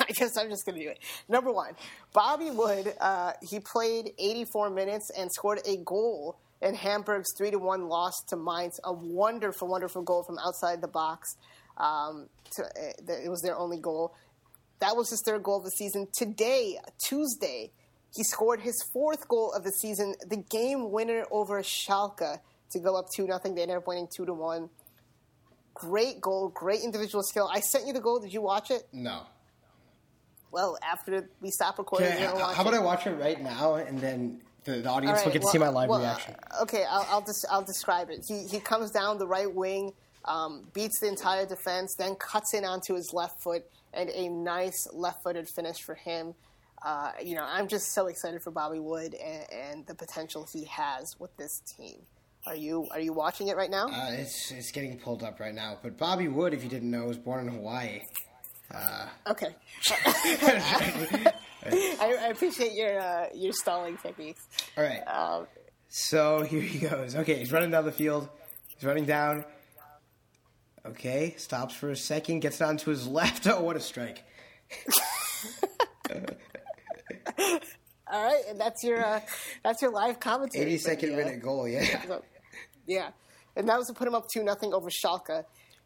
I 0.00 0.12
guess 0.12 0.36
I'm 0.36 0.48
just 0.48 0.64
going 0.66 0.78
to 0.78 0.82
do 0.84 0.90
it. 0.90 0.98
Number 1.28 1.52
one. 1.52 1.74
Bobby 2.12 2.50
Wood, 2.50 2.94
uh, 3.00 3.32
he 3.48 3.60
played 3.60 4.12
84 4.18 4.70
minutes 4.70 5.10
and 5.16 5.30
scored 5.30 5.60
a 5.66 5.76
goal 5.76 6.38
in 6.62 6.74
Hamburg's 6.74 7.32
3 7.36 7.52
to 7.52 7.58
1 7.58 7.88
loss 7.88 8.22
to 8.28 8.36
Mainz. 8.36 8.80
A 8.84 8.92
wonderful, 8.92 9.68
wonderful 9.68 10.02
goal 10.02 10.22
from 10.22 10.38
outside 10.38 10.80
the 10.80 10.88
box. 10.88 11.36
Um, 11.76 12.28
to, 12.56 12.64
uh, 12.64 13.12
it 13.24 13.30
was 13.30 13.42
their 13.42 13.56
only 13.56 13.78
goal. 13.78 14.14
That 14.80 14.96
was 14.96 15.10
his 15.10 15.22
third 15.24 15.42
goal 15.42 15.58
of 15.58 15.64
the 15.64 15.70
season. 15.70 16.08
Today, 16.12 16.78
Tuesday, 16.98 17.70
he 18.14 18.24
scored 18.24 18.60
his 18.60 18.82
fourth 18.92 19.28
goal 19.28 19.52
of 19.52 19.64
the 19.64 19.72
season, 19.72 20.14
the 20.28 20.36
game 20.36 20.90
winner 20.90 21.24
over 21.30 21.62
Schalke 21.62 22.40
to 22.72 22.78
go 22.78 22.96
up 22.96 23.06
2 23.14 23.26
0. 23.26 23.40
They 23.42 23.62
ended 23.62 23.76
up 23.76 23.86
winning 23.86 24.08
2 24.14 24.26
to 24.26 24.34
1. 24.34 24.68
Great 25.74 26.20
goal, 26.20 26.48
great 26.48 26.82
individual 26.82 27.22
skill. 27.22 27.48
I 27.52 27.60
sent 27.60 27.86
you 27.86 27.92
the 27.92 28.00
goal. 28.00 28.20
Did 28.20 28.32
you 28.32 28.42
watch 28.42 28.70
it? 28.70 28.82
No. 28.92 29.22
Well, 30.50 30.76
after 30.82 31.28
we 31.40 31.50
stop 31.50 31.78
recording, 31.78 32.08
Okay, 32.08 32.22
you're 32.22 32.30
how, 32.30 32.40
watch 32.40 32.56
how 32.56 32.62
about 32.62 32.74
it. 32.74 32.78
I 32.78 32.80
watch 32.80 33.06
it 33.06 33.12
right 33.12 33.40
now 33.40 33.76
and 33.76 33.98
then 34.00 34.40
the, 34.64 34.72
the 34.82 34.88
audience 34.88 35.18
All 35.20 35.24
will 35.24 35.32
right, 35.32 35.32
get 35.32 35.42
to 35.42 35.48
see 35.48 35.58
my 35.58 35.68
live 35.68 35.88
well, 35.88 36.00
reaction. 36.00 36.34
uh, 36.50 36.62
okay, 36.62 36.84
I'll 36.88 37.06
I'll, 37.10 37.20
des- 37.20 37.46
I'll 37.50 37.62
describe 37.62 38.10
it. 38.10 38.24
He 38.26 38.44
he 38.46 38.60
comes 38.60 38.90
down 38.90 39.18
the 39.18 39.26
right 39.26 39.52
wing, 39.52 39.92
um, 40.24 40.66
beats 40.72 41.00
the 41.00 41.08
entire 41.08 41.46
defense, 41.46 41.94
then 41.94 42.14
cuts 42.16 42.54
in 42.54 42.64
onto 42.64 42.94
his 42.94 43.12
left 43.12 43.42
foot, 43.42 43.64
and 43.92 44.10
a 44.10 44.28
nice 44.28 44.86
left-footed 44.92 45.48
finish 45.48 45.82
for 45.82 45.94
him. 45.94 46.34
Uh, 46.82 47.12
you 47.22 47.34
know, 47.34 47.44
I'm 47.44 47.68
just 47.68 47.92
so 47.92 48.06
excited 48.06 48.42
for 48.42 48.50
Bobby 48.50 48.78
Wood 48.78 49.14
and, 49.14 49.46
and 49.52 49.86
the 49.86 49.94
potential 49.94 50.46
he 50.50 50.64
has 50.64 51.18
with 51.20 51.36
this 51.36 51.60
team. 51.60 52.00
Are 52.46 52.54
you 52.54 52.86
are 52.90 53.00
you 53.00 53.12
watching 53.12 53.48
it 53.48 53.56
right 53.56 53.70
now? 53.70 53.88
Uh, 53.88 54.12
it's 54.12 54.50
it's 54.50 54.70
getting 54.72 54.98
pulled 54.98 55.22
up 55.22 55.40
right 55.40 55.54
now. 55.54 55.78
But 55.82 55.98
Bobby 55.98 56.28
Wood, 56.28 56.54
if 56.54 56.62
you 56.62 56.70
didn't 56.70 56.90
know, 56.90 57.04
was 57.04 57.18
born 57.18 57.46
in 57.46 57.52
Hawaii. 57.54 58.00
okay. 59.26 59.54
I, 61.66 62.16
I 62.22 62.26
appreciate 62.28 62.72
your 62.72 62.98
uh, 63.00 63.26
your 63.34 63.52
stalling 63.52 63.96
techniques. 63.98 64.46
All 64.76 64.84
right. 64.84 65.02
Um, 65.06 65.46
So 65.88 66.42
here 66.42 66.60
he 66.60 66.78
goes. 66.86 67.16
Okay, 67.16 67.36
he's 67.38 67.52
running 67.52 67.70
down 67.70 67.84
the 67.84 67.92
field. 67.92 68.28
He's 68.68 68.84
running 68.84 69.06
down. 69.06 69.44
Okay, 70.86 71.34
stops 71.36 71.74
for 71.74 71.90
a 71.90 71.96
second, 71.96 72.40
gets 72.40 72.58
down 72.58 72.76
to 72.78 72.90
his 72.90 73.06
left. 73.06 73.46
Oh, 73.50 73.60
what 73.62 73.76
a 73.76 73.80
strike! 73.80 74.22
all 78.10 78.24
right, 78.24 78.42
and 78.48 78.58
that's 78.60 78.82
your 78.82 79.04
uh, 79.04 79.20
that's 79.62 79.82
your 79.82 79.92
live 79.92 80.20
commentary. 80.20 80.64
Eighty 80.64 80.78
second 80.78 81.16
minute 81.16 81.42
goal. 81.42 81.68
Yeah. 81.68 82.18
Yeah, 82.86 83.10
and 83.56 83.68
that 83.68 83.78
was 83.78 83.86
to 83.88 83.92
put 83.94 84.08
him 84.08 84.14
up 84.14 84.24
two 84.32 84.42
nothing 84.42 84.72
over 84.72 84.88
Schalke, 84.90 85.44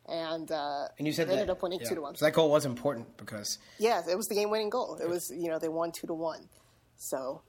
and 0.09 0.51
uh, 0.51 0.89
And 0.99 1.07
you 1.07 1.13
said 1.13 1.29
they 1.29 1.35
that 1.35 1.41
ended 1.43 1.51
up 1.51 1.63
winning 1.63 1.81
yeah. 1.81 1.89
two 1.89 1.95
to 1.97 2.01
one. 2.03 2.17
So 2.17 2.25
that 2.25 2.33
goal 2.33 2.51
was 2.51 2.67
important 2.67 3.17
because 3.17 3.59
Yeah, 3.79 4.03
it 4.09 4.17
was 4.17 4.27
the 4.27 4.35
game 4.35 4.51
winning 4.51 4.71
goal. 4.71 4.99
It 5.03 5.09
was 5.09 5.31
you 5.31 5.49
know 5.49 5.59
they 5.59 5.69
won 5.69 5.93
two 5.93 6.07
to 6.07 6.15
one, 6.15 6.49
so 6.97 7.43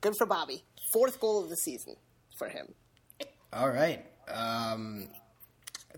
good 0.00 0.14
for 0.16 0.26
Bobby. 0.26 0.64
Fourth 0.92 1.20
goal 1.20 1.42
of 1.42 1.50
the 1.50 1.56
season 1.56 1.96
for 2.36 2.48
him. 2.48 2.74
All 3.52 3.70
right. 3.70 4.04
Um, 4.28 5.08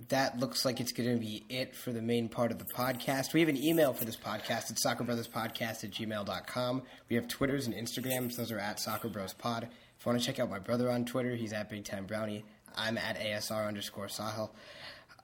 that 0.09 0.39
looks 0.39 0.64
like 0.64 0.80
it's 0.80 0.93
going 0.93 1.14
to 1.14 1.18
be 1.18 1.45
it 1.49 1.74
for 1.74 1.93
the 1.93 2.03
main 2.03 2.28
part 2.28 2.53
of 2.53 2.59
the 2.59 2.64
podcast. 2.64 3.32
We 3.32 3.41
have 3.41 3.49
an 3.49 3.57
email 3.57 3.93
for 3.93 4.05
this 4.05 4.16
podcast. 4.16 4.70
It's 4.70 4.84
soccerbrotherspodcast 4.84 5.84
at 5.84 5.91
gmail.com. 5.91 6.82
We 7.09 7.16
have 7.16 7.28
Twitters 7.28 7.66
and 7.66 7.74
Instagrams. 7.74 8.37
Those 8.37 8.53
are 8.53 8.59
at 8.59 8.76
soccerbrospod. 8.76 9.62
If 9.62 10.05
you 10.05 10.12
want 10.12 10.20
to 10.20 10.26
check 10.26 10.39
out 10.39 10.51
my 10.51 10.59
brother 10.59 10.91
on 10.91 11.07
Twitter, 11.07 11.34
he's 11.34 11.53
at 11.53 11.70
Big 11.70 11.84
Time 11.84 12.05
Brownie. 12.05 12.45
I'm 12.76 12.99
at 12.99 13.18
ASR 13.18 13.66
underscore 13.66 14.09
Sahil. 14.09 14.51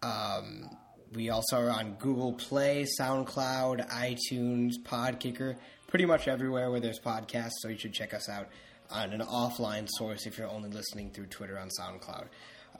Um, 0.02 0.70
we 1.14 1.30
also 1.30 1.58
are 1.60 1.70
on 1.70 1.94
Google 1.94 2.32
Play, 2.32 2.86
SoundCloud, 2.98 3.88
iTunes, 3.90 4.74
Podkicker, 4.82 5.56
pretty 5.88 6.06
much 6.06 6.26
everywhere 6.26 6.70
where 6.70 6.80
there's 6.80 6.98
podcasts. 6.98 7.52
So 7.60 7.68
you 7.68 7.78
should 7.78 7.92
check 7.92 8.14
us 8.14 8.28
out 8.28 8.48
on 8.90 9.12
an 9.12 9.20
offline 9.20 9.88
source 9.88 10.26
if 10.26 10.38
you're 10.38 10.48
only 10.48 10.70
listening 10.70 11.10
through 11.10 11.26
Twitter 11.26 11.58
on 11.58 11.68
SoundCloud. 11.68 12.26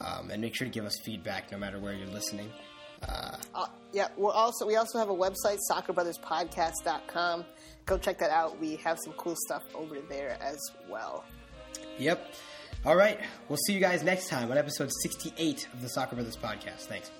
Um, 0.01 0.31
and 0.31 0.41
make 0.41 0.55
sure 0.55 0.67
to 0.67 0.73
give 0.73 0.85
us 0.85 0.99
feedback 1.05 1.53
no 1.53 1.59
matter 1.59 1.79
where 1.79 1.93
you're 1.93 2.09
listening. 2.09 2.51
Uh, 3.07 3.37
Uh, 3.55 3.67
yeah, 3.93 4.09
we're 4.17 4.33
also 4.33 4.67
we 4.67 4.77
also 4.77 4.99
have 4.99 5.11
a 5.11 5.15
website 5.15 5.59
soccerbrotherspodcast.com. 5.71 7.45
Go 7.85 7.99
check 7.99 8.19
that 8.19 8.31
out. 8.31 8.59
We 8.61 8.77
have 8.77 8.99
some 9.05 9.13
cool 9.15 9.37
stuff 9.47 9.63
over 9.75 10.01
there 10.09 10.39
as 10.41 10.59
well. 10.89 11.25
yep. 11.99 12.33
All 12.85 12.97
right. 12.97 13.19
We'll 13.49 13.59
see 13.67 13.73
you 13.73 13.81
guys 13.81 14.03
next 14.03 14.29
time 14.29 14.51
on 14.51 14.59
episode 14.59 14.91
68 15.03 15.69
of 15.73 15.83
the 15.83 15.89
Soccer 15.89 16.17
Brothers 16.17 16.37
podcast. 16.37 16.87
Thanks. 16.87 17.11